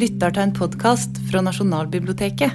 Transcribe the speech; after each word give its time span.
lytter 0.00 0.32
til 0.32 0.46
en 0.46 0.52
podkast 0.56 1.18
fra 1.28 1.42
Nasjonalbiblioteket. 1.44 2.54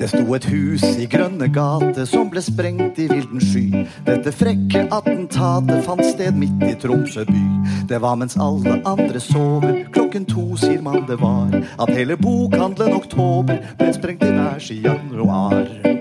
Det 0.00 0.08
sto 0.10 0.24
et 0.34 0.48
hus 0.50 0.82
i 0.98 1.06
Grønne 1.06 1.46
gate 1.54 2.06
som 2.10 2.32
ble 2.32 2.42
sprengt 2.42 2.98
i 2.98 3.06
vilden 3.12 3.44
sky. 3.44 3.84
Dette 4.08 4.32
frekke 4.34 4.88
attentatet 4.90 5.86
fant 5.86 6.02
sted 6.08 6.34
midt 6.40 6.66
i 6.66 6.74
Tromsø 6.82 7.22
by. 7.30 7.44
Det 7.92 8.02
var 8.02 8.18
mens 8.18 8.34
alle 8.34 8.80
andre 8.90 9.22
sover, 9.22 9.84
klokken 9.94 10.26
to 10.26 10.48
sier 10.58 10.82
man 10.82 11.06
det 11.06 11.20
var, 11.22 11.54
at 11.54 11.94
hele 11.94 12.18
bokhandelen 12.18 12.98
Oktober 12.98 13.62
ble 13.78 13.94
sprengt 13.94 14.26
i 14.26 14.34
værs 14.34 14.72
i 14.74 14.82
januar. 14.82 15.91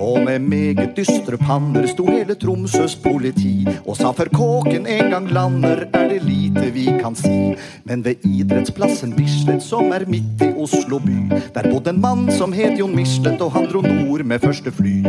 Og 0.00 0.22
med 0.24 0.38
meget 0.38 0.96
dystre 0.96 1.38
panner 1.40 1.86
sto 1.90 2.06
hele 2.06 2.34
Tromsøs 2.34 2.96
politi 3.00 3.66
og 3.86 3.96
sa 3.98 4.12
før 4.16 4.30
kåken 4.34 4.86
en 4.86 5.10
gang 5.12 5.28
lander, 5.32 5.86
er 5.94 6.08
det 6.12 6.22
lite 6.26 6.70
vi 6.74 6.86
kan 7.00 7.16
si. 7.18 7.54
Men 7.84 8.04
ved 8.04 8.24
idrettsplassen 8.26 9.14
Bislett, 9.16 9.62
som 9.62 9.92
er 9.92 10.08
midt 10.08 10.42
i 10.44 10.52
Oslo 10.56 10.98
by, 10.98 11.20
der 11.54 11.70
bodde 11.70 11.94
en 11.94 12.00
mann 12.00 12.28
som 12.32 12.52
het 12.52 12.78
Jon 12.78 12.96
Michelet, 12.96 13.40
og 13.40 13.52
han 13.56 13.70
dro 13.70 13.82
nord 13.86 14.24
med 14.24 14.42
første 14.44 14.72
fly. 14.72 15.00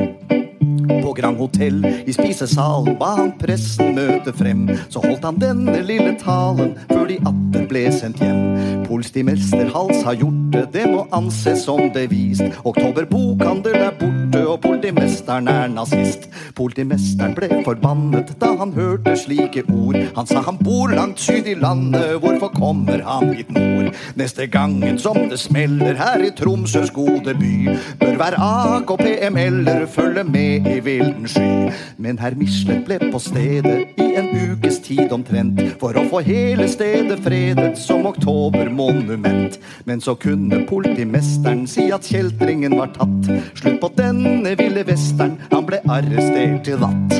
På 1.01 1.13
Grand 1.13 1.37
Hotell 1.37 1.85
i 1.85 2.13
spisesalen 2.13 2.95
ba 2.99 3.13
han 3.17 3.31
pressen 3.39 3.95
møte 3.95 4.33
frem. 4.35 4.65
Så 4.91 5.01
holdt 5.03 5.25
han 5.25 5.39
denne 5.41 5.77
lille 5.85 6.13
talen 6.21 6.73
før 6.89 7.05
de 7.09 7.17
atter 7.19 7.67
ble 7.69 7.85
sendt 7.95 8.21
hjem. 8.23 8.83
Polstimester 8.87 9.69
Hals 9.73 10.03
har 10.07 10.19
gjort 10.19 10.41
det, 10.55 10.65
det 10.75 10.87
må 10.91 11.05
anses 11.15 11.65
som 11.67 11.87
bevist. 11.95 12.43
Oktober 12.67 13.07
bokhandel 13.09 13.77
er 13.79 13.95
borte, 13.99 14.20
og 14.47 14.61
politimesteren 14.63 15.47
er 15.51 15.69
nazist. 15.71 16.27
Politimesteren 16.57 17.35
ble 17.37 17.49
forbannet 17.65 18.33
da 18.41 18.51
han 18.59 18.73
hørte 18.75 19.15
slike 19.19 19.63
ord. 19.71 19.97
Han 20.15 20.29
sa 20.29 20.41
han 20.45 20.59
bor 20.61 20.91
langt 20.93 21.21
syd 21.21 21.47
i 21.49 21.55
landet, 21.59 22.17
hvorfor 22.23 22.51
kommer 22.55 23.03
han 23.05 23.33
hit 23.35 23.51
nord? 23.53 23.91
Neste 24.19 24.47
gangen 24.51 24.99
som 25.01 25.17
det 25.31 25.39
smeller 25.41 25.97
her 25.99 26.23
i 26.25 26.31
Tromsøs 26.35 26.91
gode 26.95 27.35
by, 27.39 27.75
bør 28.01 28.17
hver 28.19 28.37
AKP-ML-er 28.41 29.85
følge 29.91 30.23
med 30.27 30.67
i 30.71 30.79
vilden 30.83 31.27
sky. 31.27 31.71
Men 32.01 32.19
herr 32.21 32.37
Michelet 32.37 32.85
ble 32.87 32.99
på 33.11 33.21
stedet 33.21 33.99
i 34.01 34.11
en 34.19 34.31
ukes 34.35 34.79
tid 34.83 35.11
omtrent, 35.13 35.59
for 35.81 35.97
å 35.97 36.05
få 36.11 36.21
hele 36.25 36.67
stedet 36.71 37.19
fredet 37.25 37.73
som 37.79 38.05
oktobermonument. 38.09 39.57
Men 39.85 40.03
så 40.03 40.15
kunne 40.19 40.63
politimesteren 40.69 41.65
si 41.69 41.89
at 41.93 42.07
kjeltringen 42.07 42.77
var 42.77 42.93
tatt. 42.95 43.29
Slutt 43.59 43.79
på 43.81 43.91
denne 44.31 44.55
ville 44.55 44.83
western, 44.87 45.37
han 45.51 45.67
ble 45.67 45.81
arrestert 45.91 46.63
til 46.65 46.79
natt. 46.81 47.17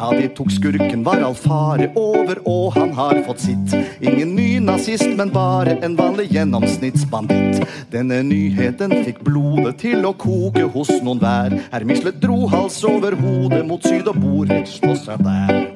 Da 0.00 0.08
de 0.16 0.28
tok 0.32 0.48
skurken 0.54 1.02
var 1.04 1.20
all 1.24 1.36
fare 1.36 1.90
over, 1.98 2.40
og 2.48 2.72
han 2.78 2.94
har 2.96 3.20
fått 3.26 3.42
sitt. 3.44 3.74
Ingen 4.00 4.32
ny 4.34 4.48
nazist, 4.64 5.10
men 5.18 5.32
bare 5.34 5.76
en 5.84 5.96
vanlig 5.98 6.30
gjennomsnittsbanditt. 6.32 7.60
Denne 7.92 8.22
nyheten 8.26 8.96
fikk 9.04 9.20
blodet 9.26 9.76
til 9.84 10.08
å 10.08 10.14
koke 10.16 10.64
hos 10.72 10.94
noen 11.04 11.20
hver. 11.20 11.58
Herr 11.74 11.84
Michelet 11.84 12.22
dro 12.22 12.46
hals 12.48 12.80
over 12.88 13.18
hodet 13.20 13.66
mot 13.68 13.84
syd 13.84 14.08
og 14.08 14.24
bor 14.24 14.48
rett 14.48 14.80
på 14.80 14.96
seg 15.04 15.20
der. 15.26 15.69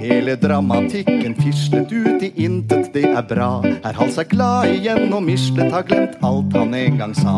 Hele 0.00 0.36
dramatikken 0.36 1.34
fislet 1.34 1.92
ut 1.92 2.22
i 2.22 2.30
intet, 2.44 2.86
det 2.94 3.02
er 3.04 3.24
bra. 3.28 3.48
Er 3.84 3.98
Hals 3.98 4.14
seg 4.16 4.30
glad 4.32 4.70
igjen, 4.72 5.10
og 5.12 5.26
mislet, 5.26 5.68
har 5.74 5.84
glemt 5.84 6.14
alt 6.24 6.56
han 6.56 6.72
en 6.78 6.96
gang 6.96 7.12
sa. 7.18 7.34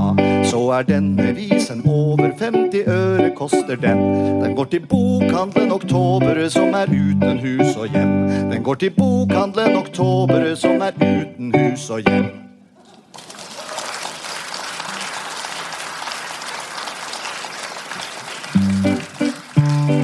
Så 0.46 0.60
er 0.77 0.86
denne 0.86 1.33
visen 1.34 1.83
over, 1.83 2.30
50 2.38 2.86
øre 2.86 3.33
koster 3.34 3.80
den. 3.83 4.05
Den 4.44 4.55
går 4.55 4.70
til 4.77 4.86
bokhandelen 4.86 5.74
Oktobere 5.74 6.46
som 6.55 6.70
er 6.78 6.86
uten 6.92 7.42
hus 7.42 7.74
og 7.74 7.90
hjem. 7.90 8.14
Den 8.52 8.62
går 8.62 8.78
til 8.84 8.95
bokhandelen 8.95 9.83
Oktobere 9.83 10.55
som 10.55 10.86
er 10.86 10.95
uten 11.02 11.51
hus 11.58 11.90
og 11.90 12.06
hjem. 12.06 12.42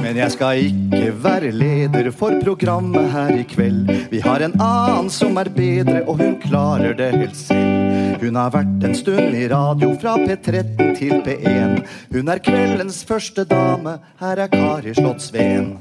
Men 0.09 0.17
jeg 0.17 0.33
skal 0.33 0.59
ikke 0.65 1.09
være 1.21 1.49
leder 1.53 2.07
for 2.17 2.33
programmet 2.41 3.11
her 3.13 3.27
i 3.29 3.43
kveld. 3.45 3.91
Vi 4.09 4.17
har 4.23 4.41
en 4.41 4.55
annen 4.57 5.11
som 5.13 5.37
er 5.37 5.51
bedre, 5.53 5.99
og 6.09 6.17
hun 6.17 6.33
klarer 6.41 6.95
det 6.97 7.11
helt 7.13 7.37
selv. 7.37 8.17
Hun 8.23 8.39
har 8.41 8.49
vært 8.55 8.87
en 8.89 8.97
stund 8.97 9.37
i 9.37 9.45
radio 9.53 9.91
fra 10.01 10.15
P13 10.17 10.97
til 10.97 11.13
P1. 11.27 11.77
Hun 12.09 12.33
er 12.33 12.41
kveldens 12.41 13.03
første 13.05 13.45
dame, 13.53 13.99
her 14.17 14.41
er 14.47 14.49
Kari 14.49 14.97
Slottsveen. 14.97 15.75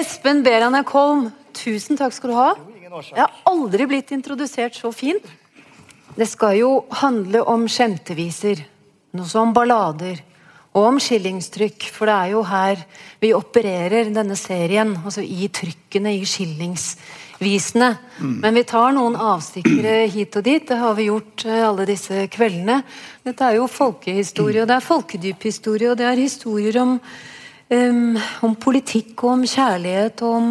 Espen 0.00 0.46
Berane 0.48 0.86
Kolm, 0.88 1.26
tusen 1.52 2.00
takk 2.00 2.16
skal 2.16 2.32
du 2.32 2.40
ha. 2.40 2.52
Jeg 3.12 3.20
har 3.20 3.42
aldri 3.44 3.92
blitt 3.92 4.16
introdusert 4.16 4.80
så 4.80 4.96
fint. 4.96 5.36
Det 6.16 6.26
skal 6.28 6.56
jo 6.56 6.70
handle 7.02 7.42
om 7.44 7.66
skjemteviser, 7.68 8.62
noe 9.16 9.28
som 9.28 9.52
ballader, 9.56 10.22
og 10.76 10.90
om 10.90 10.98
skillingstrykk, 11.00 11.86
for 11.92 12.08
det 12.08 12.16
er 12.16 12.32
jo 12.34 12.40
her 12.48 12.80
vi 13.20 13.34
opererer 13.36 14.10
denne 14.12 14.36
serien, 14.36 14.94
altså 15.02 15.24
i 15.24 15.48
trykkene, 15.48 16.12
i 16.16 16.24
skillingsvisene. 16.28 17.90
Men 18.44 18.56
vi 18.56 18.64
tar 18.68 18.92
noen 18.96 19.16
avstikkere 19.16 20.02
hit 20.12 20.36
og 20.36 20.44
dit, 20.44 20.66
det 20.68 20.80
har 20.80 20.96
vi 20.98 21.08
gjort 21.08 21.46
eh, 21.48 21.62
alle 21.64 21.88
disse 21.88 22.26
kveldene. 22.32 22.82
Dette 23.24 23.48
er 23.48 23.56
jo 23.60 23.70
folkehistorie, 23.72 24.64
og 24.64 24.68
det 24.68 24.76
er 24.76 24.90
folkedyphistorie, 24.90 25.92
og 25.92 26.00
det 26.00 26.10
er 26.10 26.26
historier 26.26 26.84
om 26.84 27.00
Um, 27.66 28.14
om 28.46 28.52
politikk 28.62 29.24
og 29.24 29.32
om 29.32 29.40
kjærlighet 29.42 30.20
og 30.22 30.34
om, 30.36 30.50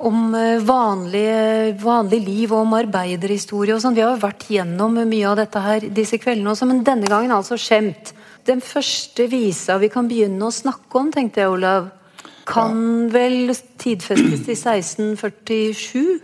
om 0.00 0.32
uh, 0.32 0.62
vanlig, 0.64 1.76
vanlig 1.82 2.20
liv 2.24 2.54
og 2.54 2.64
om 2.64 2.76
arbeiderhistorie 2.78 3.74
og 3.74 3.82
sånn. 3.82 3.96
Vi 3.98 4.04
har 4.04 4.14
jo 4.14 4.22
vært 4.22 4.48
gjennom 4.52 4.96
mye 5.04 5.28
av 5.28 5.38
dette 5.42 5.62
her 5.64 5.86
disse 5.92 6.20
kveldene 6.20 6.54
også, 6.54 6.68
men 6.70 6.84
denne 6.86 7.10
gangen 7.10 7.34
altså 7.36 7.58
skjemt. 7.60 8.14
Den 8.48 8.62
første 8.64 9.26
visa 9.28 9.76
vi 9.80 9.90
kan 9.92 10.08
begynne 10.08 10.48
å 10.48 10.54
snakke 10.54 11.00
om, 11.00 11.10
tenkte 11.12 11.44
jeg, 11.44 11.52
Olav, 11.52 11.90
kan 12.48 12.76
ja. 12.80 13.10
vel 13.12 13.54
tidfestes 13.80 14.44
til 14.48 14.56
1647? 14.56 16.20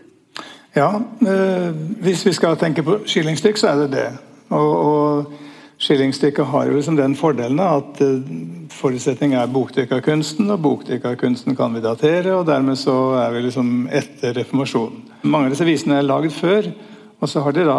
Ja, 0.77 0.91
øh, 1.01 1.77
hvis 2.05 2.27
vi 2.27 2.33
skal 2.37 2.57
tenke 2.61 2.85
på 2.85 2.99
skillingstykk, 3.09 3.61
så 3.61 3.73
er 3.73 3.85
det 3.85 3.91
det. 3.97 4.09
Og, 4.53 4.73
og 4.87 5.46
Skillingstykket 5.79 6.47
har 6.47 6.67
jo 6.67 6.77
liksom 6.79 6.97
den 6.97 7.15
fordelen 7.19 7.61
at 7.61 7.99
forutsetningen 8.73 9.37
er 9.39 9.51
boktrykk 9.53 9.93
er 9.93 10.05
kunsten, 10.05 10.49
og 10.51 10.63
boktrykkerkunsten 10.65 11.57
kan 11.59 11.75
vi 11.77 11.83
datere, 11.85 12.33
og 12.33 12.47
dermed 12.49 12.79
så 12.81 12.95
er 13.21 13.35
vi 13.35 13.43
liksom 13.45 13.73
etter 13.93 14.33
reformasjonen. 14.39 15.03
Mange 15.29 15.51
av 15.51 15.57
disse 15.57 15.69
visene 15.69 15.99
er 16.01 16.09
laget 16.09 16.33
før. 16.33 16.71
og 17.21 17.29
så 17.29 17.41
har 17.41 17.53
de 17.53 17.65
da, 17.65 17.77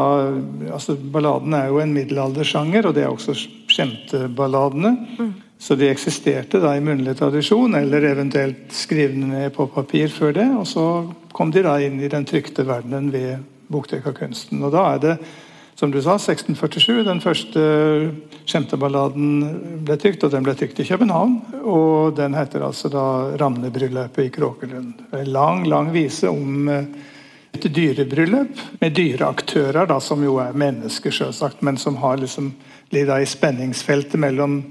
altså 0.74 0.96
Balladen 0.98 1.54
er 1.54 1.68
jo 1.68 1.80
en 1.80 1.94
middelaldersjanger, 1.94 2.88
og 2.88 2.96
det 2.96 3.04
er 3.04 3.12
også 3.12 3.36
skjemteballadene. 3.70 4.94
Mm. 5.18 5.34
Så 5.60 5.76
de 5.78 5.90
eksisterte 5.90 6.62
da 6.62 6.76
i 6.78 6.82
munnlig 6.82 7.16
tradisjon, 7.18 7.76
eller 7.76 8.12
eventuelt 8.12 8.74
skrivende 8.74 9.28
ned 9.28 9.54
på 9.54 9.66
papir 9.74 10.10
før 10.14 10.34
det. 10.34 10.48
Og 10.58 10.66
så 10.70 10.86
kom 11.34 11.54
de 11.54 11.66
da 11.66 11.78
inn 11.82 12.00
i 12.02 12.10
den 12.10 12.26
trykte 12.26 12.66
verdenen 12.66 13.12
ved 13.14 13.46
boktrykkerkunsten. 13.74 14.62
Og 14.64 14.74
da 14.74 14.84
er 14.94 15.04
det 15.04 15.16
som 15.78 15.92
du 15.94 16.00
sa, 16.02 16.16
1647. 16.18 17.04
Den 17.06 17.20
første 17.22 17.64
skjemteballaden 18.50 19.84
ble 19.86 19.98
trykt, 20.02 20.24
og 20.26 20.34
den 20.34 20.46
ble 20.48 20.56
trykt 20.58 20.80
i 20.82 20.88
København. 20.88 21.36
Og 21.70 22.16
den 22.18 22.34
heter 22.34 22.66
altså 22.66 22.90
da 22.90 23.04
'Ramnebryllupet 23.38 24.26
i 24.26 24.34
Kråkelund'. 24.34 25.14
En 25.14 25.32
lang, 25.32 25.68
lang 25.68 25.92
vise 25.94 26.30
om 26.30 26.70
eh, 26.70 26.90
et 27.54 27.70
dyrebryllup 27.76 28.58
med 28.82 28.96
dyreaktører, 28.98 29.86
da, 29.86 30.00
som 30.00 30.24
jo 30.24 30.40
er 30.42 30.58
mennesker, 30.58 31.12
selvsagt, 31.12 31.62
men 31.62 31.78
som 31.78 31.96
har 32.02 32.18
liksom 32.18 32.52
ligger 32.90 33.22
i 33.22 33.30
spenningsfeltet 33.30 34.20
mellom 34.20 34.64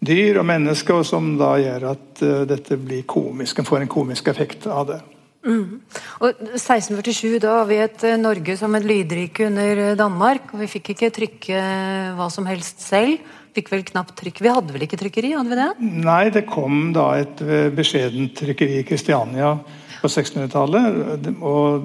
dyr 0.00 0.40
og 0.40 0.46
mennesker, 0.46 1.00
og 1.00 1.06
som 1.06 1.36
da 1.38 1.54
gjør 1.62 1.88
at 1.94 2.22
uh, 2.22 2.42
dette 2.48 2.76
blir 2.76 3.02
komisk. 3.06 3.58
En 3.58 3.68
får 3.68 3.84
en 3.84 3.92
komisk 3.92 4.28
effekt 4.28 4.66
av 4.66 4.86
det. 4.88 5.00
Mm. 5.42 5.80
Og 6.22 6.42
1647, 6.54 7.40
da 7.42 7.56
var 7.58 7.66
vi 7.66 7.78
et 7.82 8.04
eh, 8.06 8.18
Norge 8.20 8.54
som 8.58 8.74
et 8.78 8.86
lydrike 8.86 9.48
under 9.48 9.80
eh, 9.88 9.96
Danmark. 9.98 10.52
og 10.52 10.62
Vi 10.62 10.70
fikk 10.70 10.92
ikke 10.94 11.10
trykke 11.14 11.56
eh, 11.58 12.12
hva 12.18 12.28
som 12.30 12.46
helst 12.46 12.84
selv. 12.84 13.18
Fikk 13.52 13.72
vel 13.74 13.82
knapt 13.88 14.14
trykk. 14.20 14.38
Vi 14.44 14.52
hadde 14.52 14.72
vel 14.72 14.86
ikke 14.86 15.00
trykkeri? 15.00 15.34
hadde 15.34 15.50
vi 15.52 15.58
det? 15.58 15.70
Nei, 16.06 16.22
det 16.32 16.46
kom 16.48 16.92
da 16.94 17.10
et 17.20 17.42
beskjedent 17.76 18.32
trykkeri 18.38 18.78
i 18.80 18.86
Kristiania 18.88 19.58
på 20.00 20.08
1600-tallet. 20.08 21.28
Og 21.44 21.84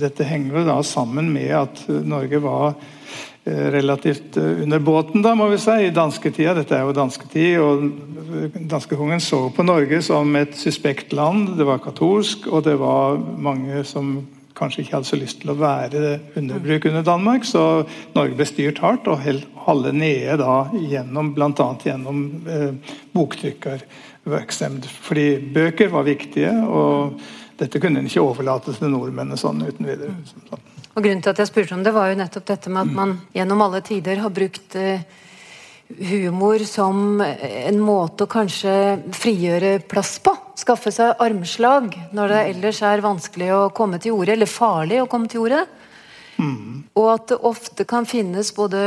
dette 0.00 0.26
henger 0.26 0.66
da 0.66 0.80
sammen 0.82 1.30
med 1.36 1.52
at 1.54 1.84
Norge 1.86 2.40
var 2.42 2.74
relativt 3.46 4.36
under 4.36 4.80
båten, 4.82 5.22
da, 5.22 5.34
må 5.38 5.46
vi 5.52 5.58
si, 5.62 5.74
i 5.86 5.92
dansketida. 5.94 6.54
Dette 6.56 6.74
er 6.74 6.86
jo 6.86 6.94
dansketid, 6.96 7.58
og 7.62 8.56
danskekongen 8.72 9.22
så 9.22 9.44
på 9.54 9.62
Norge 9.66 10.00
som 10.02 10.34
et 10.38 10.56
suspekt 10.58 11.14
land. 11.14 11.52
Det 11.58 11.66
var 11.68 11.82
katolsk, 11.84 12.48
og 12.50 12.64
det 12.66 12.74
var 12.80 13.20
mange 13.38 13.84
som 13.86 14.16
kanskje 14.56 14.82
ikke 14.82 14.96
hadde 14.96 15.08
så 15.10 15.18
lyst 15.20 15.40
til 15.42 15.52
å 15.52 15.58
være 15.60 16.16
underbruk 16.38 16.88
under 16.90 17.04
Danmark, 17.06 17.46
så 17.46 17.84
Norge 18.16 18.38
ble 18.38 18.46
styrt 18.48 18.80
hardt 18.82 19.08
og 19.10 19.22
holdt 19.66 19.92
nede 19.96 20.38
da 20.40 20.56
gjennom 20.72 21.34
bl.a. 21.36 21.68
gjennom 21.84 22.22
eh, 22.50 22.94
boktrykkervirksomhet. 23.16 24.88
Fordi 25.08 25.26
bøker 25.54 25.92
var 25.92 26.08
viktige, 26.08 26.54
og 26.66 27.20
dette 27.60 27.80
kunne 27.82 28.02
en 28.02 28.08
ikke 28.08 28.24
overlate 28.24 28.74
til 28.76 28.92
nordmennene 28.92 29.38
sånn 29.40 29.62
uten 29.66 29.88
videre. 29.88 30.16
Sånn. 30.32 30.64
Og 30.96 31.04
Grunnen 31.04 31.20
til 31.20 31.34
at 31.34 31.42
jeg 31.42 31.50
spurte 31.50 31.76
om 31.76 31.84
det, 31.84 31.92
var 31.92 32.08
jo 32.08 32.16
nettopp 32.16 32.46
dette 32.48 32.72
med 32.72 32.88
at 32.88 32.96
man 32.96 33.14
gjennom 33.36 33.62
alle 33.66 33.82
tider 33.84 34.22
har 34.24 34.32
brukt 34.32 34.76
eh, 34.80 35.04
humor 36.08 36.64
som 36.66 37.20
en 37.20 37.80
måte 37.84 38.24
å 38.24 38.30
kanskje 38.32 38.72
frigjøre 39.14 39.76
plass 39.86 40.16
på. 40.24 40.32
Skaffe 40.56 40.90
seg 40.94 41.20
armslag 41.22 41.92
når 42.16 42.32
det 42.32 42.44
ellers 42.54 42.80
er 42.88 43.04
vanskelig 43.04 43.50
å 43.52 43.66
komme 43.76 44.00
til 44.00 44.16
orde, 44.16 44.32
eller 44.38 44.50
farlig 44.50 45.02
å 45.02 45.10
komme 45.10 45.28
til 45.28 45.44
orde. 45.44 45.66
Mm. 46.36 46.84
Og 46.96 47.06
at 47.12 47.30
det 47.30 47.38
ofte 47.48 47.86
kan 47.88 48.08
finnes 48.08 48.50
både 48.56 48.80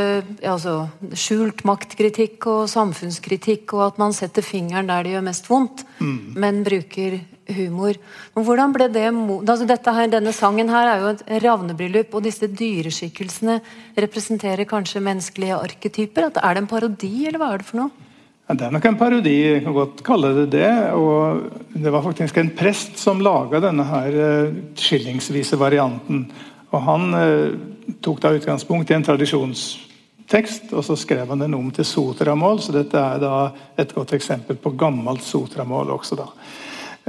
altså, 0.45 0.89
skjult 1.17 1.63
maktkritikk 1.65 2.45
og 2.49 2.69
samfunnskritikk, 2.69 3.73
og 3.77 3.85
at 3.87 4.01
man 4.01 4.17
setter 4.17 4.45
fingeren 4.45 4.89
der 4.89 5.05
det 5.05 5.15
gjør 5.15 5.27
mest 5.29 5.49
vondt, 5.49 5.85
mm. 6.01 6.17
men 6.41 6.63
bruker 6.65 7.19
humor. 7.55 7.97
Men 8.35 8.45
hvordan 8.47 8.75
ble 8.75 8.89
det 8.93 9.07
altså 9.09 9.93
her, 9.95 10.11
Denne 10.11 10.33
sangen 10.33 10.69
her 10.69 10.91
er 10.91 11.01
jo 11.03 11.13
et 11.13 11.23
ravnebryllup, 11.43 12.13
og 12.13 12.23
disse 12.23 12.47
dyreskikkelsene 12.47 13.59
representerer 13.97 14.69
kanskje 14.69 15.03
menneskelige 15.03 15.57
arketyper? 15.57 16.31
Er 16.35 16.53
det 16.53 16.63
en 16.63 16.69
parodi, 16.69 17.27
eller 17.27 17.41
hva 17.41 17.53
er 17.53 17.63
det 17.63 17.69
for 17.69 17.83
noe? 17.83 18.07
Ja, 18.49 18.55
det 18.57 18.65
er 18.65 18.71
nok 18.73 18.85
en 18.89 18.95
parodi, 18.97 19.35
jeg 19.45 19.61
kan 19.61 19.75
godt 19.75 19.99
kalle 20.01 20.31
det 20.33 20.47
det. 20.55 20.69
og 20.97 21.51
Det 21.69 21.91
var 21.93 22.01
faktisk 22.01 22.37
en 22.41 22.49
prest 22.57 22.97
som 22.97 23.21
laga 23.21 23.59
denne 23.61 23.85
her 23.85 24.15
uh, 24.17 24.55
skillingsvise 24.73 25.59
varianten. 25.59 26.23
og 26.71 26.81
Han 26.81 27.13
eh, 27.13 27.53
tok 28.01 28.19
da 28.21 28.33
utgangspunkt 28.33 28.89
i 28.89 28.93
en 28.93 29.05
tradisjonstekst, 29.05 30.73
og 30.73 30.83
så 30.85 30.97
skrev 30.97 31.29
han 31.29 31.41
den 31.41 31.53
om 31.57 31.69
til 31.73 31.85
sotramål. 31.85 32.61
Så 32.61 32.73
dette 32.73 32.97
er 32.97 33.21
da 33.21 33.51
et 33.77 33.93
godt 33.93 34.13
eksempel 34.17 34.57
på 34.57 34.73
gammelt 34.77 35.21
sotramål 35.25 35.93
også. 35.97 36.17
da. 36.17 36.27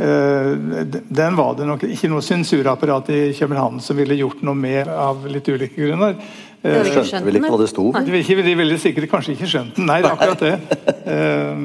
Eh, 0.01 0.53
den 1.09 1.37
var 1.37 1.57
det 1.59 1.67
nok 1.69 1.83
ikke 1.85 2.09
noe 2.09 2.25
sensurapparat 2.25 3.11
i 3.13 3.21
København 3.37 3.81
som 3.85 3.99
ville 3.99 4.17
gjort 4.17 4.41
noe 4.47 4.57
med 4.57 4.89
av 4.89 5.27
litt 5.29 5.49
ulike 5.51 5.77
grunner. 5.77 6.17
De 6.61 6.81
skjønte 6.93 7.25
vel 7.25 7.39
ikke 7.39 7.51
hva 7.53 7.59
det 7.61 7.69
sto? 7.73 7.85
De 8.05 8.55
ville 8.57 8.79
sikkert 8.81 9.11
kanskje 9.13 9.35
ikke 9.35 9.49
skjønt 9.49 9.77
den. 9.77 9.89
Nei, 9.89 9.99
det 10.05 10.11
er 10.11 10.17
akkurat 10.17 10.45
det. 10.45 10.79
Eh, 11.11 11.61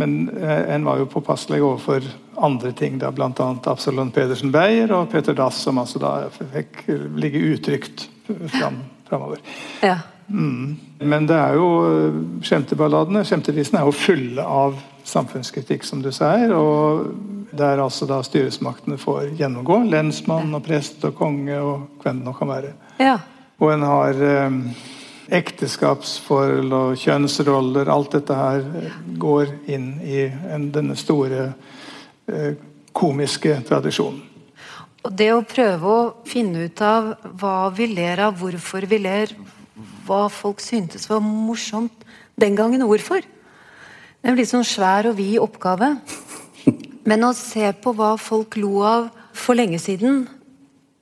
men 0.00 0.14
eh, 0.36 0.74
en 0.74 0.86
var 0.86 1.00
jo 1.00 1.08
påpasselig 1.10 1.62
overfor 1.62 2.06
andre 2.40 2.72
ting, 2.76 2.98
da, 3.00 3.10
bl.a. 3.14 3.30
Absalon 3.70 4.10
Pedersen 4.14 4.52
Beyer 4.54 4.92
og 4.96 5.10
Peter 5.12 5.36
Dass, 5.36 5.58
som 5.64 5.80
altså 5.80 6.02
da 6.02 6.14
fikk 6.34 6.84
ligge 7.20 7.42
utrygt 7.54 8.06
fram, 8.54 8.80
framover. 9.08 9.42
Ja. 9.86 9.98
Mm. 10.30 10.76
Men 11.10 11.26
det 11.30 11.38
er 11.38 11.58
jo 11.58 11.70
skjemteballadene, 12.46 13.24
skjemtevisene, 13.26 13.82
er 13.82 13.90
jo 13.90 13.96
fulle 13.96 14.44
av 14.46 14.78
samfunnskritikk, 15.10 15.84
som 15.86 16.02
du 16.02 16.10
sier. 16.14 16.54
og 16.54 17.10
Der 17.56 17.82
altså 17.82 18.06
da 18.06 18.20
styresmaktene 18.22 18.98
får 18.98 19.34
gjennomgå. 19.38 19.82
Lensmann 19.90 20.54
og 20.54 20.64
prest 20.66 21.04
og 21.04 21.16
konge 21.18 21.58
og 21.58 22.02
hvem 22.02 22.22
det 22.22 22.28
nå 22.28 22.34
kan 22.38 22.52
være. 22.52 22.72
Ja. 23.02 23.18
Og 23.60 23.72
en 23.74 23.84
har 23.84 24.22
eh, 24.24 24.58
ekteskapsforhold 25.40 26.72
og 26.72 26.96
kjønnsroller. 27.00 27.90
Alt 27.90 28.16
dette 28.18 28.36
her 28.38 28.64
går 29.20 29.54
inn 29.70 29.92
i 30.02 30.24
en, 30.28 30.70
denne 30.74 30.96
store 30.98 31.50
eh, 32.30 32.54
komiske 32.96 33.60
tradisjonen. 33.66 34.26
Og 35.00 35.12
det 35.16 35.30
å 35.32 35.44
prøve 35.48 35.92
å 35.92 36.00
finne 36.28 36.66
ut 36.68 36.80
av 36.84 37.14
hva 37.40 37.70
vi 37.72 37.86
ler 37.88 38.20
av, 38.26 38.34
hvorfor 38.36 38.84
vi 38.88 38.98
ler, 39.00 39.32
hva 40.04 40.26
folk 40.28 40.60
syntes 40.60 41.08
var 41.08 41.22
morsomt 41.24 42.04
den 42.40 42.58
gangen, 42.58 42.84
hvorfor? 42.84 43.24
Det 44.20 44.34
blir 44.36 44.48
sånn 44.48 44.66
svær 44.68 45.08
og 45.08 45.16
vid 45.16 45.38
oppgave. 45.40 45.94
Men 47.08 47.24
å 47.24 47.32
se 47.36 47.70
på 47.80 47.94
hva 47.96 48.12
folk 48.20 48.58
lo 48.60 48.82
av 48.84 49.08
for 49.32 49.56
lenge 49.56 49.80
siden, 49.80 50.26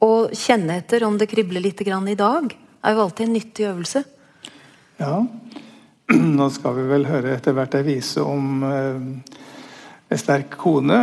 og 0.05 0.31
kjenne 0.39 0.77
etter 0.79 1.03
om 1.03 1.17
det 1.19 1.27
kribler 1.31 1.65
litt 1.65 1.81
i 1.83 2.15
dag, 2.15 2.55
er 2.85 2.95
jo 2.95 3.03
alltid 3.03 3.27
en 3.27 3.33
nyttig 3.35 3.67
øvelse. 3.67 4.05
Ja. 5.01 5.27
Nå 6.39 6.49
skal 6.55 6.77
vi 6.79 6.87
vel 6.89 7.09
høre 7.09 7.35
etter 7.35 7.57
hvert 7.57 7.75
ei 7.75 7.83
vise 7.83 8.23
om 8.23 8.63
eh, 8.63 9.03
en 10.09 10.21
sterk 10.23 10.55
kone, 10.57 11.01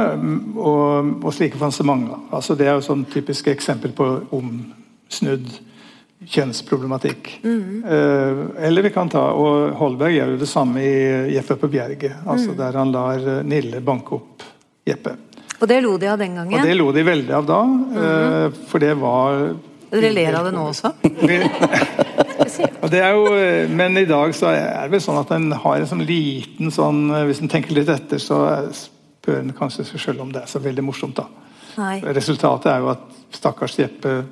og, 0.56 1.12
og 1.20 1.34
slike 1.36 1.60
fansementer. 1.60 2.24
Altså, 2.32 2.56
det 2.56 2.70
er 2.70 2.80
jo 2.80 2.88
sånn 2.88 3.04
typisk 3.12 3.52
eksempel 3.52 3.92
på 3.96 4.08
omsnudd 4.34 5.52
kjønnsproblematikk. 6.30 7.30
Mm. 7.44 7.84
Eh, 7.86 8.66
eller 8.68 8.82
vi 8.82 8.92
kan 8.94 9.10
ta 9.10 9.28
og 9.38 9.76
Holberg 9.80 10.16
gjør 10.16 10.34
jo 10.34 10.42
det 10.42 10.50
samme 10.50 10.82
i 10.82 10.96
'Jeppe 11.36 11.58
på 11.62 11.70
bjerget', 11.72 12.26
altså 12.26 12.52
mm. 12.52 12.58
der 12.58 12.80
han 12.80 12.92
lar 12.92 13.28
eh, 13.38 13.44
Nille 13.44 13.82
banke 13.82 14.16
opp 14.18 14.44
Jeppe. 14.86 15.16
Og 15.62 15.68
det 15.70 15.80
lo 15.82 15.96
de 15.98 16.10
av 16.12 16.20
den 16.20 16.36
gangen? 16.36 16.60
Og 16.60 16.66
det 16.66 16.76
lo 16.76 16.92
de 16.92 17.04
veldig 17.06 17.34
av 17.34 17.48
da, 17.48 17.62
mm. 17.64 17.96
eh, 18.02 18.60
for 18.70 18.84
det 18.84 18.94
var 19.00 19.56
Dere 19.96 20.12
ler 20.12 20.36
av 20.36 20.48
det 20.48 20.52
nå 20.56 20.66
også? 20.68 20.92
og 22.84 22.90
det 22.92 23.00
er 23.00 23.14
jo, 23.16 23.28
eh, 23.38 23.70
men 23.70 23.98
i 24.02 24.08
dag 24.10 24.34
så 24.36 24.52
er 24.52 24.86
det 24.86 24.92
vel 24.98 25.04
sånn 25.06 25.22
at 25.22 25.32
en 25.38 25.52
har 25.54 25.78
en 25.80 25.90
sånn 25.90 26.04
liten 26.06 26.74
sånn 26.74 27.08
Hvis 27.30 27.40
en 27.42 27.52
tenker 27.52 27.78
litt 27.78 27.90
etter, 27.90 28.20
så 28.20 28.42
spør 28.76 29.44
en 29.44 29.56
kanskje 29.58 29.86
seg 29.88 30.02
sjøl 30.02 30.26
om 30.26 30.34
det 30.34 30.44
er 30.44 30.52
så 30.52 30.60
veldig 30.64 30.84
morsomt, 30.86 31.22
da. 31.22 31.30
Nei. 31.76 32.00
Resultatet 32.16 32.72
er 32.72 32.84
jo 32.84 32.92
at 32.94 33.06
stakkars 33.36 33.78
Jeppe 33.80 34.24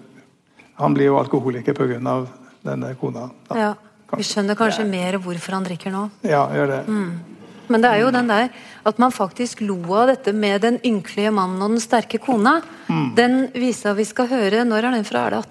han 0.79 0.95
blir 0.95 1.11
jo 1.11 1.19
alkoholiker 1.19 1.75
pga. 1.77 2.15
denne 2.63 2.95
kona. 2.95 3.29
Da. 3.49 3.57
Ja, 3.59 3.73
Vi 4.15 4.23
skjønner 4.23 4.55
kanskje 4.55 4.85
mer 4.87 5.17
hvorfor 5.19 5.57
han 5.57 5.65
drikker 5.65 5.91
nå. 5.91 6.09
Ja, 6.21 6.47
gjør 6.53 6.67
det. 6.67 6.81
Mm. 6.87 7.33
Men 7.67 7.81
det 7.81 7.89
er 7.89 8.01
jo 8.03 8.11
den 8.13 8.29
der 8.29 8.49
at 8.83 8.99
man 8.99 9.11
faktisk 9.11 9.63
lo 9.63 9.79
av 9.95 10.11
dette 10.11 10.33
med 10.35 10.61
den 10.61 10.79
ynkelige 10.85 11.31
mannen 11.33 11.61
og 11.63 11.75
den 11.75 11.83
sterke 11.83 12.19
kona. 12.21 12.59
Mm. 12.87 13.07
Den 13.15 13.37
visa 13.55 13.93
vi 13.97 14.05
skal 14.07 14.27
høre, 14.31 14.63
når 14.67 14.89
er 14.89 14.97
den 14.97 15.07
fra? 15.07 15.25
Er 15.27 15.37
det 15.37 15.43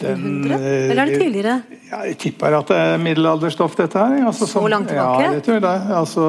1800? 0.00 0.56
Eller 0.90 1.02
er 1.02 1.10
det 1.10 1.20
tidligere? 1.20 1.58
Ja, 1.90 2.00
jeg 2.08 2.16
tipper 2.22 2.56
at 2.60 2.72
det 2.72 2.80
er 2.80 3.04
middelalderstoff, 3.04 3.76
dette 3.76 4.00
her. 4.00 4.16
Altså, 4.30 4.48
så 4.48 4.64
langt 4.72 4.88
tilbake? 4.88 5.26
Ja, 5.26 5.34
det 5.36 5.44
tror 5.44 5.58
jeg 5.58 5.66
det. 5.66 5.76
Altså, 6.00 6.26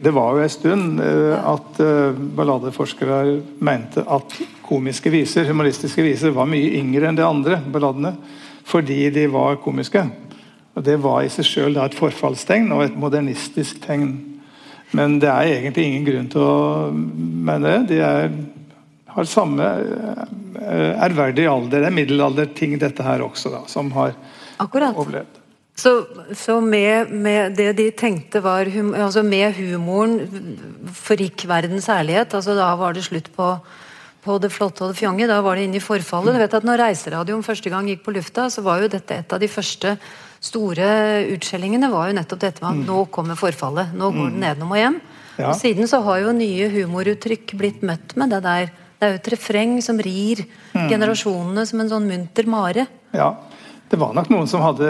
det 0.00 0.14
var 0.16 0.36
jo 0.36 0.44
en 0.44 0.54
stund 0.54 1.02
uh, 1.02 1.54
at 1.54 1.82
uh, 1.82 2.22
balladeforskere 2.38 3.20
mente 3.60 4.06
at 4.06 4.38
komiske 4.70 5.10
viser, 5.12 5.48
humoristiske 5.50 6.04
viser 6.06 6.32
var 6.34 6.48
mye 6.48 6.78
yngre 6.78 7.10
enn 7.10 7.18
de 7.18 7.26
andre 7.26 7.58
balladene. 7.70 8.14
Fordi 8.70 9.08
de 9.10 9.26
var 9.32 9.58
komiske. 9.64 10.04
Og 10.78 10.84
Det 10.86 10.96
var 11.02 11.24
i 11.24 11.30
seg 11.32 11.46
sjøl 11.48 11.78
et 11.82 11.96
forfallstegn 11.98 12.70
og 12.72 12.84
et 12.86 12.98
modernistisk 12.98 13.82
tegn. 13.82 14.12
Men 14.96 15.18
det 15.22 15.30
er 15.30 15.56
egentlig 15.56 15.86
ingen 15.86 16.06
grunn 16.06 16.30
til 16.30 16.44
å 16.44 16.54
mene 16.94 17.66
det. 17.66 17.80
De 17.90 17.98
er, 18.04 18.30
har 19.10 19.28
samme 19.28 19.66
eh, 19.66 20.92
ærverdig 21.06 21.46
alder. 21.50 21.82
Det 21.82 21.90
er 21.90 21.98
middelalderting, 21.98 22.78
dette 22.80 23.06
her 23.06 23.22
også, 23.26 23.52
da, 23.54 23.64
som 23.70 23.90
har 23.94 24.14
Akkurat. 24.62 24.94
overlevd. 24.94 25.38
Så, 25.80 25.92
så 26.36 26.58
med, 26.60 27.12
med, 27.14 27.54
det 27.56 27.70
de 27.78 27.86
tenkte 27.96 28.42
var 28.44 28.68
hum, 28.68 28.90
altså 28.92 29.22
Med 29.24 29.54
humoren 29.56 30.18
forgikk 30.92 31.46
verdens 31.48 31.88
ærlighet. 31.88 32.34
altså 32.34 32.56
Da 32.58 32.74
var 32.76 32.92
det 32.92 33.06
slutt 33.06 33.30
på 33.36 33.54
på 34.24 34.36
det 34.42 34.50
flotte 34.52 34.84
og 34.84 34.92
det 34.92 34.98
fjonge. 35.00 35.28
Da 35.30 35.40
var 35.44 35.56
det 35.56 35.68
inne 35.68 35.78
i 35.80 35.84
forfallet. 35.84 36.36
Du 36.36 36.42
vet 36.42 36.56
at 36.58 36.66
når 36.66 36.82
Reiseradioen 36.84 37.46
første 37.46 37.72
gang 37.72 37.88
gikk 37.88 38.04
på 38.06 38.14
lufta, 38.16 38.48
så 38.52 38.64
var 38.66 38.82
jo 38.82 38.90
dette 38.92 39.22
et 39.22 39.32
av 39.32 39.40
de 39.40 39.48
første 39.50 39.94
store 40.40 40.90
utskjellingene. 41.36 41.90
var 41.92 42.10
jo 42.10 42.16
nettopp 42.16 42.42
dette 42.44 42.64
med 42.64 42.70
at 42.82 42.88
nå 42.88 43.04
kommer 43.12 43.38
forfallet. 43.40 43.94
Nå 43.96 44.12
går 44.16 44.30
den 44.32 44.40
nedenom 44.44 44.72
og 44.72 44.80
hjem. 44.80 45.00
Ja. 45.40 45.50
Og 45.50 45.56
Siden 45.60 45.88
så 45.88 46.02
har 46.04 46.20
jo 46.24 46.36
nye 46.36 46.68
humoruttrykk 46.72 47.54
blitt 47.60 47.84
møtt 47.86 48.16
med 48.20 48.32
det 48.34 48.42
der. 48.44 48.72
Det 49.00 49.06
er 49.06 49.14
jo 49.14 49.20
et 49.20 49.30
refreng 49.32 49.78
som 49.84 50.00
rir 50.02 50.42
mm. 50.44 50.88
generasjonene 50.90 51.64
som 51.68 51.80
en 51.80 51.92
sånn 51.92 52.08
munter 52.08 52.48
mare. 52.50 52.84
Ja, 53.16 53.30
det 53.90 53.98
var 53.98 54.12
nok 54.14 54.28
noen 54.30 54.46
som 54.46 54.62
hadde 54.62 54.88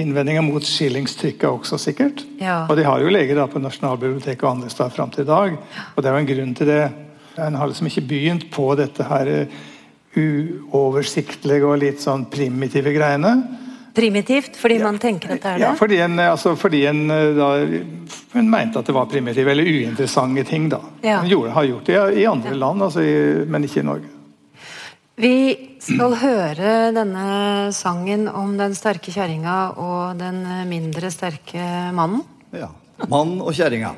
innvendinger 0.00 0.42
mot 0.42 0.64
skillingstrykket 0.64 1.44
også, 1.50 1.76
sikkert. 1.78 2.24
Ja. 2.40 2.64
Og 2.66 2.74
de 2.80 2.86
har 2.88 3.04
jo 3.04 3.12
leger 3.12 3.38
da 3.38 3.44
på 3.50 3.60
Nasjonalbiblioteket 3.62 4.42
og 4.42 4.56
andre 4.56 4.72
steder 4.72 4.94
fram 4.96 5.12
til 5.14 5.22
i 5.22 5.28
dag. 5.28 5.54
Og 5.92 6.00
det 6.02 6.10
er 6.10 6.16
jo 6.16 6.22
en 6.24 6.30
grunn 6.32 6.56
til 6.58 6.72
det. 6.72 6.80
En 7.46 7.58
har 7.58 7.70
liksom 7.70 7.88
ikke 7.90 8.06
begynt 8.08 8.48
på 8.54 8.66
dette 8.78 9.06
her 9.06 9.30
eh, 9.32 9.56
uoversiktlige 10.18 11.66
og 11.68 11.80
litt 11.82 12.02
sånn 12.02 12.26
primitive 12.32 12.92
greiene. 12.94 13.34
Primitivt? 13.98 14.56
Fordi 14.56 14.78
ja. 14.78 14.84
man 14.86 14.98
tenker 15.02 15.34
at 15.34 15.42
det 15.42 15.52
er 15.52 15.58
det? 15.58 15.64
Ja, 15.66 15.72
fordi 15.78 15.98
en, 16.04 16.18
eh, 16.18 16.30
altså, 16.30 16.54
fordi 16.58 16.84
en 16.90 17.02
eh, 17.10 17.32
da, 17.38 17.48
hun 18.34 18.50
mente 18.50 18.78
at 18.80 18.86
det 18.86 18.94
var 18.96 19.08
primitive 19.10 19.52
eller 19.52 19.66
uinteressante 19.66 20.44
ting. 20.46 20.68
da. 20.72 20.80
Ja. 21.02 21.18
Hun 21.22 21.32
gjorde, 21.32 21.54
har 21.56 21.66
gjort 21.70 21.90
det 21.90 21.98
i, 21.98 22.22
i 22.22 22.28
andre 22.30 22.54
land, 22.54 22.86
altså 22.86 23.02
i, 23.02 23.16
men 23.46 23.66
ikke 23.66 23.82
i 23.82 23.88
Norge. 23.88 24.14
Vi 25.18 25.36
skal 25.82 26.14
høre 26.20 26.74
denne 26.94 27.72
sangen 27.74 28.28
om 28.30 28.52
den 28.58 28.76
sterke 28.78 29.10
kjerringa 29.10 29.56
og 29.82 30.20
den 30.20 30.44
mindre 30.70 31.10
sterke 31.10 31.58
mannen. 31.96 32.22
Ja. 32.54 32.70
Mann 33.10 33.40
og 33.42 33.50
kjerringa. 33.54 33.96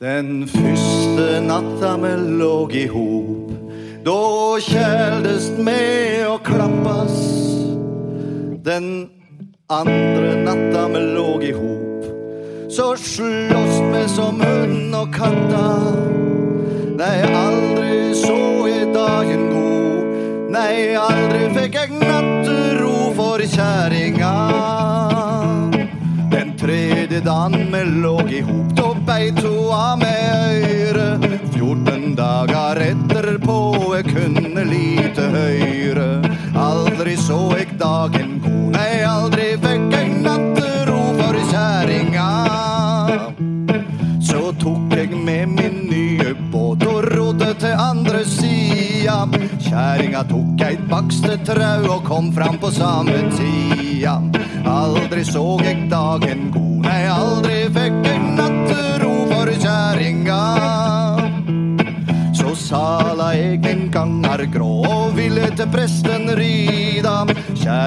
Den 0.00 0.46
første 0.48 1.42
natta 1.44 1.90
me 2.00 2.14
låg 2.16 2.72
i 2.72 2.86
hop 2.88 3.50
Da 4.00 4.56
kjeldest 4.64 5.58
med 5.60 6.24
å 6.24 6.38
klappas. 6.40 7.18
Den 8.64 8.86
andre 9.68 10.30
natta 10.46 10.86
me 10.88 11.02
låg 11.04 11.44
i 11.44 11.52
hop, 11.52 12.08
så 12.72 12.94
slåss 12.96 13.76
me 13.92 14.00
som 14.08 14.40
hund 14.40 14.96
og 14.96 15.12
katta. 15.12 15.66
Nei, 16.96 17.18
aldri 17.42 18.16
så 18.16 18.40
i 18.72 18.80
dagen 18.96 19.46
god. 19.52 20.10
Nei, 20.56 20.96
aldri 20.96 21.44
fikk 21.58 21.76
jeg 21.76 22.00
nattero 22.00 23.12
for 23.20 23.44
kjerringa. 23.52 24.34
Den 26.32 26.56
tredje 26.56 27.20
dagen 27.28 27.68
me 27.68 27.84
låg 28.00 28.32
i 28.32 28.40
hop, 28.48 28.69
da 29.20 29.40
toa 29.42 29.96
med 29.96 30.64
øyre. 30.64 31.18
14 31.52 32.14
dager 32.16 32.80
etterpå 32.80 33.56
jeg 33.94 34.04
kunne 34.14 34.64
lite 34.64 35.26
høyre. 35.34 36.08
Aldri 36.56 37.16
så 37.16 37.40
jeg 37.58 37.68
dagen 37.80 38.40
god, 38.44 38.70
nei, 38.76 39.02
aldri 39.04 39.50
fikk 39.60 39.92
jeg 39.96 40.14
nattero 40.24 41.00
for 41.18 41.40
kjerringa. 41.52 42.28
Så 44.30 44.52
tok 44.62 44.96
jeg 44.96 45.12
med 45.12 45.52
min 45.58 45.78
nye 45.90 46.34
båt 46.52 46.86
og 46.88 47.04
rodde 47.12 47.52
til 47.60 47.76
andre 47.76 48.24
sida. 48.24 49.26
Kjerringa 49.60 50.24
tok 50.32 50.64
eit 50.64 50.86
bakstetrau 50.88 51.90
og 51.96 52.04
kom 52.08 52.32
fram 52.32 52.58
på 52.62 52.72
samme 52.72 53.20
tida. 53.36 54.16
Aldri 54.64 55.24
så 55.28 55.44
jeg 55.64 55.88
dagen 55.92 56.50
god, 56.54 56.76
nei, 56.88 57.04
aldri 57.10 57.62
fikk 57.74 58.04
jeg 58.06 58.26
nattero 58.38 59.09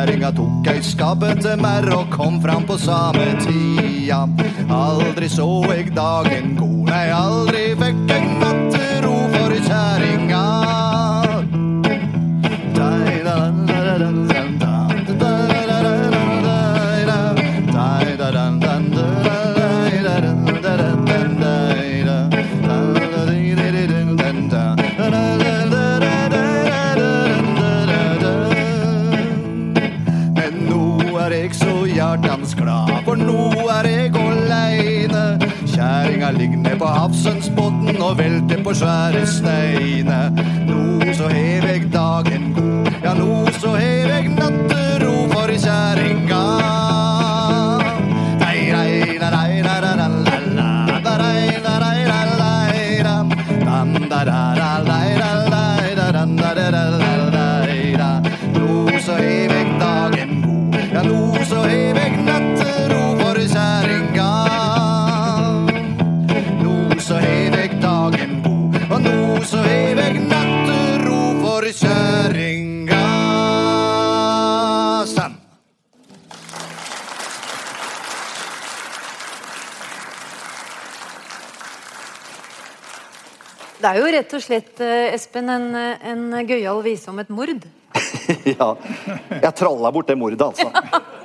Kjerringa 0.03 0.33
tok 0.35 0.65
ei 0.67 0.81
skabbete 0.83 1.53
merr 1.63 1.85
og 1.95 2.09
kom 2.11 2.41
fram 2.43 2.65
på 2.67 2.75
samme 2.75 3.23
tida. 3.39 4.17
Aldri 4.67 5.29
så 5.31 5.45
jeg 5.69 5.93
dagen 5.95 6.57
god, 6.59 6.89
nei, 6.89 7.05
aldri 7.15 7.61
fikk 7.79 8.02
og 38.13 38.19
velter 38.19 38.63
på 38.63 38.73
svære 38.73 39.25
steine. 39.27 40.19
Nå 40.67 41.13
så 41.13 41.27
hev 41.27 41.63
jeg 41.69 41.89
dagen 41.93 42.53
god, 42.53 42.91
ja 43.03 43.13
nå 43.13 43.47
så 43.57 43.75
hev 43.75 43.92
er 83.93 84.01
jo 84.01 84.11
rett 84.17 84.35
og 84.37 84.43
slett, 84.43 84.75
eh, 84.83 85.13
Espen, 85.13 85.49
en, 85.53 85.71
en 85.77 86.27
gøyal 86.49 86.83
vise 86.85 87.09
om 87.13 87.23
et 87.23 87.33
mord. 87.33 87.63
Ja. 88.57 88.73
Jeg 89.29 89.53
tralla 89.57 89.91
bort 89.93 90.07
det 90.09 90.15
mordet, 90.17 90.41
altså. 90.41 90.69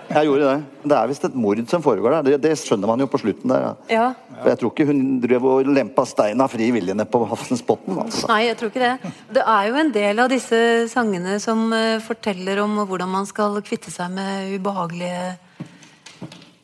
Jeg 0.09 0.25
gjorde 0.25 0.47
det. 0.49 0.85
Det 0.89 0.97
er 0.97 1.11
visst 1.11 1.27
et 1.29 1.37
mord 1.37 1.61
som 1.69 1.83
foregår 1.85 2.17
der. 2.17 2.27
Det, 2.27 2.39
det 2.47 2.55
skjønner 2.61 2.89
man 2.89 3.03
jo 3.03 3.09
på 3.11 3.21
slutten 3.21 3.53
der. 3.53 3.67
Ja. 3.67 3.73
Ja. 3.93 4.07
For 4.39 4.51
jeg 4.53 4.61
tror 4.61 4.73
ikke 4.73 4.87
hun 4.89 5.03
drev 5.23 5.47
og 5.51 5.69
lempa 5.69 6.05
stein 6.09 6.41
av 6.41 6.53
fri 6.53 6.71
vilje 6.75 6.95
ned 6.97 7.11
på 7.13 7.21
Hafsensbotn. 7.29 7.99
Altså. 8.05 8.29
Nei, 8.31 8.41
jeg 8.47 8.59
tror 8.61 8.73
ikke 8.73 8.85
det. 8.85 9.13
Det 9.37 9.45
er 9.55 9.69
jo 9.69 9.81
en 9.83 9.93
del 9.95 10.23
av 10.25 10.33
disse 10.33 10.61
sangene 10.93 11.37
som 11.45 11.67
eh, 11.77 11.99
forteller 12.05 12.63
om 12.65 12.81
hvordan 12.85 13.13
man 13.19 13.29
skal 13.29 13.61
kvitte 13.67 13.93
seg 13.93 14.15
med 14.17 14.55
ubehagelige 14.57 15.37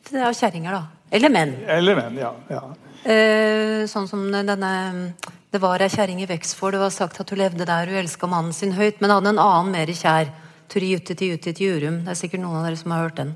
Det 0.08 0.22
er 0.22 0.40
kjerringer, 0.40 0.78
da. 0.78 0.84
Eller 1.14 1.32
menn. 1.32 1.54
Eller 1.70 1.98
menn, 1.98 2.16
ja. 2.18 2.32
ja. 2.50 2.64
Eh, 3.04 3.84
sånn 3.90 4.08
som 4.08 4.24
denne 4.32 4.74
Det 5.54 5.60
var 5.62 5.78
ei 5.84 5.86
kjerring 5.86 6.18
i 6.18 6.26
Vexford, 6.26 6.74
det 6.74 6.80
var 6.82 6.90
sagt 6.90 7.20
at 7.22 7.28
hun 7.30 7.38
levde 7.38 7.62
der, 7.62 7.86
hun 7.86 8.00
elska 8.00 8.26
mannen 8.26 8.50
sin 8.50 8.72
høyt, 8.74 8.96
men 8.98 9.12
hadde 9.12 9.30
en 9.30 9.38
annen 9.38 9.68
mer 9.70 9.90
kjær. 9.94 10.32
Turi 10.66 10.88
uti 10.98 11.14
til 11.14 11.36
uti 11.36 11.52
til 11.54 11.68
jurum. 11.68 12.00
Det 12.02 12.10
er 12.10 12.16
sikkert 12.18 12.40
noen 12.42 12.56
av 12.58 12.64
dere 12.66 12.78
som 12.80 12.90
har 12.90 13.04
hørt 13.04 13.20
den. 13.20 13.28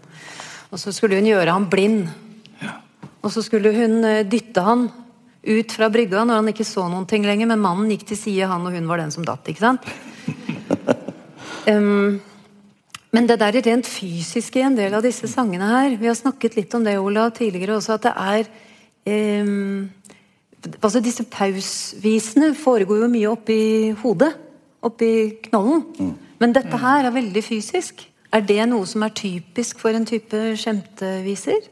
Og 0.74 0.80
så 0.82 0.90
skulle 0.96 1.20
hun 1.20 1.28
gjøre 1.28 1.52
ham 1.54 1.68
blind. 1.70 2.08
Og 3.22 3.30
så 3.30 3.44
skulle 3.46 3.70
hun 3.76 4.02
eh, 4.02 4.24
dytte 4.26 4.64
han 4.66 4.88
ut 5.46 5.74
fra 5.76 5.86
brygga 5.94 6.24
når 6.26 6.40
han 6.40 6.50
ikke 6.50 6.66
så 6.66 6.88
noen 6.90 7.06
ting 7.06 7.22
lenger, 7.22 7.52
men 7.52 7.62
mannen 7.62 7.92
gikk 7.94 8.08
til 8.08 8.18
side, 8.18 8.48
han 8.50 8.66
og 8.66 8.74
hun 8.74 8.90
var 8.90 8.98
den 8.98 9.14
som 9.14 9.22
datt. 9.28 9.46
ikke 9.46 9.62
sant? 9.62 9.86
um, 11.70 12.18
men 13.14 13.30
det 13.30 13.38
der 13.44 13.60
er 13.60 13.68
rent 13.68 13.86
fysiske 13.86 14.58
i 14.58 14.66
en 14.66 14.80
del 14.80 14.98
av 14.98 15.06
disse 15.06 15.30
sangene 15.30 15.70
her 15.70 15.94
Vi 16.02 16.10
har 16.10 16.18
snakket 16.18 16.58
litt 16.58 16.74
om 16.74 16.82
det, 16.82 16.98
Ola, 16.98 17.30
tidligere 17.30 17.78
også, 17.78 17.94
at 17.94 18.10
det 18.10 18.16
er 18.18 18.50
em, 19.06 19.86
Altså 20.66 21.00
Disse 21.02 21.24
pausvisene 21.30 22.52
foregår 22.58 23.04
jo 23.04 23.10
mye 23.12 23.30
oppi 23.30 23.60
hodet. 24.02 24.32
Oppi 24.82 25.10
knollen. 25.48 26.14
Men 26.38 26.54
dette 26.54 26.78
her 26.78 27.06
er 27.06 27.14
veldig 27.14 27.42
fysisk. 27.42 28.04
Er 28.34 28.44
det 28.44 28.60
noe 28.68 28.86
som 28.86 29.02
er 29.06 29.14
typisk 29.16 29.80
for 29.80 29.96
en 29.96 30.06
type 30.06 30.36
skjemteviser? 30.60 31.68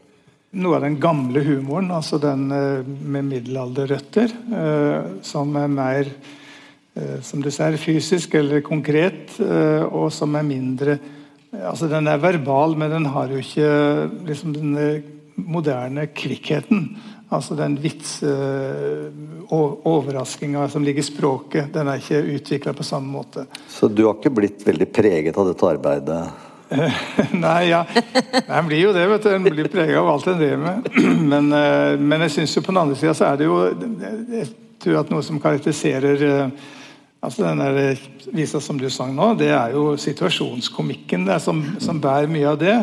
Noe 0.56 0.78
av 0.78 0.86
den 0.86 0.96
gamle 1.02 1.42
humoren, 1.44 1.90
altså 1.92 2.16
den 2.22 2.46
eh, 2.54 2.86
med 2.86 3.26
middelalderrøtter, 3.28 4.32
eh, 4.56 5.10
som 5.26 5.52
er 5.60 5.68
mer 5.68 6.08
eh, 6.08 7.18
som 7.26 7.42
du 7.44 7.50
ser, 7.52 7.76
fysisk 7.76 8.38
eller 8.38 8.64
konkret, 8.64 9.34
eh, 9.42 9.84
og 9.84 10.08
som 10.14 10.38
er 10.38 10.46
mindre 10.46 10.98
altså 11.56 11.86
Den 11.88 12.08
er 12.10 12.18
verbal, 12.20 12.74
men 12.76 12.90
den 12.90 13.06
har 13.08 13.30
jo 13.32 13.38
ikke 13.40 13.68
liksom 14.26 14.52
den 14.52 14.72
moderne 15.36 16.06
kvikkheten. 16.12 16.82
Altså 17.34 17.56
den 17.58 17.74
vits... 17.82 18.22
eh, 18.22 19.10
som 20.70 20.84
ligger 20.84 21.00
i 21.00 21.06
språket, 21.06 21.72
den 21.74 21.88
er 21.88 22.02
ikke 22.02 22.22
utvikla 22.36 22.72
på 22.72 22.86
samme 22.86 23.10
måte. 23.10 23.46
Så 23.68 23.88
du 23.88 24.04
har 24.06 24.14
ikke 24.18 24.34
blitt 24.34 24.66
veldig 24.66 24.88
preget 24.92 25.38
av 25.38 25.48
dette 25.50 25.66
arbeidet? 25.66 26.20
Nei, 27.46 27.68
ja. 27.70 27.84
En 28.48 28.66
blir 28.66 28.80
jo 28.80 28.92
det, 28.94 29.06
vet 29.10 29.26
du. 29.26 29.30
En 29.34 29.44
blir 29.44 29.68
prega 29.70 30.00
av 30.00 30.08
alt 30.10 30.26
en 30.30 30.38
driver 30.38 30.62
med. 30.62 30.88
Men, 31.32 31.50
eh, 31.54 31.98
men 31.98 32.26
jeg 32.26 32.36
syns 32.38 32.56
jo 32.56 32.62
på 32.62 32.72
den 32.74 32.82
andre 32.82 32.98
sida 32.98 33.14
så 33.14 33.28
er 33.30 33.38
det 33.40 33.46
jo 33.46 33.58
Jeg 34.34 34.48
tror 34.82 35.00
at 35.00 35.10
noe 35.10 35.24
som 35.24 35.40
karakteriserer 35.42 36.24
eh, 36.26 36.66
altså 37.26 37.46
den 37.46 37.62
der 37.62 38.02
visa 38.34 38.60
som 38.60 38.78
du 38.78 38.88
sang 38.92 39.14
nå, 39.16 39.32
det 39.38 39.50
er 39.54 39.74
jo 39.74 39.96
situasjonskomikken 39.98 41.26
det 41.26 41.36
er 41.36 41.42
som, 41.42 41.62
som 41.82 42.00
bærer 42.02 42.30
mye 42.30 42.50
av 42.52 42.58
det. 42.60 42.76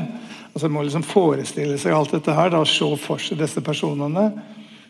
Altså 0.54 0.70
Man 0.70 0.76
må 0.78 0.84
liksom 0.86 1.06
forestille 1.06 1.78
seg 1.82 1.96
alt 1.98 2.14
dette 2.14 2.34
her, 2.38 2.52
da, 2.54 2.62
se 2.68 2.90
for 3.02 3.22
seg 3.22 3.40
disse 3.42 3.62
personene. 3.66 4.28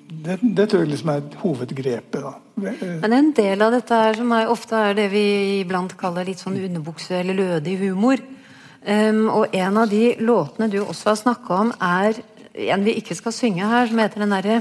Det, 0.03 0.37
det 0.41 0.67
tror 0.69 0.83
jeg 0.83 0.91
liksom 0.91 1.11
er 1.13 1.23
hovedgrepet. 1.39 2.19
da. 2.19 2.33
Men 3.01 3.15
en 3.15 3.31
del 3.35 3.63
av 3.63 3.71
dette 3.73 3.97
her 3.97 4.19
som 4.19 4.33
er, 4.35 4.51
ofte 4.51 4.77
er 4.89 4.97
det 4.97 5.07
vi 5.13 5.25
iblant 5.61 5.95
kaller 5.99 6.27
litt 6.27 6.43
sånn 6.43 6.59
underbukse- 6.59 7.21
eller 7.21 7.39
lødig 7.39 7.77
humor. 7.85 8.21
Um, 8.83 9.29
og 9.31 9.55
en 9.55 9.79
av 9.79 9.87
de 9.87 10.11
låtene 10.19 10.67
du 10.67 10.81
også 10.83 11.13
har 11.13 11.19
snakka 11.21 11.59
om, 11.61 11.71
er 11.79 12.19
en 12.73 12.83
vi 12.83 12.97
ikke 12.99 13.15
skal 13.17 13.33
synge 13.33 13.69
her, 13.69 13.87
som 13.87 14.03
heter 14.03 14.25
den 14.25 14.35
derre 14.35 14.59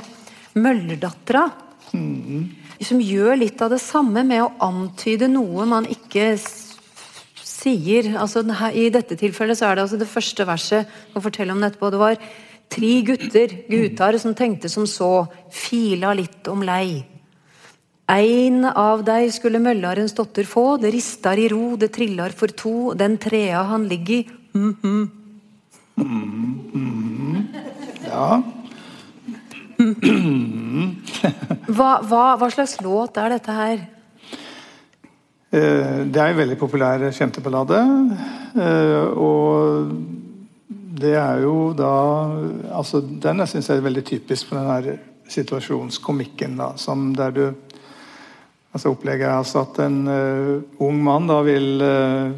Møllerdattera. 0.55 1.49
Som 2.83 3.03
gjør 3.03 3.37
litt 3.39 3.61
av 3.63 3.75
det 3.75 3.83
samme 3.83 4.23
med 4.27 4.43
å 4.45 4.53
antyde 4.65 5.29
noe 5.31 5.67
man 5.69 5.87
ikke 5.91 6.33
sier. 7.63 8.13
Altså, 8.19 8.43
I 8.75 8.89
dette 8.93 9.19
tilfellet 9.19 9.59
så 9.59 9.69
er 9.69 9.79
det 9.79 9.87
altså 9.87 10.01
det 10.01 10.11
første 10.11 10.47
verset 10.49 11.15
å 11.15 11.23
fortelle 11.23 11.55
om 11.55 11.63
det 11.63 11.73
etterpå. 11.73 11.93
Det 11.93 12.03
var 12.03 12.19
tre 12.73 12.93
gutter, 13.07 13.57
gutar, 13.71 14.19
som 14.19 14.35
tenkte 14.35 14.71
som 14.73 14.87
så, 14.89 15.27
fila 15.53 16.13
litt 16.17 16.49
om 16.51 16.65
lei. 16.67 17.05
Ein 18.13 18.65
av 18.67 19.05
dei 19.07 19.31
skulle 19.33 19.63
møllarens 19.63 20.15
dotter 20.17 20.45
få, 20.49 20.77
det 20.83 20.91
ristar 20.93 21.39
i 21.39 21.49
ro, 21.53 21.77
det 21.81 21.93
trillar 21.95 22.35
for 22.37 22.53
to, 22.53 22.93
den 22.99 23.17
trea 23.23 23.63
han 23.71 23.87
ligg 23.89 24.11
i. 24.11 24.23
Mm 24.55 24.77
-hmm. 24.83 25.09
Ja. 28.13 28.43
hva, 31.67 31.91
hva, 32.03 32.37
hva, 32.37 32.51
slags 32.51 32.81
låt 32.85 33.17
er 33.17 33.29
dette 33.35 33.53
her? 33.53 33.79
Eh, 35.53 35.97
det 36.09 36.17
er 36.17 36.31
en 36.33 36.39
veldig 36.39 36.57
populær 36.57 37.03
skjemteballade. 37.13 37.81
Eh, 38.57 39.19
og 39.21 39.91
det 41.03 41.13
er 41.19 41.43
jo 41.45 41.73
da 41.77 41.93
altså 42.73 43.01
Den 43.01 43.45
syns 43.47 43.69
jeg 43.69 43.81
er 43.81 43.85
veldig 43.85 44.05
typisk 44.05 44.49
for 44.49 44.57
den 44.61 44.71
her 44.71 44.97
situasjonskomikken. 45.29 46.57
da, 46.57 46.73
som 46.77 47.15
der 47.17 47.31
du 47.31 47.45
altså 48.73 48.89
Opplegget 48.89 49.29
er 49.29 49.37
altså 49.37 49.67
at 49.67 49.79
en 49.85 50.09
uh, 50.09 50.63
ung 50.81 51.03
mann 51.05 51.27
da 51.29 51.43
vil 51.45 51.83
uh, 51.85 52.33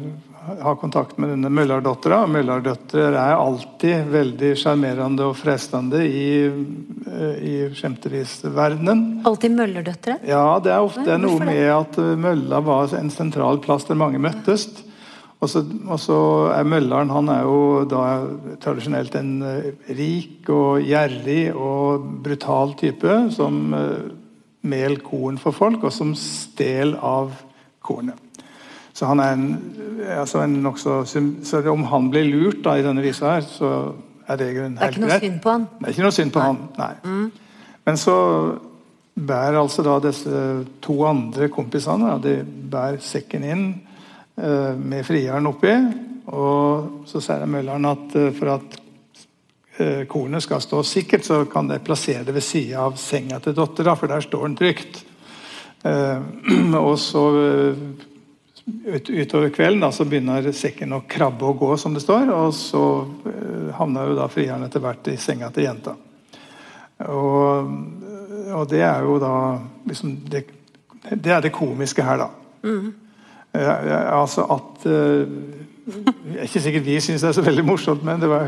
ha 0.61 0.73
kontakt 0.79 1.17
med 1.21 1.31
denne 1.33 1.49
Møllardattera. 1.53 2.23
Møllerdøtter 2.29 3.15
er 3.17 3.35
alltid 3.35 4.09
veldig 4.13 4.51
sjarmerende 4.59 5.27
og 5.29 5.37
fristende 5.39 6.01
i, 6.05 6.47
uh, 6.47 7.37
i 7.39 7.53
skjemtevisverdenen. 7.75 9.05
Alltid 9.27 9.55
Møllerdøtre? 9.57 10.19
Ja, 10.29 10.57
det 10.63 10.73
er 10.73 10.85
ofte 10.85 11.05
Nei, 11.07 11.21
noe 11.23 11.39
med 11.45 11.63
at 11.73 12.01
mølla 12.21 12.59
var 12.65 12.93
en 12.97 13.13
sentral 13.13 13.61
plass 13.63 13.87
der 13.89 13.99
mange 13.99 14.21
møttes. 14.21 14.67
Og 15.43 15.51
så, 15.51 15.61
og 15.61 15.99
så, 16.01 16.19
er 16.55 16.67
Mølleren 16.67 17.11
han 17.13 17.29
er 17.29 17.45
jo 17.45 17.61
da 17.91 18.03
tradisjonelt 18.63 19.17
en 19.19 19.33
rik 19.93 20.47
og 20.49 20.85
gjerrig 20.85 21.49
og 21.53 22.05
brutal 22.25 22.73
type 22.79 23.17
som 23.35 23.59
mel 24.65 24.99
korn 25.05 25.37
for 25.41 25.53
folk, 25.53 25.83
og 25.85 25.93
som 25.93 26.15
stel 26.17 26.95
av 26.97 27.35
kornet. 27.85 28.24
Så 28.95 29.09
han 29.09 29.19
er 29.19 29.33
en, 29.35 29.47
altså 30.17 30.39
en 30.45 30.59
nokså 30.63 31.01
Så 31.05 31.61
om 31.71 31.83
han 31.91 32.09
blir 32.13 32.29
lurt 32.29 32.61
da, 32.63 32.77
i 32.77 32.85
denne 32.85 33.03
visa 33.03 33.35
her, 33.35 33.41
så 33.47 33.71
er 34.27 34.39
det 34.39 34.53
grunnen 34.55 34.77
helt 34.79 34.95
greit. 34.95 35.01
Det 35.01 35.11
er 35.11 35.19
ikke 35.19 35.25
noe 35.25 35.25
synd 35.25 35.41
på 35.43 35.51
han? 35.51 35.67
Det 35.79 35.87
er 35.87 35.95
ikke 35.95 36.05
noe 36.05 36.15
synd 36.15 36.31
på 36.31 36.39
nei. 36.39 36.47
han, 36.47 36.61
nei. 36.79 36.93
Mm. 37.03 37.75
Men 37.85 37.99
så 38.01 38.15
bærer 39.15 39.59
altså 39.59 39.83
da 39.85 39.99
disse 40.03 40.45
to 40.83 40.95
andre 41.07 41.49
kompisene 41.53 42.15
de 42.23 42.39
bærer 42.71 43.03
sekken 43.03 43.45
inn 43.47 43.67
uh, 44.39 44.73
med 44.79 45.05
frieren 45.07 45.51
oppi. 45.51 45.75
Og 46.25 47.05
så 47.07 47.21
sier 47.21 47.45
Mølleren 47.45 47.91
at 47.91 48.17
uh, 48.17 48.31
for 48.35 48.55
at 48.55 48.81
Eh, 49.77 50.05
kornet 50.07 50.43
skal 50.43 50.61
stå 50.63 50.83
sikkert, 50.87 51.25
så 51.25 51.41
kan 51.51 51.67
de 51.67 51.81
plassere 51.83 52.23
det 52.23 52.33
ved 52.33 52.43
sida 52.47 52.85
av 52.85 52.93
senga 52.95 53.41
til 53.43 53.55
dattera, 53.57 53.97
for 53.99 54.07
der 54.07 54.23
står 54.23 54.45
den 54.47 54.55
trygt. 54.55 55.01
Eh, 55.83 56.21
og 56.87 56.95
så 56.99 57.23
eh, 57.41 57.81
ut, 58.65 59.09
utover 59.09 59.49
kvelden 59.49 59.83
da, 59.83 59.91
så 59.93 60.05
begynner 60.09 60.51
sekken 60.55 60.95
å 60.95 61.03
krabbe 61.09 61.47
og 61.49 61.61
gå, 61.61 61.71
som 61.77 61.93
det 61.95 62.03
står. 62.03 62.31
Og 62.33 62.53
så 62.57 62.83
havner 63.77 64.11
jo 64.11 64.17
da 64.19 64.27
frieren 64.31 64.65
etter 64.67 64.83
hvert 64.83 65.11
i 65.11 65.17
senga 65.21 65.51
til 65.53 65.67
jenta. 65.67 65.95
Og, 67.11 67.71
og 68.55 68.69
det 68.71 68.83
er 68.87 69.03
jo 69.03 69.17
da 69.19 69.33
liksom 69.87 70.15
det, 70.31 70.45
det, 71.11 71.31
er 71.31 71.43
det 71.43 71.53
komiske 71.55 72.05
her, 72.05 72.25
da. 72.25 72.29
Mm. 72.65 72.93
altså 73.53 74.41
at 74.55 74.85
Jeg 74.87 76.39
er 76.39 76.47
ikke 76.47 76.61
sikkert 76.63 76.85
vi 76.87 76.95
syns 77.03 77.21
det 77.21 77.27
er 77.29 77.35
så 77.37 77.43
veldig 77.45 77.65
morsomt, 77.67 78.01
men 78.03 78.23
det 78.23 78.29
var 78.31 78.47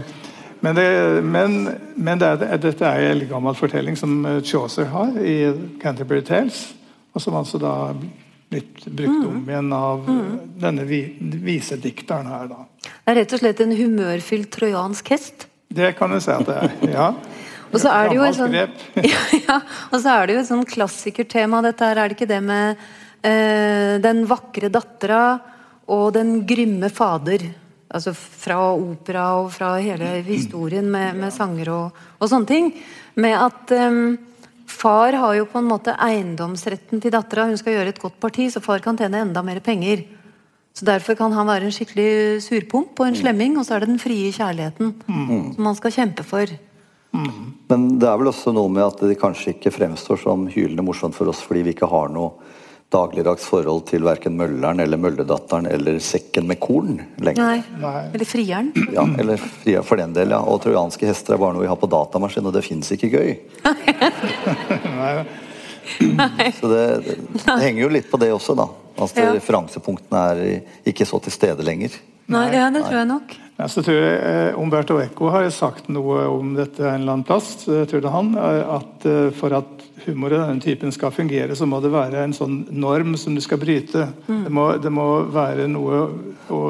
men, 0.59 0.75
det, 0.75 1.23
men, 1.23 1.69
men 1.95 2.19
det 2.19 2.27
er, 2.27 2.57
dette 2.57 2.85
er 2.85 3.11
en 3.11 3.27
gammel 3.29 3.55
fortelling 3.55 3.97
som 3.97 4.25
eh, 4.25 4.39
Chaucer 4.41 4.89
har 4.89 5.13
i 5.21 5.51
Canterbury 5.81 6.23
Tales. 6.25 6.71
Og 7.13 7.21
som 7.21 7.37
altså 7.37 7.59
da 7.61 7.73
blitt 8.49 8.85
brukt 8.85 9.09
mm. 9.09 9.27
om 9.27 9.49
igjen 9.49 9.73
av 9.73 10.09
mm. 10.09 10.29
denne 10.61 10.85
vi, 10.87 11.01
visedikteren 11.19 12.29
her. 12.31 12.47
da. 12.51 12.63
Det 12.87 13.11
er 13.11 13.19
rett 13.21 13.35
og 13.35 13.43
slett 13.43 13.63
en 13.63 13.75
humørfylt 13.75 14.51
trojansk 14.55 15.11
hest? 15.15 15.47
Det 15.67 15.91
kan 15.97 16.13
du 16.13 16.19
si 16.23 16.31
at 16.31 16.47
det 16.47 16.55
er. 16.55 16.77
ja. 16.97 17.09
og 17.67 17.77
så 17.83 17.91
er 17.91 18.13
det 18.13 18.31
sånn, 18.37 18.57
ja, 19.11 19.21
ja, 19.41 19.59
og 19.91 19.99
så 19.99 20.15
er 20.15 20.27
det 20.27 20.37
jo 20.37 20.45
et 20.45 20.51
sånn 20.53 20.65
klassikertema, 20.67 21.61
dette 21.65 21.91
her. 21.91 22.01
Er 22.01 22.09
det 22.09 22.19
ikke 22.19 22.31
det 22.31 22.41
med 22.45 22.87
eh, 23.21 23.95
den 24.03 24.25
vakre 24.29 24.71
dattera 24.71 25.23
og 25.91 26.11
den 26.15 26.41
grymme 26.47 26.91
fader? 26.93 27.49
altså 27.87 28.11
fra 28.13 28.59
opera 28.75 29.27
og 29.41 29.51
fra 29.55 29.75
hele 29.79 30.17
historien 30.27 30.87
med, 30.91 31.17
med 31.19 31.33
sanger 31.33 31.73
og, 31.73 32.01
og, 32.17 32.29
sånne 32.29 32.49
ting. 32.49 32.71
Med 33.17 33.37
at 33.39 33.73
um, 33.79 34.17
far 34.67 35.15
har 35.17 35.33
jo 35.39 35.47
på 35.49 35.61
en 35.61 35.69
måte 35.69 35.95
eiendomsretten 35.95 37.01
til 37.01 37.13
dattera. 37.13 37.47
Hun 37.49 37.59
skal 37.59 37.77
gjøre 37.77 37.93
et 37.95 38.01
godt 38.03 38.19
parti, 38.23 38.49
så 38.51 38.61
far 38.63 38.83
kan 38.83 38.99
tjene 38.99 39.23
enda 39.25 39.43
mer 39.45 39.59
penger. 39.63 40.03
Så 40.77 40.85
Derfor 40.85 41.17
kan 41.17 41.33
han 41.33 41.47
være 41.49 41.65
en 41.65 41.73
skikkelig 41.73 42.43
surpomp 42.45 42.99
og 42.99 43.07
en 43.07 43.17
slemming, 43.17 43.57
og 43.57 43.65
så 43.65 43.75
er 43.75 43.81
det 43.81 43.89
den 43.89 44.01
frie 44.01 44.29
kjærligheten 44.35 44.93
mm. 45.07 45.55
som 45.55 45.69
han 45.71 45.77
skal 45.79 45.95
kjempe 45.95 46.25
for. 46.27 46.51
Mm. 47.17 47.31
Men 47.71 47.87
det 47.97 48.09
er 48.09 48.19
vel 48.19 48.29
også 48.29 48.53
noe 48.53 48.69
med 48.69 48.85
at 48.85 49.01
det 49.09 49.17
kanskje 49.17 49.55
ikke 49.55 49.73
fremstår 49.73 50.19
som 50.21 50.45
hylende 50.51 50.85
morsomt 50.85 51.15
for 51.17 51.31
oss 51.31 51.41
fordi 51.41 51.63
vi 51.65 51.73
ikke 51.73 51.89
har 51.89 52.11
noe 52.13 52.35
dagligdags 52.93 53.43
forhold 53.43 53.83
til 53.89 54.05
verken 54.07 54.37
mølleren 54.39 54.79
eller 54.79 54.99
mølledatteren 55.01 55.67
eller 55.67 55.97
sekken 56.03 56.47
med 56.47 56.59
korn 56.63 57.01
lenger. 57.19 57.59
Nei. 57.81 57.95
Eller 58.13 58.27
frieren. 58.27 58.71
Ja, 58.95 59.03
eller 59.19 59.41
frieren 59.41 59.87
for 59.87 59.99
den 59.99 60.15
del, 60.15 60.31
ja. 60.31 60.39
Og 60.39 60.61
trojanske 60.63 61.09
hester 61.09 61.35
er 61.35 61.41
bare 61.41 61.57
noe 61.57 61.65
vi 61.65 61.71
har 61.71 61.79
på 61.79 61.89
datamaskin, 61.91 62.47
og 62.47 62.55
det 62.55 62.63
fins 62.65 62.93
ikke 62.95 63.11
gøy. 63.11 63.33
Nei. 65.01 65.25
Så 66.57 66.67
det, 66.71 66.83
det, 67.03 67.17
det, 67.33 67.57
henger 67.63 67.81
jo 67.83 67.89
litt 67.91 68.07
på 68.11 68.19
det 68.21 68.31
også, 68.35 68.55
da. 68.57 68.69
Altså, 68.97 69.19
ja. 69.23 69.33
Referansepunktene 69.35 70.23
er 70.31 70.87
ikke 70.87 71.07
så 71.07 71.19
til 71.23 71.35
stede 71.35 71.67
lenger. 71.67 71.95
Nei, 72.31 72.47
det, 72.51 72.63
det 72.75 72.83
tror 72.87 72.97
jeg 73.01 73.09
nok. 73.11 73.35
Ja, 73.57 73.67
så 73.71 73.81
tror 73.81 73.95
jeg 73.97 74.17
eh, 74.21 74.59
Umberto 74.59 74.99
Eco 75.01 75.31
har 75.33 75.47
sagt 75.53 75.87
noe 75.89 76.27
om 76.29 76.51
dette 76.57 76.83
en 76.83 77.01
eller 77.01 77.15
annen 77.15 77.27
plass. 77.27 77.53
Tror 77.65 78.03
det 78.03 78.13
han, 78.13 78.33
eh, 78.37 78.75
at 78.77 79.07
eh, 79.09 79.29
For 79.37 79.55
at 79.57 79.76
humor 80.05 80.35
av 80.35 80.47
denne 80.47 80.63
typen 80.63 80.93
skal 80.93 81.13
fungere, 81.15 81.55
så 81.55 81.67
må 81.69 81.79
det 81.83 81.93
være 81.93 82.23
en 82.23 82.35
sånn 82.35 82.59
norm 82.71 83.15
som 83.19 83.35
du 83.35 83.41
skal 83.43 83.59
bryte. 83.61 84.07
Mm. 84.27 84.43
Det, 84.45 84.53
må, 84.53 84.65
det, 84.83 84.93
må, 84.93 85.07
være 85.33 85.67
noe 85.71 86.01
å, 86.53 86.61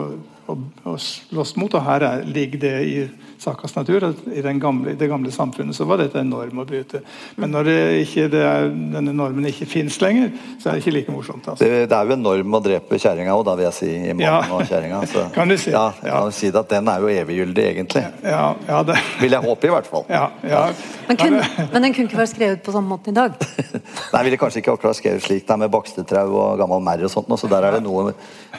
å, 0.47 0.57
å 0.87 0.97
slåss 1.01 1.55
mot, 1.59 1.75
og 1.75 1.85
her 1.87 2.05
er, 2.07 2.27
ligger 2.27 2.63
det 2.63 2.75
i 2.87 2.99
sakas 3.39 3.75
natur. 3.75 4.03
at 4.03 4.27
I 4.27 4.41
gamle, 4.59 4.93
det 4.97 5.07
gamle 5.07 5.31
samfunnet 5.31 5.75
så 5.75 5.85
var 5.85 6.01
dette 6.01 6.19
en 6.19 6.29
norm 6.29 6.61
å 6.61 6.65
bryte. 6.67 7.01
Men 7.35 7.51
når 7.53 7.69
det 7.69 7.77
ikke, 8.03 8.27
det 8.33 8.43
er, 8.43 8.69
denne 8.95 9.13
normen 9.15 9.47
ikke 9.49 9.67
fins 9.69 9.99
lenger, 10.01 10.31
så 10.61 10.69
er 10.69 10.77
det 10.77 10.83
ikke 10.83 10.95
like 10.95 11.13
morsomt. 11.13 11.47
Altså. 11.47 11.63
Det, 11.63 11.85
det, 11.89 11.97
er 11.97 12.09
jo 12.09 12.17
en 12.17 12.25
norm 12.25 12.57
å 12.57 12.61
drepe 12.63 12.99
kjæringa 13.01 13.35
òg, 13.37 13.45
da 13.47 13.55
vil 13.59 13.67
jeg 13.67 13.77
si. 13.77 13.91
i 13.95 14.15
morgen 14.17 14.53
ja. 14.53 14.67
kjæringa. 14.71 15.01
kan 15.37 15.53
du 15.53 15.57
si. 15.57 15.71
Ja, 15.73 15.85
kan 16.01 16.27
kan 16.27 16.35
si 16.35 16.51
det 16.51 16.63
at 16.63 16.73
Den 16.73 16.91
er 16.91 17.03
jo 17.03 17.11
eviggyldig, 17.11 17.65
egentlig. 17.71 18.03
Ja, 18.23 18.43
ja, 18.67 18.83
det. 18.87 18.97
Vil 19.21 19.37
jeg 19.37 19.45
håpe, 19.45 19.69
i 19.69 19.73
hvert 19.73 19.89
fall. 19.89 20.05
Ja, 20.11 20.27
ja. 20.43 20.65
Men, 21.07 21.19
kun, 21.21 21.39
men, 21.39 21.81
den 21.81 21.95
kunne 21.95 22.09
ikke 22.09 22.21
vært 22.21 22.33
skrevet 22.33 22.63
på 22.65 22.75
samme 22.75 22.91
måte 22.91 23.13
i 23.13 23.17
dag? 23.17 23.37
Nei, 24.13 24.23
ville 24.27 24.41
kanskje 24.41 24.63
ikke 24.63 24.75
akkurat 24.75 24.99
skrevet 24.99 25.25
slik. 25.25 25.45
Det 25.47 25.55
er 25.55 25.63
med 25.63 25.73
bakstetrau 25.73 26.27
og 26.33 26.61
gammel 26.61 26.83
merr 26.83 27.07
og 27.07 27.13
sånt, 27.13 27.31
så 27.39 27.49
der 27.51 27.69
er 27.69 27.77
det 27.77 27.85
noe 27.85 28.11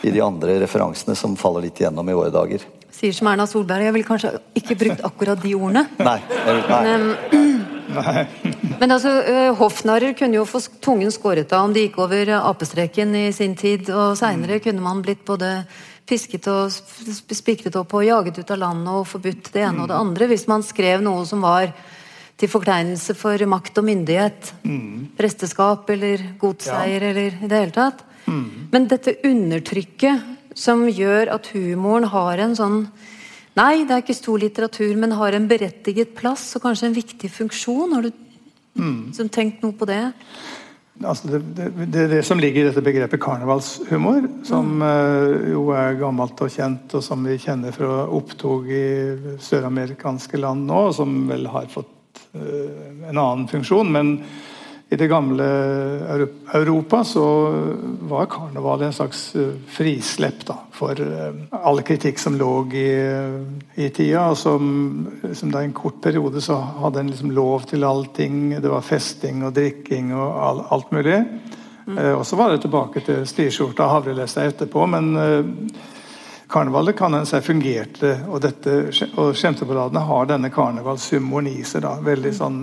i 0.06 0.14
de 0.14 0.22
andre 0.24 0.60
referansene 0.62 1.16
som 1.18 1.36
faller 1.38 1.66
litt 1.66 1.80
igjennom 1.82 2.08
i 2.08 2.16
våre 2.16 2.32
dager 2.34 2.64
sier 2.94 3.14
som 3.16 3.28
Erna 3.30 3.46
Solberg. 3.48 3.86
Jeg 3.88 3.94
ville 3.96 4.08
kanskje 4.08 4.32
ikke 4.58 4.76
brukt 4.78 5.04
akkurat 5.06 5.42
de 5.42 5.54
ordene. 5.58 5.84
Nei, 6.08 6.18
nei. 6.68 6.80
Men, 6.86 7.58
men 8.80 8.94
altså, 8.94 9.12
eh, 9.22 9.50
hoffnarrer 9.58 10.16
kunne 10.18 10.40
jo 10.40 10.46
få 10.48 10.62
tungen 10.84 11.12
skåret 11.14 11.52
av 11.56 11.68
om 11.68 11.76
de 11.76 11.86
gikk 11.86 12.00
over 12.04 12.32
apestreken 12.38 13.14
i 13.18 13.28
sin 13.36 13.56
tid. 13.58 13.90
Og 13.92 14.16
seinere 14.20 14.60
kunne 14.64 14.84
man 14.84 15.02
blitt 15.04 15.24
både 15.28 15.62
pisket 16.08 16.48
og 16.48 16.72
spikret 16.72 17.76
opp 17.76 17.92
og 17.96 18.06
jaget 18.06 18.40
ut 18.40 18.50
av 18.54 18.62
landet 18.62 18.96
og 18.96 19.08
forbudt 19.10 19.52
det 19.52 19.64
ene 19.66 19.84
og 19.84 19.90
det 19.90 19.98
andre 19.98 20.28
hvis 20.30 20.46
man 20.48 20.64
skrev 20.64 21.02
noe 21.04 21.26
som 21.28 21.44
var 21.44 21.68
til 22.38 22.48
forkleinelse 22.48 23.16
for 23.18 23.42
makt 23.50 23.80
og 23.80 23.86
myndighet. 23.88 24.52
Mm. 24.62 25.10
Presteskap 25.18 25.90
eller 25.90 26.22
godseier 26.40 27.02
ja. 27.02 27.10
eller 27.10 27.34
i 27.34 27.50
det 27.50 27.62
hele 27.64 27.74
tatt. 27.74 28.04
Mm. 28.28 28.68
Men 28.72 28.86
dette 28.90 29.16
undertrykket 29.26 30.37
som 30.58 30.86
gjør 30.90 31.30
at 31.36 31.50
humoren 31.54 32.08
har 32.12 32.44
en 32.44 32.58
sånn 32.58 32.82
Nei, 33.58 33.82
det 33.88 33.90
er 33.90 34.02
ikke 34.04 34.14
stor 34.14 34.38
litteratur, 34.38 34.92
men 35.02 35.16
har 35.18 35.34
en 35.34 35.48
berettiget 35.50 36.12
plass 36.14 36.44
og 36.54 36.62
kanskje 36.62 36.92
en 36.92 36.94
viktig 36.94 37.26
funksjon. 37.34 37.90
Har 37.96 38.04
du 38.06 38.12
mm. 38.78 39.30
tenkt 39.34 39.64
noe 39.64 39.74
på 39.74 39.88
det? 39.88 40.12
Altså 41.02 41.30
det, 41.32 41.40
det, 41.56 41.66
det, 41.90 42.04
det 42.12 42.20
som 42.26 42.38
ligger 42.38 42.62
i 42.62 42.68
dette 42.68 42.84
begrepet 42.86 43.18
karnevalshumor, 43.22 44.28
som 44.46 44.78
uh, 44.82 45.50
jo 45.50 45.64
er 45.74 45.98
gammelt 45.98 46.38
og 46.42 46.54
kjent, 46.54 46.94
og 46.94 47.02
som 47.02 47.26
vi 47.26 47.34
kjenner 47.42 47.74
fra 47.74 48.04
opptog 48.14 48.70
i 48.70 48.86
søramerikanske 49.42 50.38
land 50.38 50.66
nå, 50.70 50.84
og 50.92 50.94
som 51.00 51.18
vel 51.26 51.50
har 51.50 51.66
fått 51.72 52.22
uh, 52.38 53.10
en 53.10 53.16
annen 53.16 53.46
funksjon. 53.50 53.90
men 53.94 54.14
i 54.90 54.96
det 54.96 55.06
gamle 55.08 55.44
Europa 56.52 57.04
så 57.04 57.24
var 58.00 58.26
karneval 58.26 58.82
en 58.82 58.92
slags 58.92 59.34
eh, 59.36 59.50
frislepp 59.68 60.46
da, 60.48 60.54
for 60.72 60.96
eh, 60.96 61.42
all 61.52 61.82
kritikk 61.84 62.18
som 62.18 62.38
lå 62.40 62.52
i, 62.72 62.86
i 63.74 63.90
tida. 63.92 64.30
og 64.30 64.38
som, 64.40 64.70
som 65.36 65.52
da 65.52 65.60
I 65.60 65.68
en 65.68 65.76
kort 65.76 66.00
periode 66.00 66.40
så 66.40 66.56
hadde 66.56 67.02
en 67.02 67.12
liksom 67.12 67.34
lov 67.36 67.68
til 67.68 67.84
allting. 67.84 68.56
Det 68.62 68.72
var 68.72 68.86
festing 68.86 69.44
og 69.44 69.52
drikking 69.60 70.14
og 70.16 70.40
all, 70.46 70.64
alt 70.72 70.96
mulig. 70.96 71.20
Eh, 71.98 72.12
og 72.14 72.24
så 72.26 72.40
var 72.40 72.56
det 72.56 72.64
tilbake 72.64 73.04
til 73.04 73.28
stiskjorta 73.28 73.84
og 73.84 73.96
havrelessa 73.98 74.48
etterpå, 74.48 74.88
men 74.88 75.12
eh, 75.20 75.86
karnevalet 76.48 76.96
kan 76.96 77.12
en 77.12 77.28
si 77.28 77.44
fungerte, 77.44 78.14
og, 78.28 78.40
dette, 78.40 78.80
og 79.20 79.36
skjemteballadene 79.36 80.08
har 80.08 80.32
denne 80.32 80.48
karnevalshumoren 80.52 81.52
i 81.52 81.60
seg. 81.60 81.84
da, 81.84 81.98
Veldig 82.08 82.34
sånn 82.40 82.62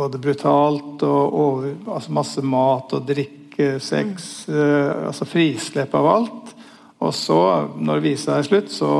både 0.00 0.20
brutalt 0.22 1.04
og, 1.06 1.36
over, 1.44 1.74
altså 1.86 2.16
masse 2.16 2.44
mat 2.44 2.96
og 2.96 3.06
drikke, 3.08 3.74
sex, 3.84 4.30
eh, 4.48 5.06
altså 5.06 5.28
frislepp 5.28 5.94
av 5.98 6.08
alt. 6.14 6.54
Og 7.00 7.14
så, 7.16 7.40
når 7.80 8.04
visa 8.04 8.36
er 8.36 8.46
slutt, 8.48 8.72
så 8.72 8.90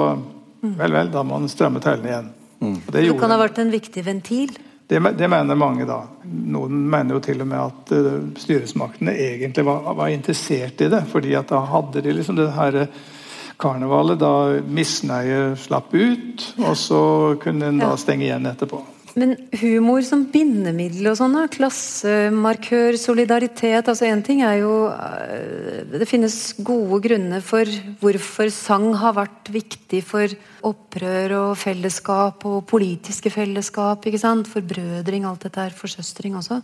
vel, 0.61 0.93
vel, 0.93 1.13
da 1.13 1.25
må 1.25 1.41
man 1.41 1.53
stramme 1.53 1.83
tøylene 1.85 2.13
igjen. 2.13 2.35
Og 2.61 2.91
det, 2.93 3.05
det 3.07 3.17
kan 3.21 3.33
ha 3.33 3.41
vært 3.41 3.61
en 3.63 3.73
viktig 3.73 4.05
ventil? 4.05 4.53
Det, 4.91 4.99
det, 5.17 5.29
mener 5.31 5.55
mange, 5.55 5.87
da. 5.87 6.01
Noen 6.27 6.81
mener 6.91 7.15
jo 7.15 7.23
til 7.23 7.45
og 7.45 7.47
med 7.47 7.61
at 7.63 7.93
uh, 7.95 8.09
styresmaktene 8.43 9.15
egentlig 9.15 9.63
var, 9.69 9.85
var, 9.95 10.11
interessert 10.11 10.83
i 10.83 10.89
det. 10.91 11.05
fordi 11.13 11.37
at 11.39 11.53
da 11.53 11.61
hadde 11.71 12.03
de 12.03 12.15
liksom 12.17 12.41
det 12.41 12.49
her 12.57 12.81
karnevalet 13.61 14.19
da 14.19 14.33
misnøye 14.67 15.55
slapp 15.61 15.95
ut, 15.95 16.47
og 16.65 16.75
så 16.81 17.03
kunne 17.43 17.71
en 17.71 17.79
da 17.85 17.93
stenge 18.01 18.27
igjen 18.27 18.49
etterpå. 18.51 18.81
Men 19.21 19.35
humor 19.61 20.01
som 20.07 20.23
bindemiddel 20.33 21.11
og 21.11 21.19
sånn, 21.19 21.37
klassemarkør, 21.53 22.97
solidaritet 23.01 23.91
altså 23.91 24.09
Én 24.09 24.23
ting 24.25 24.41
er 24.47 24.61
jo 24.63 24.75
eh, 24.89 25.83
Det 25.93 26.09
finnes 26.09 26.37
gode 26.65 27.03
grunner 27.05 27.45
for 27.45 27.69
hvorfor 28.01 28.53
sang 28.55 28.89
har 29.01 29.17
vært 29.19 29.51
viktig 29.53 30.01
for 30.07 30.33
opprør 30.67 31.37
og 31.41 31.51
fellesskap 31.61 32.47
og 32.49 32.63
politiske 32.71 33.33
fellesskap. 33.35 34.07
ikke 34.07 34.23
sant? 34.23 34.49
Forbrødring, 34.49 35.27
alt 35.29 35.45
dette 35.45 35.67
her. 35.67 35.77
Forsøstring 35.77 36.39
også. 36.41 36.61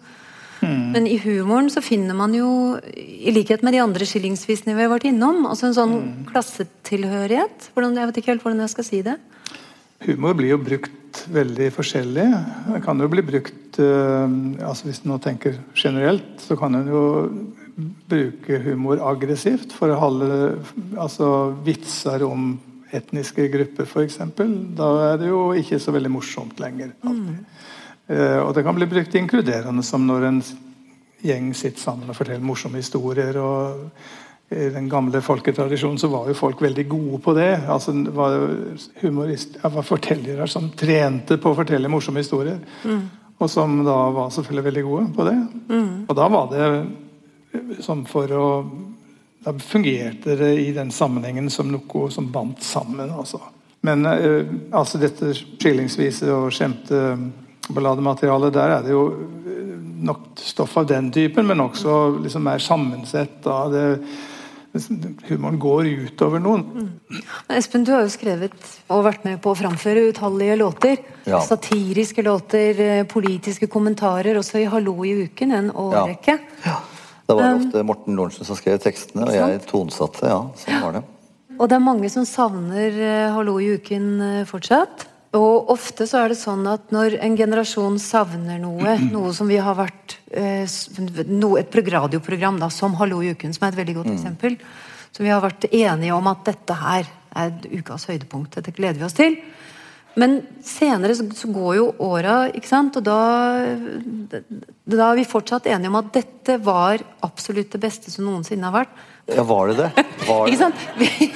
Mm. 0.62 0.92
Men 0.94 1.06
i 1.10 1.18
humoren 1.20 1.68
så 1.72 1.82
finner 1.84 2.16
man 2.16 2.34
jo, 2.34 2.48
i 2.96 3.32
likhet 3.34 3.64
med 3.66 3.76
de 3.76 3.82
andre 3.84 4.08
skillingsvisene 4.08 4.76
vi 4.76 4.84
har 4.86 4.92
vært 4.92 5.08
innom, 5.10 5.44
altså 5.50 5.68
en 5.68 5.76
sånn 5.76 5.96
mm. 5.96 6.12
klassetilhørighet. 6.30 7.70
Hvordan, 7.74 7.98
jeg 8.00 8.10
vet 8.10 8.20
ikke 8.22 8.32
helt 8.32 8.46
hvordan 8.46 8.64
jeg 8.64 8.72
skal 8.72 8.88
si 8.88 9.02
det. 9.06 9.18
Humor 10.04 10.36
blir 10.36 10.52
jo 10.52 10.58
brukt 10.60 11.22
veldig 11.32 11.70
forskjellig. 11.72 12.26
Det 12.68 12.80
kan 12.84 13.00
jo 13.00 13.08
bli 13.10 13.24
brukt 13.24 13.78
uh, 13.80 14.26
altså 14.66 14.88
Hvis 14.88 15.02
en 15.04 15.12
nå 15.14 15.18
tenker 15.24 15.56
generelt, 15.76 16.36
så 16.42 16.56
kan 16.60 16.76
en 16.76 16.90
jo 16.90 17.04
bruke 18.08 18.60
humor 18.64 19.02
aggressivt 19.04 19.74
for 19.76 19.92
å 19.92 19.98
holde 20.00 20.28
altså, 20.96 21.50
vitser 21.64 22.24
om 22.24 22.54
etniske 22.96 23.48
grupper, 23.52 23.88
f.eks. 23.88 24.20
Da 24.78 24.90
er 25.10 25.18
det 25.20 25.28
jo 25.28 25.50
ikke 25.58 25.80
så 25.82 25.92
veldig 25.92 26.12
morsomt 26.14 26.60
lenger. 26.62 26.94
Mm. 27.04 27.42
Uh, 28.06 28.40
og 28.44 28.54
det 28.56 28.64
kan 28.64 28.76
bli 28.76 28.88
brukt 28.88 29.18
inkluderende, 29.18 29.84
som 29.84 30.06
når 30.06 30.30
en 30.30 30.40
gjeng 31.26 31.50
sitter 31.56 31.80
sammen 31.82 32.12
og 32.12 32.16
forteller 32.18 32.44
morsomme 32.44 32.80
historier. 32.80 33.36
og 33.40 33.90
i 34.50 34.68
den 34.70 34.88
gamle 34.88 35.20
folketradisjonen 35.20 35.98
så 35.98 36.08
var 36.08 36.28
jo 36.30 36.34
folk 36.38 36.60
veldig 36.62 36.88
gode 36.88 37.18
på 37.22 37.34
det. 37.34 37.60
altså 37.68 37.92
var 38.14 38.56
humorist, 39.00 39.62
det 39.62 39.74
var 39.74 39.82
Fortellere 39.82 40.46
som 40.48 40.70
trente 40.70 41.36
på 41.42 41.50
å 41.50 41.54
fortelle 41.58 41.88
morsomme 41.90 42.18
historier. 42.22 42.58
Mm. 42.84 43.00
Og 43.38 43.50
som 43.50 43.84
da 43.84 44.10
var 44.14 44.30
selvfølgelig 44.30 44.64
veldig 44.68 44.84
gode 44.86 45.06
på 45.16 45.24
det. 45.26 45.46
Mm. 45.68 46.04
Og 46.06 46.16
da 46.16 46.28
var 46.30 46.46
det 46.52 46.86
som 47.82 48.04
for 48.08 48.32
å 48.32 48.70
Da 49.46 49.52
fungerte 49.62 50.34
det 50.34 50.58
i 50.58 50.72
den 50.74 50.90
sammenhengen 50.90 51.50
som 51.50 51.68
noe 51.70 52.10
som 52.10 52.32
bandt 52.32 52.62
sammen. 52.66 53.10
altså. 53.10 53.40
Men 53.86 54.06
uh, 54.06 54.46
altså 54.74 54.98
dette 54.98 55.34
skillingsvise 55.38 56.32
og 56.34 56.50
skjemteballadematerialet, 56.50 58.54
der 58.54 58.70
er 58.74 58.82
det 58.82 58.90
jo 58.90 59.14
nok 60.02 60.18
stoff 60.42 60.76
av 60.82 60.86
den 60.90 61.12
typen, 61.14 61.46
men 61.46 61.60
også 61.62 62.18
liksom 62.24 62.42
mer 62.42 62.58
sammensett. 62.58 63.38
da 63.44 63.68
det 63.70 64.00
humoren 65.28 65.58
går 65.60 65.88
utover 66.06 66.42
noen. 66.42 66.64
Mm. 66.66 67.22
Espen, 67.56 67.84
du 67.86 67.92
har 67.94 68.04
jo 68.04 68.12
skrevet 68.12 68.54
og 68.92 69.04
vært 69.06 69.24
med 69.26 69.40
på 69.44 69.52
å 69.52 69.58
framføre 69.58 70.06
utallige 70.10 70.58
låter. 70.60 71.00
Ja. 71.26 71.40
Satiriske 71.44 72.24
låter, 72.26 72.80
eh, 72.80 73.02
politiske 73.08 73.66
kommentarer, 73.66 74.38
også 74.38 74.60
i 74.62 74.66
'Hallo 74.66 75.04
i 75.04 75.26
uken', 75.26 75.52
en 75.52 75.70
årrekke. 75.70 76.38
Ja. 76.64 76.70
ja. 76.70 76.76
Det 77.26 77.34
var 77.34 77.52
um, 77.52 77.66
ofte 77.66 77.82
Morten 77.82 78.16
Lorentzen 78.16 78.46
som 78.46 78.56
skrev 78.56 78.78
tekstene, 78.78 79.26
og 79.26 79.34
jeg 79.34 79.60
tonsatte. 79.66 80.28
Ja, 80.30 80.46
sånn 80.54 80.82
var 80.82 80.92
det. 80.92 81.02
Og 81.58 81.68
det 81.68 81.76
er 81.76 81.82
mange 81.82 82.10
som 82.12 82.24
savner 82.24 82.90
uh, 82.92 83.34
'Hallo 83.34 83.58
i 83.58 83.76
uken' 83.76 84.20
uh, 84.20 84.44
fortsatt. 84.44 85.08
Og 85.36 85.70
ofte 85.72 86.06
så 86.08 86.22
er 86.22 86.32
det 86.32 86.38
sånn 86.40 86.64
at 86.70 86.92
når 86.94 87.18
en 87.24 87.36
generasjon 87.38 87.98
savner 88.02 88.60
noe, 88.62 88.96
noe 89.14 89.34
som 89.36 89.50
vi 89.50 89.60
har 89.62 89.76
vært 89.78 90.18
eh, 90.30 90.64
Et 90.64 91.78
radioprogram 91.96 92.60
da, 92.62 92.70
som 92.72 92.96
Hallo 93.00 93.22
i 93.22 93.34
uken, 93.36 93.54
som 93.56 93.66
er 93.66 93.74
et 93.74 93.80
veldig 93.82 93.98
godt 94.00 94.12
mm. 94.12 94.16
eksempel. 94.16 94.58
Som 95.12 95.26
vi 95.26 95.32
har 95.32 95.44
vært 95.44 95.68
enige 95.70 96.16
om 96.16 96.32
at 96.32 96.44
dette 96.48 96.76
her 96.76 97.08
er 97.36 97.54
ukas 97.72 98.08
høydepunkt. 98.08 98.56
Dette 98.56 98.74
gleder 98.74 99.00
vi 99.00 99.08
oss 99.08 99.16
til. 99.16 99.38
Men 100.16 100.38
senere 100.64 101.12
så, 101.16 101.26
så 101.36 101.48
går 101.52 101.72
jo 101.76 101.88
åra, 102.06 102.46
ikke 102.56 102.70
sant? 102.70 102.96
og 102.96 103.04
da, 103.04 103.18
da 104.88 105.10
er 105.10 105.18
vi 105.18 105.26
fortsatt 105.28 105.68
enige 105.68 105.92
om 105.92 105.98
at 106.00 106.08
dette 106.14 106.56
var 106.64 107.04
absolutt 107.26 107.74
det 107.74 107.82
beste 107.82 108.12
som 108.12 108.24
noensinne 108.24 108.64
har 108.64 108.78
vært. 108.78 109.02
Ja, 109.26 109.42
var 109.42 109.68
det 109.68 109.74
det? 109.74 110.04
Var 110.28 110.48
Ikke 110.48 110.58
sant? 110.60 110.82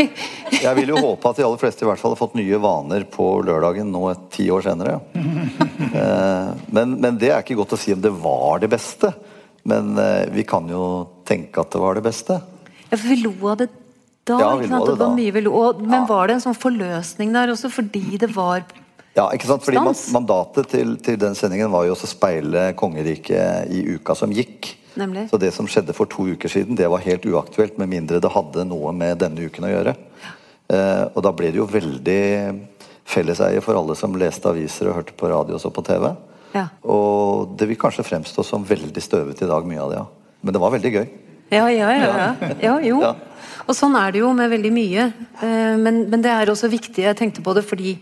jeg 0.64 0.74
vil 0.79 0.92
jo 0.92 1.00
håpe 1.03 1.31
at 1.33 1.40
de 1.40 1.46
aller 1.46 1.59
fleste 1.59 1.83
i 1.83 1.88
hvert 1.88 1.98
fall 1.98 2.14
har 2.14 2.20
fått 2.20 2.37
nye 2.38 2.61
vaner 2.62 3.03
på 3.11 3.26
lørdagen 3.42 3.90
nå 3.90 4.05
et 4.12 4.29
ti 4.37 4.50
år 4.53 4.66
senere. 4.68 5.00
Eh, 5.90 6.50
men, 6.70 6.92
men, 7.03 7.16
det 7.18 7.33
er 7.33 7.40
ikke 7.42 7.57
godt 7.59 7.72
å 7.74 7.76
si 7.81 7.90
om 7.90 7.98
det 8.00 8.12
var 8.14 8.61
det 8.62 8.68
beste. 8.70 9.09
Men 9.66 9.88
eh, 9.98 10.29
vi 10.31 10.44
kan 10.46 10.68
jo 10.70 10.85
tenke 11.26 11.64
at 11.64 11.72
det 11.74 11.81
var 11.83 11.98
det 11.98 12.05
beste. 12.05 12.37
Ja, 12.85 12.94
for 12.94 13.09
vi 13.11 13.16
lo 13.24 13.33
av 13.50 13.57
det 13.59 13.66
da. 14.29 14.37
Ja, 14.38 14.53
vi 14.61 14.68
lo 14.70 14.79
av 14.79 14.87
det, 14.87 14.94
det 14.94 15.00
da. 15.00 15.09
Vi 15.18 15.42
lo. 15.42 15.64
Men 15.81 15.96
ja. 15.96 16.05
var 16.07 16.31
det 16.31 16.37
en 16.37 16.44
sånn 16.44 16.57
forløsning 16.57 17.35
der 17.35 17.50
også, 17.57 17.72
fordi 17.74 18.20
det 18.22 18.31
var 18.37 18.62
ja, 19.18 19.26
ikke 19.35 19.50
sant? 19.50 19.66
Fordi 19.66 19.83
Mandatet 20.14 20.70
til, 20.70 20.94
til 21.03 21.18
den 21.18 21.35
sendingen 21.38 21.72
var 21.72 21.88
jo 21.88 21.96
å 21.96 22.09
speile 22.09 22.70
kongeriket 22.79 23.72
i 23.74 23.83
uka 23.96 24.14
som 24.14 24.31
gikk. 24.35 24.76
Nemlig. 24.98 25.29
Så 25.31 25.38
det 25.38 25.53
som 25.55 25.68
skjedde 25.70 25.94
for 25.94 26.11
to 26.11 26.26
uker 26.33 26.50
siden, 26.50 26.79
det 26.79 26.88
var 26.90 27.05
helt 27.05 27.26
uaktuelt, 27.26 27.79
med 27.79 27.90
mindre 27.92 28.20
det 28.22 28.33
hadde 28.35 28.66
noe 28.66 28.92
med 28.96 29.20
denne 29.22 29.46
uken 29.46 29.68
å 29.68 29.72
gjøre. 29.72 29.94
Ja. 30.24 30.35
Eh, 30.70 31.05
og 31.14 31.22
da 31.26 31.33
ble 31.35 31.50
det 31.53 31.61
jo 31.61 31.68
veldig 31.70 32.20
felleseie 33.11 33.62
for 33.64 33.79
alle 33.79 33.96
som 33.98 34.14
leste 34.18 34.50
aviser 34.50 34.90
og 34.90 35.00
hørte 35.00 35.16
på 35.18 35.31
radio 35.31 35.57
og 35.59 35.62
så 35.62 35.72
på 35.74 35.85
TV. 35.87 36.11
Ja. 36.55 36.66
Og 36.83 37.57
det 37.59 37.68
vil 37.70 37.79
kanskje 37.79 38.07
fremstå 38.07 38.44
som 38.46 38.66
veldig 38.66 39.03
støvete 39.03 39.46
i 39.46 39.50
dag, 39.50 39.66
mye 39.66 39.83
av 39.83 39.92
det, 39.92 40.00
ja. 40.03 40.38
Men 40.40 40.57
det 40.57 40.62
var 40.62 40.74
veldig 40.74 40.94
gøy. 40.94 41.07
Ja, 41.50 41.66
ja, 41.70 41.90
ja. 41.92 42.11
ja. 42.14 42.50
ja 42.62 42.74
jo. 42.87 43.00
Ja. 43.03 43.14
Og 43.66 43.76
sånn 43.76 43.94
er 43.98 44.14
det 44.14 44.22
jo 44.22 44.31
med 44.35 44.50
veldig 44.50 44.70
mye. 44.74 45.07
Eh, 45.42 45.74
men, 45.79 46.05
men 46.11 46.22
det 46.24 46.33
er 46.33 46.50
også 46.50 46.70
viktig, 46.70 47.05
jeg 47.07 47.18
tenkte 47.18 47.44
på 47.44 47.55
det 47.57 47.66
fordi 47.66 47.96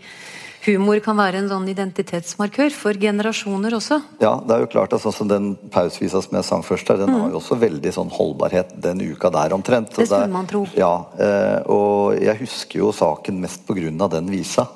humor 0.69 0.99
kan 1.03 1.17
være 1.19 1.41
en 1.41 1.49
sånn 1.49 1.67
identitetsmarkør 1.71 2.73
for 2.75 2.97
generasjoner 2.99 3.75
også. 3.77 3.99
Ja, 4.21 4.35
det 4.45 4.55
er 4.55 4.63
jo 4.63 4.69
klart 4.71 4.93
at 4.95 5.03
sånn 5.03 5.15
som 5.15 5.29
den 5.29 5.51
pausvisa 5.73 6.21
som 6.23 6.37
jeg 6.37 6.47
sang 6.47 6.65
først 6.65 6.91
her, 6.91 6.99
den 7.01 7.11
mm. 7.11 7.19
har 7.23 7.33
jo 7.33 7.39
også 7.41 7.57
veldig 7.61 7.93
sånn 7.95 8.11
holdbarhet 8.13 8.75
den 8.83 9.03
uka 9.11 9.31
der 9.33 9.55
omtrent. 9.57 9.93
Det 9.95 10.07
skulle 10.07 10.31
man 10.33 10.49
tro. 10.49 10.65
Ja, 10.77 10.93
eh, 11.21 11.59
og 11.71 12.19
jeg 12.21 12.41
husker 12.43 12.83
jo 12.83 12.91
saken 12.95 13.41
mest 13.43 13.65
på 13.67 13.77
grunn 13.77 13.99
av 14.05 14.13
den 14.13 14.29
visa. 14.31 14.67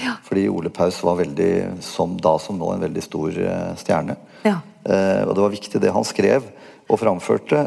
Ja. 0.00 0.16
Fordi 0.26 0.48
Ole 0.50 0.72
Paus 0.74 0.98
var 1.06 1.20
veldig, 1.20 1.52
som 1.84 2.16
da 2.18 2.34
som 2.42 2.58
nå, 2.58 2.72
en 2.74 2.86
veldig 2.88 3.04
stor 3.04 3.36
eh, 3.38 3.72
stjerne. 3.80 4.18
Ja. 4.42 4.58
Eh, 4.82 5.22
og 5.26 5.36
det 5.36 5.44
var 5.46 5.54
viktig 5.54 5.82
det 5.82 5.94
han 5.94 6.06
skrev 6.08 6.48
og 6.84 6.98
framførte. 7.00 7.62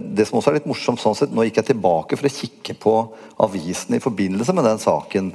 Det 0.00 0.24
som 0.24 0.38
også 0.38 0.48
er 0.48 0.54
litt 0.56 0.68
morsomt 0.70 1.00
sånn 1.02 1.16
sett, 1.18 1.32
Nå 1.34 1.44
gikk 1.44 1.58
jeg 1.60 1.74
tilbake 1.74 2.16
for 2.16 2.24
å 2.24 2.32
kikke 2.32 2.72
på 2.80 2.94
avisen 3.44 3.98
i 3.98 4.00
forbindelse 4.00 4.54
med 4.56 4.64
den 4.64 4.80
saken 4.80 5.28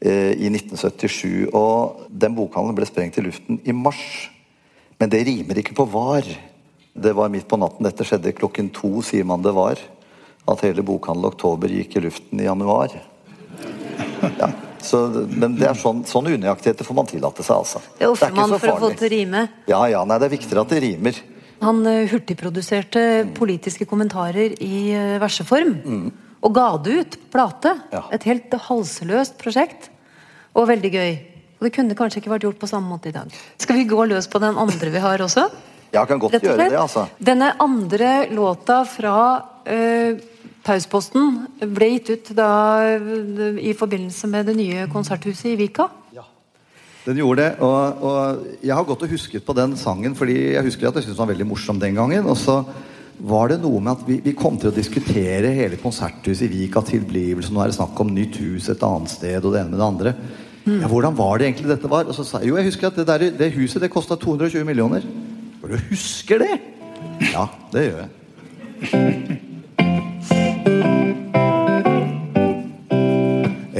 i 0.00 0.48
1977. 0.50 1.48
Og 1.56 2.06
den 2.10 2.34
bokhandelen 2.36 2.76
ble 2.76 2.88
sprengt 2.88 3.16
i 3.20 3.24
luften 3.24 3.60
i 3.64 3.74
mars. 3.76 4.28
Men 5.00 5.12
det 5.12 5.24
rimer 5.28 5.60
ikke 5.60 5.76
på 5.76 5.88
var. 5.92 6.26
Det 6.96 7.12
var 7.16 7.32
midt 7.32 7.48
på 7.48 7.58
natten 7.60 7.84
dette 7.84 8.04
skjedde. 8.06 8.34
Klokken 8.36 8.70
to 8.74 9.00
sier 9.04 9.26
man 9.28 9.44
det 9.44 9.52
var. 9.56 9.80
At 10.48 10.62
hele 10.64 10.84
bokhandelen 10.86 11.32
Oktober 11.32 11.72
gikk 11.72 11.98
i 11.98 12.06
luften 12.06 12.40
i 12.40 12.48
januar. 12.48 12.94
Ja, 14.40 14.50
så, 14.86 15.00
men 15.28 15.56
det 15.58 15.66
er 15.68 15.78
sånn, 15.78 16.04
sånne 16.08 16.34
unøyaktigheter 16.36 16.86
får 16.86 16.96
man 16.96 17.08
tillate 17.10 17.44
seg, 17.44 17.56
altså. 17.58 17.80
Det 17.98 18.08
ofrer 18.08 18.34
man 18.36 18.52
for 18.54 18.72
å 18.72 18.76
få 18.80 18.90
det 18.92 19.00
til 19.00 19.08
å 19.08 19.12
rime? 19.12 19.42
Ja, 19.70 19.80
ja, 19.90 20.04
nei, 20.08 20.18
det 20.22 20.28
er 20.28 20.34
viktigere 20.36 20.62
at 20.62 20.72
det 20.72 20.82
rimer. 20.84 21.18
Han 21.64 21.80
uh, 21.88 22.04
hurtigproduserte 22.10 23.02
mm. 23.26 23.32
politiske 23.36 23.88
kommentarer 23.88 24.54
i 24.62 24.76
uh, 24.92 25.16
verseform. 25.22 25.74
Mm 25.82 26.06
og 26.46 26.54
ga 26.54 26.66
det 26.78 26.98
ut 27.00 27.16
plate. 27.32 27.74
Ja. 27.90 28.04
Et 28.14 28.26
helt 28.28 28.54
halsløst 28.68 29.38
prosjekt. 29.40 29.90
Og 30.56 30.68
veldig 30.70 30.90
gøy. 30.92 31.16
Og 31.56 31.66
det 31.66 31.72
kunne 31.74 31.96
kanskje 31.98 32.22
ikke 32.22 32.32
vært 32.32 32.46
gjort 32.46 32.60
på 32.60 32.68
samme 32.70 32.88
måte 32.92 33.10
i 33.10 33.16
dag. 33.16 33.32
Skal 33.60 33.80
vi 33.80 33.88
gå 33.88 34.06
løs 34.08 34.28
på 34.30 34.40
den 34.42 34.58
andre 34.60 34.92
vi 34.92 35.02
har 35.02 35.24
også? 35.24 35.48
Ja, 35.94 36.04
kan 36.04 36.20
godt 36.20 36.38
gjøre 36.42 36.68
det, 36.68 36.78
altså. 36.78 37.06
Denne 37.22 37.52
andre 37.62 38.26
låta 38.34 38.82
fra 38.88 39.18
uh, 39.40 40.24
Pausposten 40.66 41.46
ble 41.76 41.92
gitt 41.94 42.10
ut 42.10 42.32
da, 42.36 42.48
i 43.62 43.72
forbindelse 43.76 44.28
med 44.28 44.50
det 44.50 44.56
nye 44.58 44.88
konserthuset 44.92 45.52
i 45.52 45.60
Vika. 45.60 45.86
Ja. 46.16 46.26
Den 47.06 47.20
gjorde 47.22 47.44
det, 47.44 47.52
og, 47.62 48.02
og, 48.02 48.48
jeg 48.66 48.74
har 48.74 48.88
gått 48.88 49.04
og 49.06 49.14
husket 49.14 49.46
på 49.46 49.54
den 49.56 49.76
sangen, 49.78 50.16
fordi 50.18 50.56
jeg 50.56 50.66
husker 50.66 50.90
at 50.90 50.98
jeg 50.98 51.06
syntes 51.06 51.14
den 51.14 51.22
var 51.22 51.32
veldig 51.32 51.48
morsom 51.48 51.80
den 51.80 51.96
gangen. 51.96 52.26
Og 52.26 52.36
så 52.40 52.58
var 53.18 53.48
det 53.48 53.60
noe 53.62 53.80
med 53.80 53.92
at 53.94 54.02
vi, 54.08 54.18
vi 54.24 54.34
kom 54.36 54.58
til 54.60 54.70
å 54.70 54.74
diskutere 54.76 55.54
hele 55.56 55.78
konserthuset 55.80 56.46
i 56.46 56.52
Vika 56.52 56.82
tilblivelse. 56.84 57.52
Nå 57.54 57.62
er 57.62 57.72
det 57.72 57.78
snakk 57.78 57.96
om 58.02 58.12
nytt 58.12 58.36
hus 58.42 58.68
et 58.72 58.84
annet 58.86 59.12
sted 59.12 59.40
og 59.40 59.54
det 59.54 59.62
ene 59.62 59.72
med 59.72 59.80
det 59.80 59.88
andre. 59.88 60.14
Ja, 60.66 60.90
Hvordan 60.90 61.14
var 61.16 61.38
det 61.38 61.46
egentlig 61.48 61.70
dette 61.70 61.90
var? 61.90 62.08
Og 62.10 62.14
så 62.16 62.26
sa 62.26 62.42
jeg, 62.42 62.50
jo, 62.50 62.58
jeg 62.58 62.68
husker 62.72 62.90
at 62.90 62.98
det, 62.98 63.06
der, 63.08 63.30
det 63.38 63.54
huset 63.54 63.82
det 63.84 63.92
kosta 63.94 64.18
220 64.18 64.66
millioner. 64.66 65.06
Og 65.62 65.72
du 65.72 65.76
husker 65.90 66.42
det? 66.42 66.54
Ja, 67.32 67.46
det 67.72 67.88
gjør 67.88 67.98
jeg. 68.04 68.10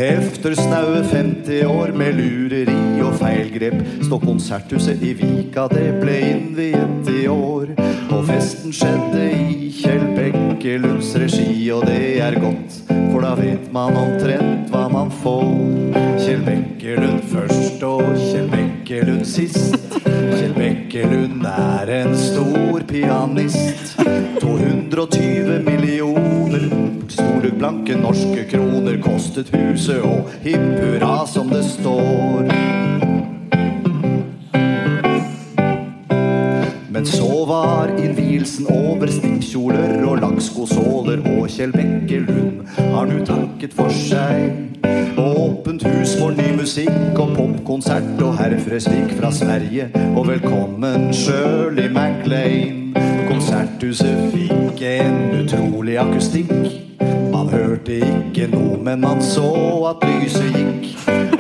Efter 0.06 0.54
snaue 0.54 1.02
50 1.02 1.64
år 1.66 1.90
med 1.98 2.14
lureri 2.14 3.00
og 3.02 3.16
feilgrep 3.18 3.80
står 4.06 4.20
konserthuset 4.22 5.00
i 5.02 5.10
Vika, 5.18 5.64
det 5.72 5.96
ble 5.98 6.14
innviet 6.28 7.10
i 7.10 7.24
år. 7.26 7.72
Og 8.14 8.20
festen 8.28 8.70
skjedde 8.76 9.24
i 9.34 9.72
Kjell 9.74 10.04
Bekkelunds 10.14 11.10
regi, 11.18 11.48
og 11.74 11.88
det 11.90 12.20
er 12.22 12.38
godt, 12.38 12.78
for 12.92 13.26
da 13.26 13.32
vet 13.40 13.66
man 13.74 13.98
omtrent 13.98 14.70
hva 14.70 14.84
man 14.94 15.10
får. 15.24 15.50
Kjell 16.22 16.46
Bekkelund 16.46 17.26
først 17.32 17.82
og 17.90 18.06
Kjell 18.28 18.46
Bekkelund 18.54 19.26
sist. 19.26 19.74
Kjell 20.06 20.54
Bekkelund 20.54 21.42
er 21.50 21.94
en 22.04 22.14
stor 22.14 22.86
pianist. 22.86 23.96
220 24.38 25.64
millioner 25.66 26.25
blanke 27.66 27.96
norske 27.98 28.44
kroner 28.50 28.94
kostet 29.02 29.48
huset, 29.50 29.98
og 29.98 30.28
hipp 30.44 30.76
hurra 30.78 31.24
som 31.26 31.48
det 31.50 31.64
står. 31.66 32.46
Men 36.94 37.08
så 37.10 37.42
var 37.48 37.90
innvielsen 37.98 38.70
over 38.70 39.10
stikkjoler 39.10 40.06
og 40.06 40.22
lakkskosåler, 40.22 41.26
og 41.32 41.50
Kjell 41.50 41.74
Bekkelund 41.74 42.62
har 42.78 43.10
nu 43.10 43.18
takket 43.26 43.74
for 43.74 43.90
seg. 43.90 44.78
Åpent 45.18 45.82
hus 45.90 46.14
for 46.20 46.38
ny 46.38 46.52
musikk 46.54 47.18
og 47.18 47.34
popkonsert 47.34 48.22
og 48.22 48.38
herr 48.38 48.54
Fresvik 48.62 49.16
fra 49.18 49.34
Sverige. 49.34 49.90
Og 50.14 50.28
velkommen 50.30 51.10
Shirley 51.10 51.90
MacLaine. 51.90 52.94
Konserthuset 53.26 54.28
fikk 54.30 54.86
en 54.86 55.22
utrolig 55.42 55.98
akustikk. 55.98 56.75
Ikke 58.02 58.46
noe, 58.52 58.76
men 58.82 59.00
man 59.00 59.22
så 59.24 59.46
at 59.90 60.04
lyset 60.04 60.52
gikk. 60.52 60.90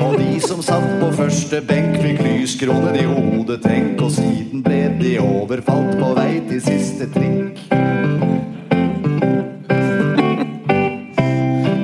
Og 0.00 0.16
de 0.20 0.40
som 0.40 0.62
satt 0.64 0.86
på 1.00 1.10
første 1.16 1.60
benk, 1.66 1.98
fikk 2.00 2.22
lyskronen 2.24 2.96
i 2.96 3.04
hodet. 3.08 3.60
Tenk, 3.64 4.00
og 4.00 4.12
siden 4.14 4.62
ble 4.64 4.86
de 5.00 5.16
overfalt 5.20 5.96
på 6.00 6.12
vei 6.16 6.38
til 6.48 6.62
siste 6.64 7.08
trikk. 7.12 7.60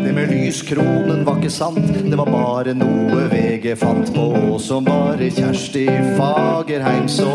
Det 0.02 0.14
med 0.16 0.32
lyskronen 0.32 1.24
var 1.26 1.40
ikke 1.40 1.52
sant, 1.52 1.92
det 2.06 2.18
var 2.18 2.30
bare 2.30 2.74
noe 2.76 3.26
VG 3.32 3.72
fant 3.80 4.12
på, 4.14 4.26
som 4.62 4.86
bare 4.86 5.30
Kjersti 5.32 5.86
Fagerheim 6.16 7.08
så. 7.10 7.32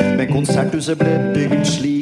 Men 0.00 0.30
konserthuset 0.32 0.98
ble 1.00 1.18
bygd 1.36 1.66
slik, 1.68 1.93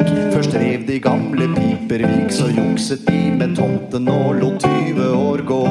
først 0.43 0.55
rev 0.55 0.87
de 0.89 0.99
gamle 1.01 1.55
Pipervik, 1.55 2.31
så 2.31 2.45
jukset 2.47 3.09
de 3.09 3.31
med 3.39 3.57
tomten 3.57 4.09
og 4.09 4.35
lot 4.35 4.63
20 4.63 5.17
år 5.17 5.45
gå. 5.47 5.67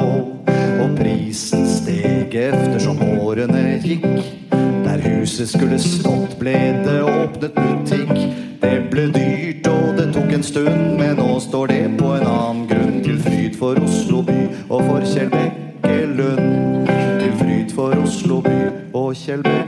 Og 0.82 0.96
prisen 0.96 1.66
steg 1.68 2.34
eftersom 2.34 3.02
årene 3.20 3.80
gikk. 3.84 4.06
Der 4.84 5.02
huset 5.04 5.48
skulle 5.48 5.78
stått, 5.78 6.38
ble 6.40 6.54
det 6.86 7.02
åpnet 7.02 7.52
butikk. 7.52 8.14
Det 8.62 8.78
ble 8.90 9.10
dyrt, 9.12 9.68
og 9.68 9.98
det 9.98 10.08
tok 10.14 10.32
en 10.32 10.42
stund, 10.42 10.96
men 10.98 11.20
nå 11.20 11.40
står 11.40 11.66
det 11.66 11.82
på 11.98 12.14
en 12.16 12.26
annen 12.26 12.64
grunn. 12.70 13.02
Til 13.04 13.20
fryd 13.20 13.58
for 13.58 13.76
Oslo 13.82 14.22
by 14.22 14.40
og 14.70 14.86
for 14.88 15.04
Kjell 15.04 15.28
Bekkelund. 15.36 16.88
Til 17.20 17.36
fryd 17.42 17.76
for 17.76 18.00
Oslo 18.06 18.40
by 18.40 18.58
og 18.94 19.12
Kjell 19.20 19.44
Bekkelund. 19.44 19.61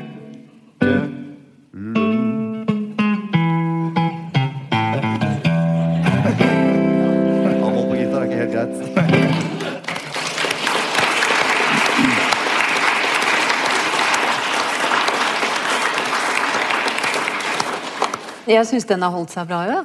Jeg 18.54 18.70
syns 18.70 18.86
den 18.88 19.04
har 19.04 19.12
holdt 19.14 19.34
seg 19.34 19.48
bra, 19.50 19.60
ja. 19.68 19.82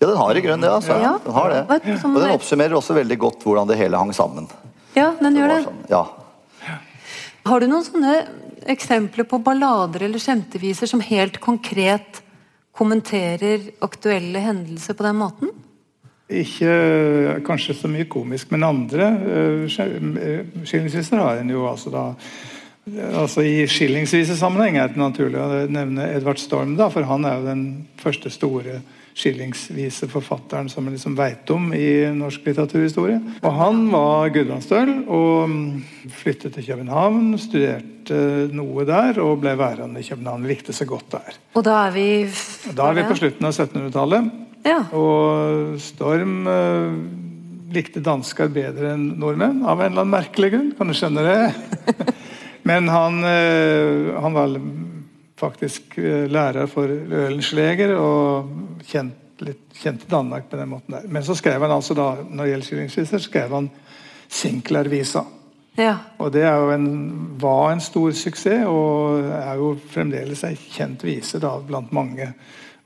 Ja, 0.00 0.06
den 0.06 0.16
har 0.16 0.36
i 0.36 0.40
grunnen 0.40 0.64
det. 0.64 0.70
altså. 0.72 0.96
Ja. 0.96 1.12
Den 1.24 1.36
har 1.36 1.52
det. 1.52 1.60
Og 2.08 2.20
den 2.22 2.32
oppsummerer 2.32 2.76
også 2.78 2.96
veldig 2.96 3.18
godt 3.20 3.44
hvordan 3.44 3.68
det 3.68 3.76
hele 3.80 4.00
hang 4.00 4.12
sammen. 4.16 4.48
Ja, 4.96 5.10
den 5.20 5.36
gjør 5.36 5.52
det. 5.52 5.60
sånn, 5.66 5.82
ja. 5.92 6.04
Har 7.50 7.60
du 7.60 7.68
noen 7.68 7.84
sånne 7.84 8.14
eksempler 8.70 9.26
på 9.28 9.40
ballader 9.44 10.06
eller 10.06 10.20
skjemteviser 10.20 10.88
som 10.88 11.02
helt 11.04 11.40
konkret 11.40 12.22
kommenterer 12.76 13.70
aktuelle 13.84 14.40
hendelser 14.44 14.96
på 14.96 15.04
den 15.04 15.20
måten? 15.20 15.52
Ikke 16.30 16.70
eh, 16.70 17.40
kanskje 17.44 17.74
så 17.74 17.90
mye 17.90 18.06
komisk, 18.08 18.52
men 18.54 18.64
andre 18.64 19.08
uh, 19.18 19.64
skillingsviser 19.66 21.18
har 21.18 21.40
en 21.40 21.50
jo 21.50 21.64
altså 21.66 21.90
da 21.90 22.04
altså 22.88 23.44
I 23.44 23.66
skillingsvise 23.70 24.36
sammenheng 24.38 24.78
er 24.80 24.90
det 24.90 25.00
naturlig 25.00 25.40
å 25.40 25.66
nevne 25.70 26.08
Edvard 26.14 26.40
Storm, 26.40 26.76
da, 26.78 26.88
for 26.92 27.06
han 27.06 27.26
er 27.28 27.38
jo 27.38 27.50
den 27.50 27.64
første 28.00 28.32
store 28.32 28.80
skillingsvise 29.20 30.08
forfatteren 30.10 30.68
som 30.70 30.86
vi 30.86 30.94
liksom 30.94 31.16
veit 31.18 31.50
om 31.52 31.70
i 31.76 32.08
norsk 32.16 32.44
litteraturhistorie. 32.46 33.18
Og 33.42 33.56
Han 33.58 33.82
var 33.92 34.30
gudbrandsdøl 34.34 34.92
og 35.10 35.50
mm, 35.50 35.64
flyttet 36.22 36.56
til 36.56 36.68
København, 36.70 37.34
studerte 37.40 38.20
noe 38.56 38.86
der 38.88 39.20
og 39.22 39.42
ble 39.42 39.56
værende 39.58 40.00
i 40.00 40.06
København. 40.06 40.46
Likte 40.48 40.74
seg 40.76 40.88
godt 40.90 41.18
der. 41.18 41.40
Og 41.58 41.66
da 41.66 41.82
er 41.88 41.96
vi 41.96 42.06
Da 42.76 42.90
er 42.90 43.00
vi 43.00 43.08
på 43.10 43.18
slutten 43.18 43.50
av 43.50 43.56
1700-tallet. 43.56 44.30
Ja. 44.66 44.80
Og 44.96 45.76
Storm 45.80 46.46
eh, 46.50 46.96
likte 47.74 48.02
dansker 48.04 48.50
bedre 48.52 48.94
enn 48.94 49.06
nordmenn, 49.20 49.62
av 49.64 49.80
en 49.80 49.92
eller 49.92 50.04
annen 50.04 50.16
merkelig 50.16 50.52
grunn. 50.54 50.72
Kan 50.78 50.90
du 50.90 50.96
skjønne 50.96 51.24
det? 51.26 52.10
Men 52.70 52.88
han, 52.88 53.24
eh, 53.24 54.20
han 54.22 54.32
var 54.32 54.60
faktisk 55.40 55.98
eh, 55.98 56.28
lærer 56.30 56.68
for 56.70 56.86
Ølenschläger 56.92 57.96
og 57.98 58.52
kjent, 58.86 59.42
litt, 59.42 59.64
kjente 59.74 60.06
Danmark 60.10 60.46
på 60.50 60.58
den 60.60 60.70
måten 60.70 60.94
der. 60.94 61.08
Men 61.10 61.24
så 61.26 61.34
skrev 61.34 61.64
han 61.64 61.74
altså 61.74 61.96
da, 61.98 62.12
når 62.22 62.44
det 62.44 62.52
gjelder 62.52 62.68
skillingsviser, 62.68 63.24
skrev 63.24 63.56
han 63.56 63.70
Sinclair-visa. 64.30 65.24
ja. 65.74 65.96
Og 66.18 66.30
det 66.32 66.44
en, 66.46 66.86
var 67.42 67.72
en 67.72 67.82
stor 67.82 68.12
suksess, 68.14 68.62
og 68.70 69.26
er 69.26 69.58
jo 69.58 69.72
fremdeles 69.90 70.44
ei 70.46 70.54
kjent 70.54 71.02
vise 71.02 71.42
da, 71.42 71.56
blant 71.66 71.90
mange 71.90 72.30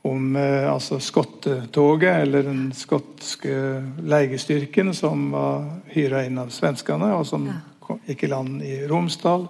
om 0.01 0.35
eh, 0.35 0.65
altså 0.73 0.97
skottetoget, 0.99 2.23
eller 2.25 2.49
den 2.49 2.65
skotske 2.73 3.53
leiestyrken 4.01 4.93
som 4.97 5.29
var 5.37 5.69
hyra 5.93 6.25
inn 6.25 6.41
av 6.41 6.49
svenskene, 6.49 7.13
og 7.19 7.29
som 7.29 7.51
kom, 7.85 8.01
gikk 8.09 8.25
i 8.25 8.33
land 8.33 8.65
i 8.65 8.79
Romsdal. 8.89 9.49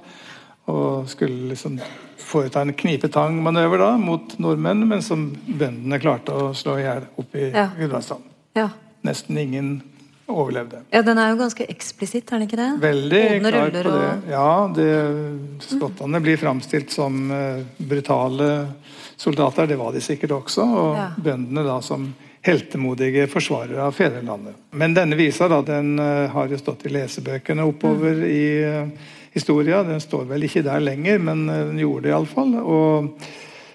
Og 0.72 1.10
skulle 1.12 1.50
liksom 1.52 1.80
foreta 2.18 2.62
en 2.66 2.74
knipetangmanøver 2.74 3.78
da, 3.84 3.92
mot 4.02 4.38
nordmenn, 4.42 4.88
men 4.90 5.02
som 5.06 5.28
bøndene 5.46 6.00
klarte 6.02 6.34
å 6.34 6.54
slå 6.58 6.80
i 6.80 6.86
hjel 6.88 7.04
oppe 7.22 7.38
i 7.38 7.52
Ja. 7.52 7.70
Gudbrandsdalen. 7.78 8.24
ja. 8.56 8.70
Nesten 9.06 9.38
ingen 9.38 9.84
overlevde. 10.28 10.80
Ja, 10.90 11.04
den 11.06 11.20
er 11.22 11.30
jo 11.30 11.36
ganske 11.38 11.68
eksplisitt, 11.70 12.32
er 12.34 12.40
den 12.40 12.48
ikke 12.48 12.58
det? 12.58 12.80
Veldig 12.82 13.20
Åpne 13.36 13.52
klar 13.52 13.70
på 13.70 13.84
det. 13.84 13.86
og- 13.86 14.30
Ja, 14.32 14.68
det, 14.74 15.60
skottene 15.62 16.20
blir 16.24 16.38
framstilt 16.38 16.90
som 16.90 17.30
eh, 17.32 17.62
brutale 17.78 18.68
soldater. 19.16 19.68
Det 19.68 19.78
var 19.78 19.92
de 19.94 20.00
sikkert 20.02 20.32
også. 20.32 20.64
Og 20.66 20.96
Ja. 20.98 21.10
bøndene 21.22 21.64
da 21.64 21.80
som 21.82 22.16
heltemodige 22.44 23.28
forsvarere 23.30 23.78
av 23.80 23.94
fedrelandet. 23.94 24.56
Men 24.72 24.94
denne 24.96 25.16
visa 25.16 25.48
da, 25.48 25.62
den 25.62 26.00
eh, 26.00 26.28
har 26.30 26.48
jo 26.48 26.58
stått 26.58 26.86
i 26.86 26.90
lesebøkene 26.90 27.62
oppover 27.62 28.16
Mm. 28.16 28.24
i 28.26 28.64
uh, 28.64 28.90
historia. 29.36 29.84
Den 29.86 30.00
står 30.04 30.26
vel 30.30 30.48
ikke 30.48 30.64
der 30.66 30.82
lenger, 30.84 31.20
men 31.30 31.46
eh, 31.52 31.66
den 31.70 31.80
gjorde 31.84 32.08
det 32.08 32.14
iallfall. 32.16 32.56
Og 32.64 33.12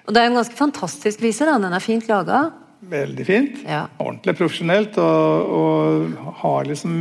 Og 0.08 0.14
det 0.16 0.22
er 0.24 0.30
en 0.30 0.38
ganske 0.40 0.56
fantastisk 0.58 1.20
vise, 1.22 1.46
da. 1.46 1.58
Den 1.62 1.72
er 1.76 1.84
fint 1.84 2.08
laga. 2.08 2.50
veldig 2.90 3.24
fint. 3.28 3.58
Ja. 3.68 3.84
Ordentlig 4.00 4.34
profesjonelt. 4.40 4.96
Og, 4.98 5.50
og 5.60 6.34
har 6.40 6.64
liksom 6.66 6.94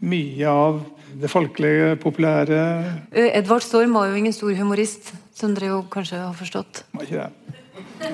mye 0.00 0.48
av 0.48 0.80
det 1.20 1.28
folkelige, 1.30 1.96
populære 2.00 2.58
Eh, 3.12 3.30
Edvard 3.38 3.62
Storm 3.62 3.92
var 3.94 4.06
jo 4.10 4.14
ingen 4.18 4.32
stor 4.32 4.52
humorist, 4.54 5.12
som 5.34 5.54
dere 5.54 5.70
jo 5.72 5.80
kanskje 5.90 6.18
har 6.20 6.34
forstått. 6.34 6.84
Var 6.94 7.02
ikke 7.06 7.24
det? 7.24 7.56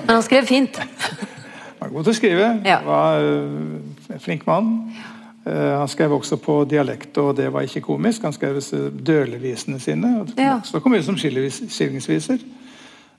Men 0.05 0.15
han 0.15 0.23
skrev 0.25 0.45
fint. 0.49 0.77
Han 0.77 1.79
var 1.79 1.89
god 1.93 2.03
til 2.07 2.11
å 2.13 2.17
skrive. 2.17 2.47
Ja. 2.65 2.79
Var 2.85 3.21
øh, 3.21 3.79
en 4.15 4.19
flink 4.23 4.47
mann. 4.47 4.71
Eh, 4.91 5.16
han 5.47 5.87
skrev 5.87 6.11
også 6.17 6.37
på 6.43 6.59
dialekt, 6.67 7.17
og 7.21 7.35
det 7.37 7.47
var 7.53 7.63
ikke 7.63 7.85
komisk. 7.85 8.25
Han 8.27 8.35
skrev 8.35 8.59
dølevisene 8.91 9.79
sine. 9.79 10.13
og 10.21 10.33
Ja. 10.37 10.59
Så 10.63 10.81
kom 10.83 10.93
ut 10.97 11.05
som 11.05 11.17
skillingsviser. 11.17 12.43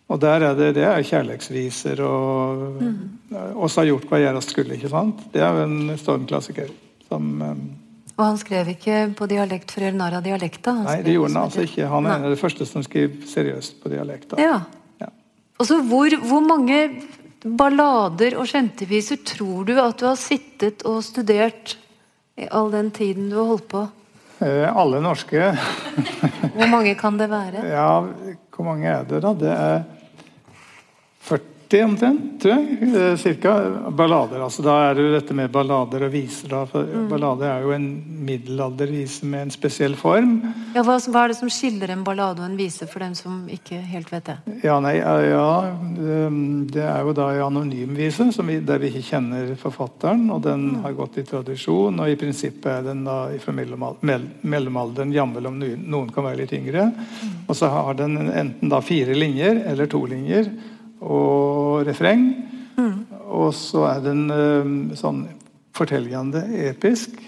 Og 0.08 0.20
der 0.20 0.40
er 0.40 0.54
det, 0.56 0.70
det 0.78 0.84
er 0.88 1.04
kjærlighetsviser 1.04 2.00
og 2.00 2.62
mm. 2.80 2.94
oss 3.60 3.76
har 3.76 3.90
gjort 3.90 4.06
hva 4.08 4.20
gjerast 4.22 4.54
skulle. 4.54 4.78
ikke 4.78 4.88
sant? 4.92 5.20
Det 5.34 5.42
er 5.44 5.52
jo 5.52 5.66
en 5.68 5.98
stormklassiker. 6.00 6.72
som... 7.08 7.28
Um, 7.42 7.60
og 8.18 8.24
han 8.24 8.38
skrev 8.40 8.72
ikke 8.72 8.96
på 9.14 9.28
dialekt 9.30 9.70
for 9.70 9.84
eller 9.84 9.98
narr 10.00 10.16
av 10.18 10.24
dialekta? 10.24 10.72
Nei, 10.82 10.96
det 11.06 11.12
gjorde 11.14 11.36
han 11.36 11.44
altså 11.44 11.62
ikke. 11.62 11.86
Han 11.92 12.08
er 12.08 12.16
en 12.16 12.24
av 12.26 12.32
de 12.34 12.40
første 12.40 12.66
som 12.66 12.82
skriver 12.82 13.28
seriøst 13.30 13.76
på 13.82 13.92
dialekta. 13.92 14.40
Ja. 14.42 14.56
ja. 14.98 15.10
Og 15.60 15.68
så 15.68 15.78
hvor, 15.86 16.16
hvor, 16.24 16.42
mange 16.42 16.80
ballader 17.44 18.34
og 18.40 18.48
skjenteviser 18.50 19.20
tror 19.28 19.68
du 19.68 19.76
at 19.78 20.00
du 20.00 20.08
har 20.08 20.18
sittet 20.18 20.82
og 20.88 20.98
studert 21.06 21.76
i 22.38 22.48
all 22.54 22.70
den 22.70 22.90
tiden 22.94 23.30
du 23.30 23.36
har 23.40 23.48
holdt 23.52 23.68
på? 23.68 23.84
Eh, 24.38 24.66
alle 24.70 25.00
norske. 25.02 25.50
hvor 26.54 26.70
mange 26.70 26.94
kan 26.98 27.18
det 27.18 27.26
være? 27.30 27.64
Ja, 27.66 27.88
hvor 28.54 28.66
mange 28.68 28.86
er 28.90 29.06
det, 29.08 29.22
da? 29.24 29.32
Det 29.34 29.54
er 29.54 29.80
40 31.68 31.84
omtrent, 31.84 32.40
tror 32.40 32.54
jeg. 32.54 32.88
Eh, 32.96 33.16
cirka. 33.16 33.54
Ballader. 33.90 34.40
altså 34.40 34.62
Da 34.62 34.74
er 34.88 34.94
det 34.94 35.02
jo 35.02 35.12
dette 35.12 35.34
med 35.34 35.50
ballader 35.52 36.06
og 36.06 36.12
viser. 36.12 36.48
da, 36.48 36.64
for 36.66 36.84
mm. 36.84 37.08
Ballader 37.10 37.46
er 37.50 37.62
jo 37.62 37.72
en 37.72 37.88
middelaldervise 38.24 39.26
med 39.26 39.42
en 39.42 39.50
spesiell 39.50 39.96
form. 39.96 40.40
Ja, 40.74 40.82
hva, 40.82 40.98
hva, 40.98 41.24
er 41.24 41.28
det 41.28 41.38
som 41.38 41.50
skiller 41.52 41.90
en 41.92 42.04
ballade 42.04 42.40
og 42.40 42.48
en 42.48 42.56
vise 42.56 42.86
for 42.88 43.04
dem 43.04 43.14
som 43.14 43.42
ikke 43.52 43.80
helt 43.84 44.12
vet 44.12 44.30
det? 44.30 44.38
Ja, 44.64 44.78
nei, 44.80 44.96
ja, 44.96 45.74
Det 46.72 46.82
er 46.82 47.04
jo 47.04 47.12
da 47.12 47.28
en 47.34 47.44
anonymvise 47.50 48.30
vi, 48.44 48.60
der 48.60 48.78
vi 48.78 48.88
ikke 48.88 49.04
kjenner 49.10 49.52
forfatteren. 49.60 50.30
og 50.30 50.42
Den 50.42 50.70
mm. 50.70 50.80
har 50.86 50.96
gått 50.96 51.18
i 51.18 51.26
tradisjon, 51.28 52.00
og 52.00 52.08
i 52.08 52.16
prinsippet 52.16 52.70
er 52.78 52.88
den 52.88 53.04
da 53.04 53.28
fra 53.42 53.52
mellomalderen, 53.52 55.12
jammen 55.12 55.46
om 55.46 55.60
noen 55.60 56.10
kan 56.14 56.24
være 56.24 56.44
litt 56.44 56.56
yngre. 56.56 56.88
Mm. 56.88 57.36
Og 57.48 57.56
så 57.56 57.68
har 57.68 57.94
den 58.00 58.16
enten 58.28 58.72
da 58.72 58.80
fire 58.80 59.12
linjer 59.16 59.64
eller 59.68 59.86
to 59.86 60.04
linjer 60.08 60.48
og 61.00 61.86
refreng. 61.88 62.28
Mm. 62.78 63.06
Og 63.28 63.50
så 63.56 63.84
er 63.90 64.04
den 64.04 64.28
um, 64.30 64.76
sånn 64.96 65.24
fortellende 65.76 66.44
episk. 66.68 67.18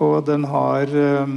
Og 0.00 0.22
den 0.26 0.46
har 0.48 0.90
um, 0.96 1.34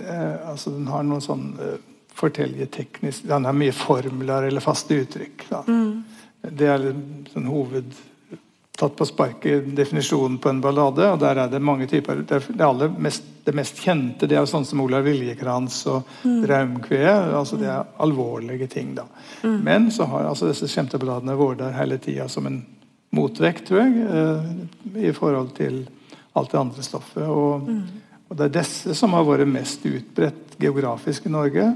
eh, 0.00 0.48
altså 0.48 0.72
den 0.72 0.88
har 0.88 1.04
noen 1.04 1.24
sånn 1.24 1.50
uh, 1.60 1.74
fortellerteknisk 2.16 3.26
Den 3.28 3.46
har 3.48 3.56
mye 3.56 3.74
formler 3.76 4.48
eller 4.48 4.64
faste 4.64 4.96
uttrykk. 5.02 5.44
Mm. 5.68 5.92
Det 6.42 6.68
er 6.68 6.88
sånn 7.32 7.50
hoved 7.50 7.92
tatt 8.82 8.96
på 8.98 9.06
sparket 9.06 9.68
definisjonen 9.76 10.40
på 10.42 10.50
en 10.50 10.60
ballade. 10.60 11.06
og 11.12 11.20
Der 11.22 11.38
er 11.44 11.50
det 11.50 11.62
mange 11.62 11.86
typer. 11.86 12.24
Det, 12.26 12.40
mest, 12.98 13.24
det 13.46 13.54
mest, 13.54 13.78
kjente 13.78 14.26
det 14.26 14.38
er 14.38 14.48
sånn 14.50 14.66
som 14.66 14.82
Olav 14.82 15.06
Viljekrans 15.06 15.76
og 15.92 16.08
mm. 16.24 16.40
Raumkveet. 16.50 17.30
Altså 17.38 17.60
det 17.60 17.70
er 17.70 17.92
alvorlige 18.02 18.66
ting. 18.72 18.94
da. 18.98 19.06
Mm. 19.44 19.58
Men 19.62 19.90
så 19.94 20.08
har 20.10 20.26
altså 20.26 20.50
disse 20.50 20.70
kjempeballadene 20.72 21.38
vært 21.38 21.62
der 21.62 21.76
hele 21.78 22.00
tida 22.02 22.26
som 22.32 22.48
en 22.50 22.62
motvekt, 23.14 23.68
tror 23.68 23.84
jeg, 23.84 24.06
eh, 24.08 25.04
i 25.08 25.12
forhold 25.14 25.52
til 25.54 25.82
alt 26.34 26.50
det 26.50 26.58
andre 26.58 26.82
stoffet. 26.82 27.28
Og, 27.28 27.68
mm. 27.68 27.82
og, 28.28 28.36
det 28.38 28.48
er 28.48 28.56
disse 28.56 28.96
som 28.98 29.14
har 29.14 29.28
vært 29.28 29.50
mest 29.52 29.84
utbredt 29.86 30.56
geografisk 30.58 31.28
i 31.28 31.36
Norge. 31.36 31.68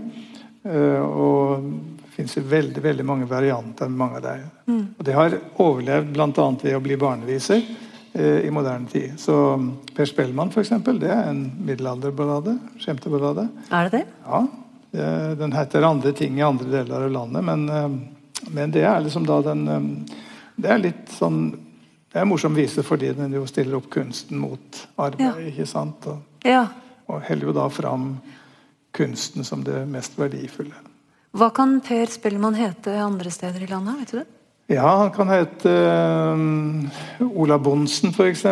Eh, 0.66 1.03
og 1.07 1.71
fins 2.17 2.37
veldig 2.37 2.83
veldig 2.83 3.05
mange 3.05 3.29
varianter 3.29 3.91
med 3.91 3.99
mange 4.01 4.21
av 4.21 4.25
dem. 4.25 4.45
Mm. 4.67 4.85
Og 4.99 5.05
det 5.05 5.17
har 5.17 5.37
overlevd 5.63 6.15
bl.a. 6.15 6.47
ved 6.63 6.77
å 6.77 6.85
bli 6.85 6.97
barneviser 7.01 7.61
eh, 7.61 8.47
i 8.47 8.53
moderne 8.55 8.89
tid. 8.93 9.19
Så 9.21 9.37
um, 9.55 9.69
Per 9.97 10.09
Spellmann 10.09 10.53
eksempel, 10.57 11.01
det 11.03 11.11
er 11.13 11.29
en 11.31 11.45
middelalderballade. 11.67 12.57
Skjemteballade. 12.81 13.49
Er 13.69 13.91
det 13.91 14.01
det? 14.01 14.07
Ja. 14.25 14.47
Det, 14.97 15.11
den 15.43 15.53
heter 15.53 15.85
andre 15.85 16.15
ting 16.17 16.39
i 16.39 16.47
andre 16.47 16.71
deler 16.73 17.05
av 17.05 17.13
landet, 17.13 17.45
men, 17.45 17.69
eh, 17.69 18.49
men 18.57 18.73
det 18.73 18.87
er 18.89 19.05
liksom 19.05 19.29
da 19.29 19.43
den 19.45 19.69
um, 19.69 19.93
Det 20.57 20.71
er 20.73 20.81
litt 20.81 21.11
sånn 21.13 21.41
det 22.17 22.23
er 22.23 22.25
en 22.25 22.31
morsom 22.31 22.55
vise 22.57 22.81
fordi 22.81 23.11
den 23.13 23.35
jo 23.37 23.43
stiller 23.45 23.77
opp 23.77 23.91
kunsten 23.93 24.39
mot 24.41 24.79
arbeid. 24.97 25.27
Ja. 25.27 25.51
ikke 25.51 25.67
sant? 25.69 26.07
Og, 26.09 26.47
ja. 26.49 26.63
og 27.13 27.21
heller 27.29 27.51
jo 27.51 27.53
da 27.59 27.67
fram 27.69 28.15
kunsten 28.97 29.45
som 29.45 29.61
det 29.67 29.83
mest 29.91 30.17
verdifulle. 30.17 30.79
Hva 31.37 31.51
kan 31.53 31.81
Per 31.85 32.09
Spellemann 32.09 32.57
hete 32.57 32.94
andre 33.03 33.31
steder 33.31 33.61
i 33.66 33.68
landet? 33.68 33.99
vet 34.01 34.12
du 34.12 34.18
det? 34.22 34.27
Ja, 34.72 34.96
Han 34.96 35.11
kan 35.11 35.29
hete 35.29 35.68
uh, 35.68 37.27
Ola 37.29 37.59
Bonsen 37.59 38.11
f.eks. 38.11 38.44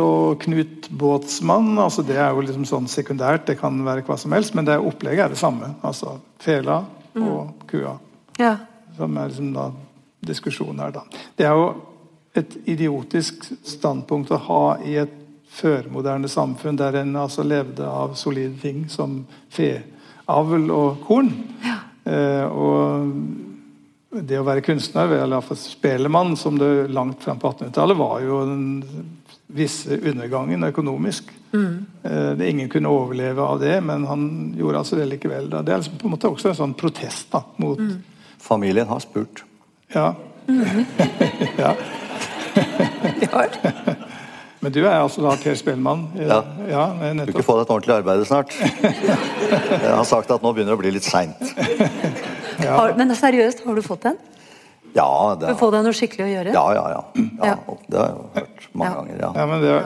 og 0.00 0.40
Knut 0.40 0.88
Båtsmann. 0.88 1.78
altså 1.78 2.02
Det 2.02 2.16
er 2.16 2.32
jo 2.32 2.40
liksom 2.40 2.64
sånn 2.64 2.88
sekundært, 2.88 3.44
det 3.46 3.58
kan 3.60 3.76
være 3.84 4.02
hva 4.06 4.16
som 4.18 4.32
helst, 4.32 4.54
men 4.56 4.64
det 4.64 4.78
opplegget 4.78 5.24
er 5.24 5.34
det 5.34 5.38
samme. 5.38 5.74
altså 5.82 6.16
Fela 6.40 6.80
mm. 7.12 7.28
og 7.28 7.66
kua. 7.68 7.98
Ja. 8.40 8.56
Som 8.96 9.20
er 9.20 9.28
liksom 9.28 9.52
da 9.54 9.68
diskusjonen 10.24 10.80
her, 10.80 10.96
da. 10.96 11.04
Det 11.36 11.46
er 11.46 11.60
jo 11.60 11.68
et 12.40 12.56
idiotisk 12.70 13.44
standpunkt 13.66 14.32
å 14.32 14.40
ha 14.48 14.64
i 14.86 14.96
et 15.02 15.12
førmoderne 15.60 16.30
samfunn 16.30 16.78
der 16.78 17.02
en 17.02 17.12
altså 17.20 17.44
levde 17.44 17.84
av 17.84 18.16
solide 18.16 18.56
ting 18.62 18.86
som 18.88 19.20
feavl 19.52 20.70
og 20.72 21.04
korn. 21.04 21.34
Ja. 21.66 21.79
Eh, 22.10 22.46
og 22.50 23.12
det 24.10 24.40
å 24.40 24.46
være 24.46 24.64
kunstner, 24.66 25.12
eller 25.14 25.38
iallfall 25.38 25.58
spelemann, 25.60 26.36
som 26.36 26.58
det 26.58 26.88
langt 26.90 27.22
fram 27.22 27.38
på 27.38 27.52
1800-tallet, 27.52 27.96
var 28.00 28.20
jo 28.24 28.40
den 28.48 28.64
visse 29.54 29.98
undergangen 29.98 30.64
økonomisk. 30.66 31.30
Mm. 31.52 31.86
Eh, 32.02 32.30
det, 32.38 32.50
ingen 32.50 32.68
kunne 32.72 32.90
overleve 32.90 33.42
av 33.42 33.60
det, 33.62 33.80
men 33.86 34.06
han 34.10 34.54
gjorde 34.58 34.78
altså 34.82 34.96
det 34.98 35.06
likevel. 35.12 35.50
Da. 35.50 35.62
Det 35.62 35.72
er 35.74 35.78
liksom 35.84 35.98
på 36.00 36.06
en 36.08 36.14
måte 36.16 36.30
også 36.30 36.48
en 36.50 36.60
sånn 36.62 36.74
protest 36.78 37.30
da, 37.34 37.40
mot 37.62 37.78
mm. 37.78 37.98
Familien 38.40 38.88
har 38.88 39.00
spurt. 39.04 39.44
Ja. 39.92 40.14
Mm. 40.48 40.86
ja. 41.60 41.74
Men 44.60 44.72
du 44.74 44.80
er 44.82 44.98
altså 44.98 45.22
da 45.24 45.32
Per 45.40 45.54
Spellemann? 45.56 46.02
Ja. 46.20 46.42
ja 46.68 46.82
du 47.16 47.32
ikke 47.32 47.44
få 47.44 47.56
deg 47.56 47.64
et 47.64 47.70
ordentlig 47.72 47.94
arbeid 47.96 48.24
snart. 48.28 48.52
Jeg 48.60 49.94
har 49.94 50.04
sagt 50.08 50.32
at 50.34 50.44
nå 50.44 50.52
begynner 50.52 50.74
det 50.74 50.78
å 50.78 50.82
bli 50.82 50.96
litt 50.98 51.08
seint. 51.08 51.40
Ja. 52.60 52.74
Men 52.92 53.08
seriøst, 53.16 53.62
har 53.64 53.72
du 53.72 53.80
fått 53.80 54.02
den? 54.04 54.18
Ja. 54.92 55.06
Det 55.40 55.46
er... 55.48 55.54
får 55.56 55.70
deg 55.72 55.84
noe 55.86 55.96
skikkelig 55.96 56.26
å 56.26 56.28
gjøre? 56.28 56.52
Ja, 56.52 56.64
ja, 56.76 56.82
ja. 56.92 57.22
ja, 57.40 57.54
Det 57.86 57.96
har 57.96 58.10
jeg 58.10 58.18
hørt 58.34 58.66
mange 58.76 58.90
ganger. 58.98 59.22
Ja, 59.22 59.46
men 59.48 59.64
det, 59.64 59.78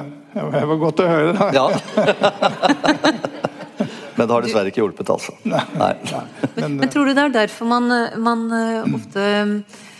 det 0.56 0.64
var 0.72 0.80
godt 0.82 1.02
å 1.04 1.06
høre, 1.06 1.36
da. 1.38 1.46
Ja. 1.54 1.68
Men 4.14 4.28
det 4.28 4.34
har 4.34 4.44
dessverre 4.46 4.70
ikke 4.70 4.78
hjulpet, 4.78 5.08
altså. 5.10 5.32
Nei. 5.42 5.62
Nei. 5.78 5.94
Men, 6.54 6.76
men, 6.78 6.90
tror 6.90 7.06
du 7.06 7.14
det 7.14 7.22
er 7.24 7.32
derfor 7.34 7.66
man, 7.66 7.90
man 8.22 8.44
eh, 8.54 8.94
ofte 8.94 9.24
Eh, 9.26 9.93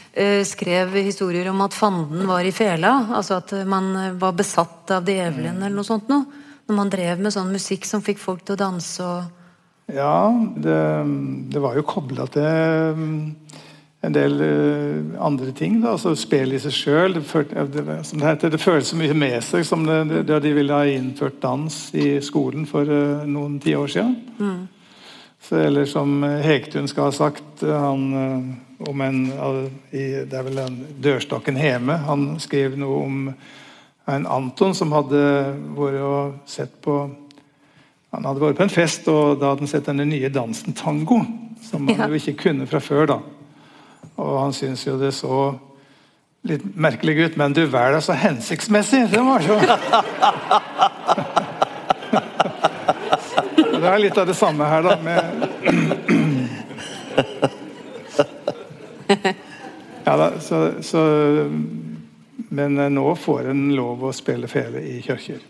skrev 0.47 0.93
historier 1.03 1.49
om 1.51 1.61
at 1.65 1.75
fanden 1.75 2.27
var 2.29 2.47
i 2.47 2.53
fela. 2.55 2.93
Altså 3.17 3.41
at 3.41 3.55
man 3.67 4.19
var 4.21 4.37
besatt 4.39 4.93
av 4.95 5.09
djevelen 5.09 5.59
eller 5.59 5.75
noe 5.75 5.87
sånt 5.87 6.11
noe. 6.13 6.43
Når 6.65 6.77
man 6.79 6.93
drev 6.93 7.21
med 7.21 7.35
sånn 7.35 7.51
musikk 7.53 7.85
som 7.89 8.03
fikk 8.05 8.21
folk 8.23 8.45
til 8.45 8.57
å 8.57 8.63
danse 8.63 9.05
og 9.05 9.91
Ja, 9.93 10.31
det, 10.57 10.77
det 11.53 11.61
var 11.61 11.75
jo 11.77 11.85
kobla 11.85 12.25
til 12.33 12.95
mm, 12.97 13.19
en 14.07 14.15
del 14.15 14.39
andre 15.21 15.51
ting. 15.53 15.81
da, 15.83 15.93
altså 15.93 16.15
Spillet 16.17 16.57
i 16.57 16.63
seg 16.63 16.77
sjøl. 16.79 17.19
Det, 17.19 17.43
det, 17.75 17.85
det, 18.23 18.53
det 18.55 18.63
føles 18.63 18.95
så 18.95 19.01
mye 19.01 19.17
med 19.19 19.37
seg 19.45 19.67
som 19.69 19.85
da 19.85 20.39
de 20.41 20.55
ville 20.57 20.79
ha 20.79 20.89
innført 20.89 21.43
dans 21.43 21.81
i 21.93 22.15
skolen 22.25 22.65
for 22.71 22.89
noen 23.29 23.59
tiår 23.61 23.93
siden. 23.99 24.17
Mm. 24.39 24.63
Så, 25.45 25.57
eller 25.57 25.85
som 25.85 26.23
Hegtun 26.23 26.89
skal 26.89 27.11
ha 27.11 27.13
sagt 27.13 27.65
han 27.69 28.05
uh, 28.15 28.89
om 28.89 29.01
en 29.05 29.19
Det 29.91 30.33
er 30.33 30.47
vel 30.47 30.59
en 30.63 30.79
dørstokken 31.05 31.59
hjemme. 31.61 31.99
Han 32.09 32.41
skrev 32.41 32.79
noe 32.81 33.03
om 33.05 33.19
en 34.09 34.27
Anton 34.27 34.75
som 34.77 34.93
hadde 34.93 35.21
vært 35.77 36.01
og 36.05 36.35
sett 36.49 36.75
på 36.85 36.97
Han 38.15 38.27
hadde 38.29 38.41
vært 38.41 38.59
på 38.59 38.67
en 38.67 38.73
fest, 38.73 39.09
og 39.11 39.41
da 39.41 39.53
hadde 39.53 39.67
han 39.67 39.71
sett 39.71 39.89
denne 39.89 40.07
nye 40.09 40.31
dansen 40.33 40.77
tango. 40.77 41.21
Som 41.65 41.89
han 41.89 42.13
jo 42.13 42.21
ikke 42.21 42.37
kunne 42.49 42.69
fra 42.71 42.81
før. 42.81 43.07
da. 43.11 43.21
Og 44.17 44.35
han 44.39 44.53
syntes 44.55 44.87
jo 44.87 44.99
det 45.01 45.11
så 45.17 45.39
litt 46.45 46.65
merkelig 46.77 47.17
ut, 47.19 47.37
men 47.41 47.57
du 47.57 47.65
verden 47.73 48.03
så 48.05 48.15
hensiktsmessig! 48.21 49.07
Det 49.11 49.23
var 49.25 49.43
så 49.43 49.57
Det 53.85 53.93
er 53.93 54.01
litt 54.01 54.19
av 54.19 54.27
det 54.27 54.37
samme 54.39 54.65
her, 54.65 54.83
da. 54.83 54.97
med 55.05 55.21
ja, 60.05 60.17
da, 60.17 60.41
så, 60.41 60.73
så, 60.81 61.01
men 62.49 62.79
eh, 62.79 62.91
nå 62.93 63.15
får 63.17 63.51
en 63.53 63.67
lov 63.77 64.05
å 64.09 64.13
spille 64.17 64.49
fele 64.49 64.81
i 64.85 65.03
kirker. 65.05 65.43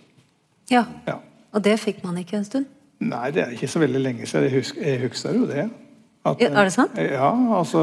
Ja. 0.70 0.84
ja. 1.06 1.18
Og 1.54 1.62
det 1.62 1.76
fikk 1.82 2.02
man 2.04 2.18
ikke 2.20 2.38
en 2.40 2.46
stund? 2.48 2.66
Nei, 3.04 3.28
det 3.34 3.42
er 3.44 3.54
ikke 3.56 3.68
så 3.70 3.82
veldig 3.82 4.02
lenge 4.02 4.26
siden. 4.26 4.48
Jeg 4.48 4.62
husker, 4.62 4.84
jeg 4.86 5.02
husker 5.04 5.38
jo 5.38 5.48
det. 5.50 5.68
At, 6.24 6.40
er 6.40 6.62
det 6.64 6.72
sant? 6.72 6.94
Ja, 6.96 7.28
altså, 7.58 7.80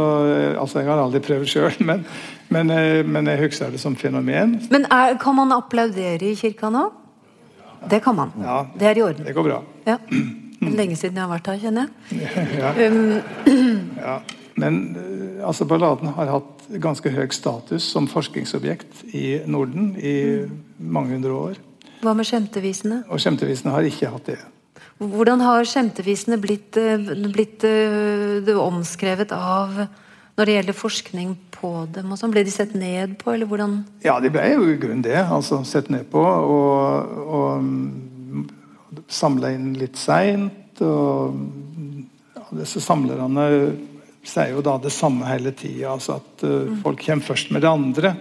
altså 0.58 0.80
Jeg 0.82 0.90
har 0.90 0.98
aldri 1.04 1.20
prøvd 1.22 1.50
sjøl, 1.52 1.76
men, 1.90 2.06
men, 2.50 2.72
eh, 2.74 3.02
men, 3.06 3.30
jeg 3.30 3.46
husker 3.46 3.74
det 3.74 3.82
som 3.84 3.96
fenomen. 3.96 4.58
Men 4.74 4.88
er, 4.90 5.18
Kan 5.22 5.38
man 5.38 5.54
applaudere 5.56 6.32
i 6.32 6.36
kirka 6.40 6.72
nå? 6.74 6.88
Det 7.90 8.02
kan 8.04 8.16
man. 8.16 8.34
Ja, 8.42 8.64
det 8.78 8.88
er 8.88 8.98
i 8.98 9.02
orden. 9.02 9.26
Det 9.26 9.34
går 9.34 9.48
bra. 9.50 9.64
Ja. 9.88 9.98
Lenge 10.62 10.96
siden 10.96 11.18
jeg 11.18 11.26
har 11.26 11.32
vært 11.32 11.48
her, 11.50 11.58
kjenner 11.64 11.90
jeg. 12.12 12.46
ja. 12.62 12.72
Um, 12.88 13.18
ja. 14.06 14.20
Men 14.62 14.78
altså 15.48 15.66
Balladen 15.66 16.12
har 16.14 16.30
hatt 16.30 16.66
ganske 16.84 17.10
høy 17.10 17.28
status 17.34 17.88
som 17.88 18.06
forskningsobjekt 18.12 19.06
i 19.18 19.40
Norden 19.50 19.94
i 19.98 20.16
mange 20.78 21.16
hundre 21.16 21.32
år. 21.34 21.60
Hva 22.04 22.14
med 22.18 22.28
skjemtevisene? 22.30 23.04
Og 23.10 23.22
skjemtevisene 23.24 23.74
har 23.74 23.88
ikke 23.88 24.12
hatt 24.12 24.30
det. 24.34 24.38
Hvordan 25.02 25.42
har 25.42 25.66
skjemtevisene 25.66 26.38
blitt, 26.38 26.78
eh, 26.78 27.10
blitt 27.34 27.64
eh, 27.66 28.52
omskrevet 28.62 29.32
av 29.34 29.88
når 30.38 30.46
det 30.46 30.56
gjelder 30.60 30.78
forskning 30.78 31.32
på 31.56 31.72
dem? 31.96 32.12
og 32.14 32.20
sånn? 32.22 32.32
Ble 32.34 32.44
de 32.46 32.54
sett 32.54 32.76
ned 32.78 33.18
på, 33.22 33.34
eller 33.34 33.50
hvordan 33.50 33.80
Ja, 34.06 34.20
de 34.22 34.30
ble 34.34 34.46
jo 34.54 34.68
i 34.70 34.78
grunnen 34.78 35.02
det. 35.06 35.18
altså 35.18 35.64
Sett 35.66 35.90
ned 35.90 36.06
på 36.14 36.22
og, 36.22 37.18
og 37.26 37.66
mm, 37.66 37.90
samla 39.12 39.52
inn 39.56 39.72
litt 39.80 40.00
seint. 40.00 40.82
Og 40.82 41.38
ja, 42.36 42.46
disse 42.62 42.82
samlerne 42.84 43.48
sier 44.22 44.54
jo 44.54 44.64
da 44.66 44.78
det 44.82 44.94
samme 44.94 45.28
hele 45.30 45.54
tida. 45.58 45.94
Altså 45.96 46.20
at 46.20 46.46
uh, 46.46 46.76
folk 46.84 47.02
kommer 47.06 47.32
først 47.32 47.52
med 47.54 47.66
det 47.66 47.72
andre. 47.72 48.14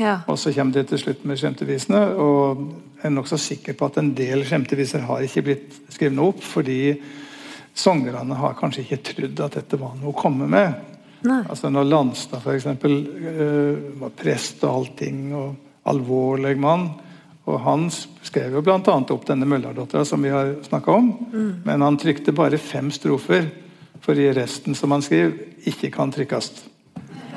Ja. 0.00 0.20
Og 0.30 0.38
så 0.40 0.52
kommer 0.56 0.76
de 0.76 0.84
til 0.88 1.02
slutt 1.02 1.24
med 1.28 1.40
skjemtevisene. 1.40 2.02
Og 2.20 2.62
jeg 3.00 3.08
er 3.08 3.16
nokså 3.16 3.40
sikker 3.40 3.76
på 3.78 3.90
at 3.90 3.98
en 4.00 4.12
del 4.16 4.44
skjemteviser 4.48 5.04
har 5.08 5.24
ikke 5.24 5.44
blitt 5.48 5.80
skrevet 5.92 6.22
opp 6.22 6.44
fordi 6.44 6.80
sangerne 7.80 8.36
har 8.36 8.56
kanskje 8.58 8.82
ikke 8.84 9.02
trodd 9.12 9.42
at 9.44 9.56
dette 9.60 9.78
var 9.80 9.94
noe 9.98 10.12
å 10.12 10.18
komme 10.18 10.48
med. 10.50 10.86
Nei. 11.20 11.42
Altså 11.52 11.68
Når 11.68 11.88
Landstad 11.88 12.40
f.eks. 12.40 12.68
Uh, 12.84 14.00
var 14.00 14.16
prest 14.16 14.64
og 14.64 14.80
allting, 14.80 15.30
og 15.36 15.88
alvorlig 15.90 16.56
mann 16.60 16.90
og 17.50 17.60
Han 17.66 17.88
skrev 17.90 18.54
jo 18.56 18.62
bl.a. 18.64 18.78
opp 18.78 19.26
denne 19.28 19.48
Møllerdottera 19.48 20.04
som 20.08 20.22
vi 20.22 20.32
har 20.32 20.54
snakka 20.66 20.92
om. 20.92 21.10
Men 21.66 21.82
han 21.86 21.98
trykte 22.00 22.34
bare 22.36 22.58
fem 22.58 22.90
strofer, 22.94 23.50
fordi 24.00 24.30
resten 24.36 24.78
som 24.78 24.94
han 24.94 25.04
skriver, 25.04 25.34
ikke 25.70 25.92
kan 25.94 26.12
trykkes. 26.14 26.52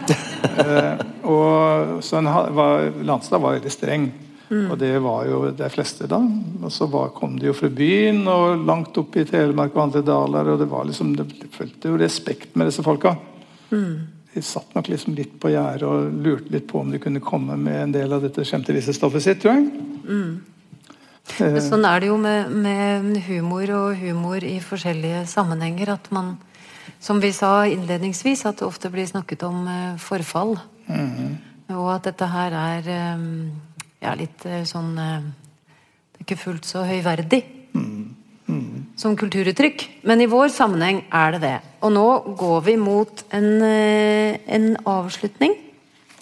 Eh, 0.44 1.00
og 1.24 2.04
så 2.04 2.20
var, 2.22 2.90
Landstad 3.08 3.40
var 3.40 3.56
veldig 3.56 3.72
streng. 3.72 4.10
Og 4.52 4.78
det 4.78 4.92
var 5.02 5.26
jo 5.26 5.40
de 5.56 5.70
fleste 5.72 6.08
da. 6.10 6.20
Og 6.62 6.72
så 6.72 6.88
var, 6.92 7.14
kom 7.16 7.38
de 7.40 7.48
jo 7.50 7.56
fra 7.58 7.70
byen 7.74 8.26
og 8.30 8.66
langt 8.68 8.98
opp 9.02 9.16
i 9.18 9.26
Telemark 9.28 9.76
og 9.76 9.86
andre 9.88 10.04
daler. 10.06 10.52
Og 10.54 10.60
det 10.62 10.68
var 10.72 10.86
liksom, 10.90 11.16
det 11.18 11.30
følte 11.56 11.94
jo 11.94 12.02
respekt 12.02 12.58
med 12.60 12.70
disse 12.70 12.86
folka. 12.86 13.16
De 14.34 14.42
satt 14.42 14.74
nok 14.74 14.90
liksom 14.90 15.14
litt 15.18 15.36
på 15.42 15.52
gjerdet 15.54 15.86
og 15.86 16.16
lurte 16.26 16.54
litt 16.56 16.66
på 16.70 16.82
om 16.82 16.90
de 16.94 17.02
kunne 17.02 17.22
komme 17.24 17.58
med 17.60 17.80
en 17.82 17.94
del 17.94 18.16
av 18.16 18.24
dette 18.26 18.46
skjemtevisestoffet 18.48 19.26
sitt, 19.26 19.44
tror 19.44 19.60
jeg. 19.60 19.68
Men 21.40 21.62
Sånn 21.64 21.86
er 21.88 22.02
det 22.02 22.10
jo 22.10 22.18
med, 22.20 22.50
med 22.52 23.22
humor 23.28 23.70
og 23.78 24.02
humor 24.02 24.44
i 24.44 24.58
forskjellige 24.64 25.24
sammenhenger. 25.30 25.94
At 25.96 26.10
man, 26.16 26.36
som 27.00 27.22
vi 27.24 27.32
sa 27.36 27.64
innledningsvis, 27.70 28.44
at 28.50 28.60
det 28.60 28.68
ofte 28.68 28.92
blir 28.94 29.08
snakket 29.08 29.46
om 29.48 29.64
eh, 29.70 30.02
forfall. 30.02 30.58
Og 31.74 31.88
at 31.94 32.10
dette 32.10 32.28
her 32.34 32.58
er 32.60 32.92
eh, 32.92 33.28
ja, 34.04 34.18
litt 34.20 34.44
eh, 34.50 34.66
sånn 34.68 34.96
Det 34.98 36.20
er 36.20 36.26
ikke 36.26 36.42
fullt 36.42 36.68
så 36.68 36.84
høyverdig 36.90 37.44
som 39.00 39.18
kulturuttrykk. 39.20 39.86
Men 40.08 40.22
i 40.24 40.30
vår 40.30 40.52
sammenheng 40.54 41.04
er 41.12 41.36
det 41.36 41.42
det. 41.44 41.58
Og 41.84 41.94
nå 41.96 42.08
går 42.40 42.64
vi 42.68 42.78
mot 42.80 43.24
en, 43.34 43.50
eh, 43.62 44.40
en 44.48 44.76
avslutning. 44.86 45.56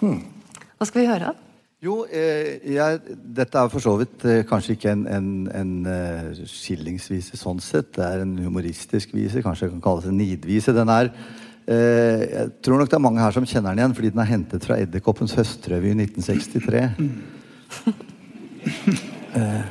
Hva 0.02 0.86
skal 0.88 1.02
vi 1.02 1.08
høre? 1.10 1.34
Jo, 1.82 2.04
eh, 2.06 2.62
jeg, 2.74 2.98
dette 3.34 3.58
er 3.58 3.70
for 3.70 3.82
så 3.82 3.96
vidt 3.98 4.24
eh, 4.24 4.44
kanskje 4.46 4.76
ikke 4.76 4.92
en, 4.94 5.06
en, 5.10 5.30
en 5.50 5.72
skillingsvise 6.46 7.38
sånn 7.38 7.58
sett. 7.62 7.90
Det 7.96 8.06
er 8.06 8.22
en 8.22 8.36
humoristisk 8.38 9.14
vise, 9.16 9.42
kanskje 9.42 9.66
det 9.66 9.74
kan 9.74 9.82
kalles 9.88 10.06
en 10.06 10.18
nidvise. 10.18 10.74
Den 10.76 10.92
er 10.94 11.10
eh, 11.66 12.22
Jeg 12.22 12.52
tror 12.62 12.78
nok 12.78 12.90
det 12.90 12.98
er 13.00 13.02
mange 13.02 13.22
her 13.24 13.34
som 13.34 13.46
kjenner 13.46 13.74
den 13.74 13.82
igjen, 13.82 13.96
fordi 13.98 14.12
den 14.14 14.22
er 14.22 14.30
hentet 14.30 14.68
fra 14.68 14.78
Edderkoppens 14.78 15.34
høstrevy 15.38 15.90
i 15.90 15.98
1963. 16.06 16.86
Eh. 19.32 19.62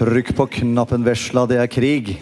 Trykk 0.00 0.30
på 0.32 0.46
knappen, 0.54 1.02
vesla, 1.04 1.42
det 1.44 1.58
er 1.60 1.66
krig. 1.68 2.14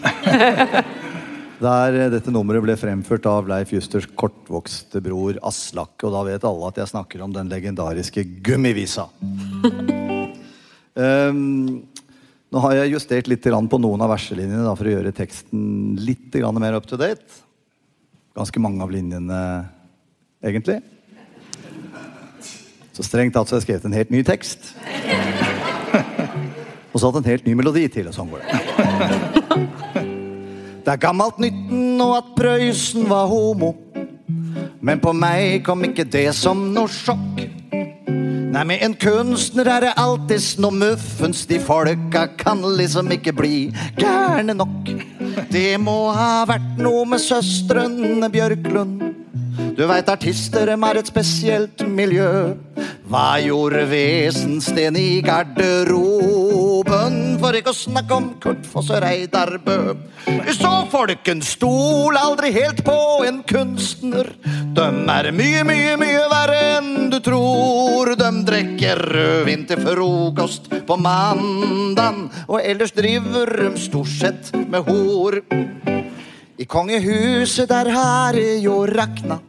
Der 1.63 1.95
eh, 1.95 2.09
dette 2.11 2.31
nummeret 2.31 2.63
ble 2.65 2.75
fremført 2.79 3.23
av 3.31 3.47
Leif 3.47 3.71
Justers 3.71 4.07
kortvokste 4.19 4.99
bror 5.03 5.39
Aslak. 5.47 5.95
Og 6.03 6.11
da 6.11 6.25
vet 6.27 6.47
alle 6.47 6.73
at 6.73 6.81
jeg 6.81 6.91
snakker 6.91 7.23
om 7.23 7.31
den 7.35 7.47
legendariske 7.51 8.25
Gummivisa. 8.43 9.07
Um, 10.99 11.87
nå 12.51 12.65
har 12.65 12.81
jeg 12.81 12.97
justert 12.97 13.31
litt 13.31 13.47
på 13.47 13.79
noen 13.79 14.03
av 14.03 14.11
verselinjene 14.11 14.67
da, 14.67 14.75
for 14.75 14.89
å 14.89 14.97
gjøre 14.97 15.15
teksten 15.15 15.95
litt 16.03 16.35
mer 16.35 16.75
up 16.81 16.87
to 16.89 16.99
date. 16.99 17.43
Ganske 18.35 18.59
mange 18.59 18.83
av 18.83 18.91
linjene, 18.91 19.41
egentlig. 20.43 20.81
Så 22.91 23.07
strengt 23.07 23.39
tatt 23.39 23.47
så 23.47 23.55
har 23.55 23.63
jeg 23.63 23.69
skrevet 23.69 23.87
en 23.87 23.99
helt 24.01 24.11
ny 24.11 24.27
tekst. 24.27 24.73
Og 26.99 27.05
satt 27.05 27.21
en 27.21 27.27
helt 27.31 27.45
ny 27.47 27.53
melodi 27.55 27.85
til. 27.87 28.09
og 28.11 28.15
sånn 28.15 28.27
går 28.27 28.41
det. 28.43 28.49
Det 30.83 30.95
er 30.95 30.99
gammelt 30.99 31.37
nytten 31.39 32.01
og 32.01 32.15
at 32.17 32.29
Prøysen 32.35 33.05
var 33.07 33.27
homo. 33.29 33.75
Men 34.81 34.99
på 34.99 35.13
meg 35.15 35.61
kom 35.63 35.83
ikke 35.85 36.03
det 36.03 36.31
som 36.35 36.63
noe 36.73 36.89
sjokk. 36.91 37.43
Nei, 38.49 38.63
med 38.65 38.83
en 38.83 38.95
kunstner 38.97 39.69
er 39.69 39.85
det 39.85 39.93
alltids 40.01 40.55
noe 40.59 40.73
muffens. 40.73 41.45
De 41.47 41.59
folka 41.61 42.25
kan 42.39 42.63
liksom 42.79 43.11
ikke 43.15 43.35
bli 43.37 43.69
gærne 43.99 44.57
nok. 44.57 44.89
Det 45.53 45.77
må 45.79 46.09
ha 46.15 46.41
vært 46.49 46.81
noe 46.81 47.05
med 47.13 47.23
søstrene 47.23 48.31
Bjørklund. 48.33 49.05
Du 49.77 49.85
veit 49.87 50.09
artister 50.11 50.67
dem 50.67 50.83
er 50.83 50.99
et 50.99 51.07
spesielt 51.07 51.85
miljø. 51.87 52.57
Hva 53.09 53.39
gjorde 53.41 53.85
Vesensten 53.89 54.97
i 54.97 55.21
garderoben? 55.25 56.88
For 57.39 57.55
ikke 57.55 57.71
å 57.71 57.77
snakke 57.77 58.15
om 58.15 58.25
Kurt 58.43 58.65
Foss 58.67 58.89
og 58.91 58.99
Reidar 59.03 59.55
Bø. 59.63 59.95
Så 60.53 60.71
folken 60.91 61.41
stol 61.45 62.17
aldri 62.19 62.51
helt 62.55 62.81
på 62.85 62.97
en 63.27 63.41
kunstner. 63.47 64.33
Døm 64.75 65.07
er 65.09 65.31
mye, 65.35 65.63
mye, 65.67 65.95
mye 66.01 66.25
verre 66.31 66.59
enn 66.77 67.09
du 67.13 67.19
tror. 67.23 68.13
Døm 68.19 68.41
drikker 68.47 69.01
rødvin 69.13 69.65
til 69.69 69.81
frokost 69.85 70.69
på 70.87 70.99
mandag, 70.99 72.25
og 72.47 72.59
ellers 72.59 72.93
driver 72.97 73.53
de 73.63 73.71
stort 73.79 74.11
sett 74.11 74.51
med 74.67 74.83
hor. 74.89 75.39
I 76.59 76.67
kongehuset 76.67 77.69
der 77.71 77.87
har 77.95 78.35
jo 78.35 78.83
rakna. 78.89 79.39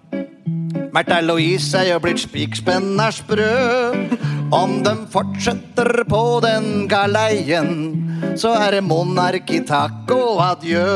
Märtha 0.91 1.21
Louise 1.23 1.79
er 1.79 1.93
jo 1.93 2.01
blitt 2.03 2.23
spikspenna 2.23 3.11
sprø. 3.15 4.10
Om 4.51 4.83
de 4.83 4.93
fortsetter 5.13 6.05
på 6.11 6.41
den 6.43 6.89
galeien, 6.91 7.69
så 8.35 8.51
er 8.59 8.75
det 8.75 8.81
monarki 8.83 9.61
takk 9.63 10.11
og 10.11 10.41
adjø. 10.43 10.87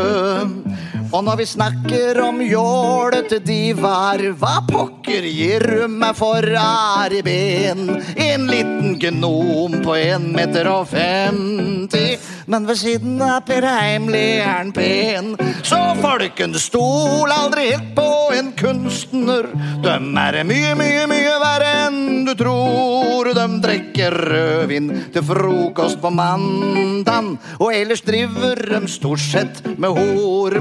Og 1.15 1.21
når 1.23 1.39
vi 1.39 1.47
snakker 1.47 2.19
om 2.25 2.41
jålete 2.43 3.39
divaer, 3.47 4.25
hva 4.35 4.57
pokker 4.67 5.23
gir 5.31 5.63
du 5.63 5.85
meg 5.87 6.19
for 6.19 6.43
are 6.59 7.21
ben? 7.23 7.87
En 8.19 8.49
liten 8.51 8.97
gnom 8.99 9.79
på 9.85 9.95
en 10.01 10.33
meter 10.35 10.67
og 10.73 10.89
femti, 10.91 12.17
men 12.47 12.67
ved 12.69 12.79
siden 12.79 13.23
av 13.25 13.45
Per 13.49 13.65
Heimli 13.67 14.41
er 14.43 14.71
pen. 14.75 15.35
Så 15.65 15.79
folkens, 16.01 16.69
stol 16.69 17.33
aldri 17.33 17.71
helt 17.71 17.93
på 17.97 18.09
en 18.35 18.53
kunstner. 18.59 19.49
Dem 19.85 20.11
er 20.21 20.41
mye, 20.47 20.75
mye, 20.79 21.07
mye 21.11 21.35
verre 21.43 21.71
enn 21.87 22.25
du 22.29 22.35
tror. 22.39 23.33
De 23.35 23.47
drikker 23.65 24.19
rødvin 24.31 24.91
til 25.15 25.25
frokost 25.27 26.01
på 26.03 26.13
mandag, 26.15 27.35
og 27.59 27.73
ellers 27.73 28.05
driver 28.07 28.61
de 28.75 28.85
stort 28.91 29.23
sett 29.23 29.65
med 29.79 29.97
hor. 29.97 30.59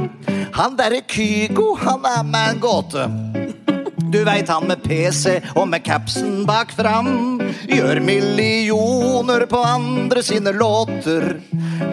Han 0.59 0.77
derre 0.79 1.03
Kygo, 1.09 1.73
han 1.81 2.05
er 2.07 2.23
meg 2.27 2.55
en 2.55 2.63
gåte. 2.63 3.09
Du 4.13 4.19
veit 4.21 4.49
han 4.51 4.67
med 4.69 4.83
PC 4.85 5.39
og 5.57 5.65
med 5.71 5.81
capsen 5.81 6.43
bak 6.45 6.69
fram. 6.77 7.39
Gjør 7.65 7.97
millioner 8.05 9.47
på 9.49 9.57
andre 9.65 10.21
sine 10.21 10.51
låter. 10.53 11.39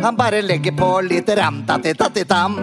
Han 0.02 0.18
bare 0.18 0.42
legger 0.44 0.76
på 0.76 0.88
litt 1.06 1.30
ram-tati-tati-tam. 1.38 2.58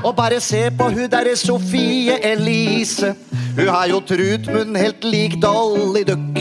Og 0.00 0.14
bare 0.16 0.40
se 0.40 0.70
på 0.72 0.88
hun 0.88 1.10
derre 1.12 1.34
Sofie 1.36 2.16
Elise. 2.24 3.12
Hun 3.58 3.68
har 3.68 3.90
jo 3.92 4.00
trutmunn 4.08 4.78
helt 4.80 5.04
lik 5.04 5.36
Dolly 5.42 6.06
Duck. 6.08 6.40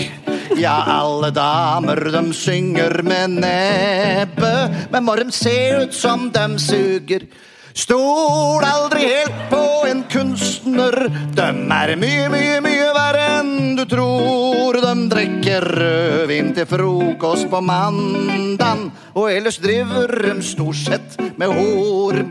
Ja, 0.56 0.78
alle 1.02 1.34
damer 1.36 2.00
de 2.14 2.22
synger 2.38 3.02
med 3.04 3.42
nebbet, 3.42 4.88
men 4.94 5.04
må 5.04 5.18
de 5.20 5.28
se 5.36 5.58
ut 5.82 5.96
som 5.96 6.30
de 6.32 6.48
suger? 6.64 7.28
Stol 7.76 8.64
aldri 8.64 9.04
helt 9.04 9.40
på 9.52 9.62
en 9.90 10.06
kunstner. 10.08 10.96
Dem 11.36 11.66
er 11.76 11.92
mye, 12.00 12.30
mye, 12.32 12.62
mye 12.64 12.86
verre 12.96 13.26
enn 13.42 13.76
du 13.76 13.84
tror. 13.92 14.80
De 14.80 14.94
drikker 15.12 15.66
rødvin 15.76 16.54
til 16.56 16.70
frokost 16.70 17.50
på 17.52 17.60
mandag, 17.60 18.86
og 19.12 19.28
ellers 19.28 19.60
driver 19.60 20.08
de 20.24 20.38
stort 20.46 20.80
sett 20.80 21.20
med 21.36 21.52
hår. 21.52 22.22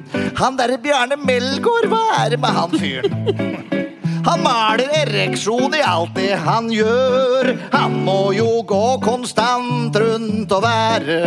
Han 0.40 0.56
derre 0.56 0.80
Bjarne 0.80 1.20
Melgaard, 1.20 1.90
hva 1.92 2.04
er 2.22 2.32
det 2.32 2.40
med 2.40 2.56
han 2.56 2.78
fyren? 2.80 3.84
Han 4.24 4.40
maler 4.40 4.88
ereksjon 5.02 5.76
i 5.76 5.84
alt 5.84 6.16
det 6.16 6.32
han 6.40 6.72
gjør. 6.72 7.52
Han 7.76 8.00
må 8.06 8.32
jo 8.32 8.62
gå 8.64 8.84
konstant 9.04 10.00
rundt 10.00 10.56
og 10.56 10.64
være 10.64 11.18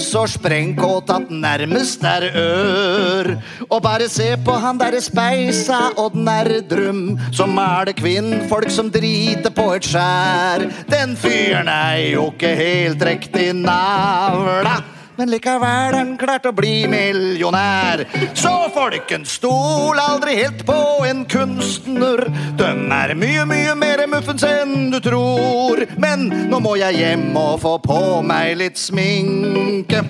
så 0.00 0.26
sprengkåt 0.30 1.10
at 1.14 1.30
nærmest 1.30 2.04
er 2.04 2.28
ør. 2.34 3.32
Og 3.68 3.82
bare 3.82 4.08
se 4.12 4.32
på 4.44 4.54
han 4.60 4.80
derre 4.80 5.00
speisa 5.04 5.80
Odd 6.00 6.16
Nerdrum 6.18 7.18
som 7.32 7.54
maler 7.56 7.96
kvinnfolk 7.96 8.70
som 8.72 8.90
driter 8.92 9.52
på 9.54 9.70
et 9.76 9.90
skjær. 9.90 10.68
Den 10.90 11.16
fyren 11.18 11.70
er 11.70 11.98
jo 12.12 12.30
ikke 12.32 12.54
helt 12.58 13.04
riktig 13.10 13.50
navla 13.56 14.80
men 15.20 15.28
likevel 15.28 15.92
han 15.92 16.14
klart 16.16 16.46
å 16.48 16.50
bli 16.56 16.86
millionær. 16.88 18.06
Så 18.32 18.52
folkens, 18.72 19.34
stol 19.36 19.98
aldri 20.00 20.38
helt 20.38 20.62
på 20.64 20.76
en 21.04 21.26
kunstner. 21.28 22.22
Den 22.56 22.86
er 22.96 23.12
mye, 23.20 23.44
mye 23.44 23.74
mer 23.76 24.06
muffens 24.08 24.46
enn 24.48 24.88
du 24.94 24.96
tror. 25.04 25.84
Men 26.00 26.24
nå 26.48 26.62
må 26.64 26.72
jeg 26.80 27.02
hjem 27.02 27.36
og 27.36 27.60
få 27.60 27.74
på 27.84 28.00
meg 28.24 28.56
litt 28.62 28.80
sminke. 28.80 30.00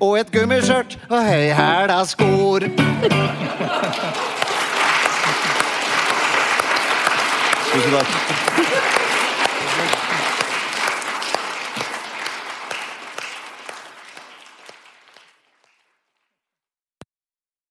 Og 0.00 0.16
et 0.22 0.32
gummiskjørt 0.32 0.96
og 1.10 1.20
høyhæla 1.28 2.00
skor. 2.08 2.64
Tusen 7.68 7.98
takk. 8.00 9.03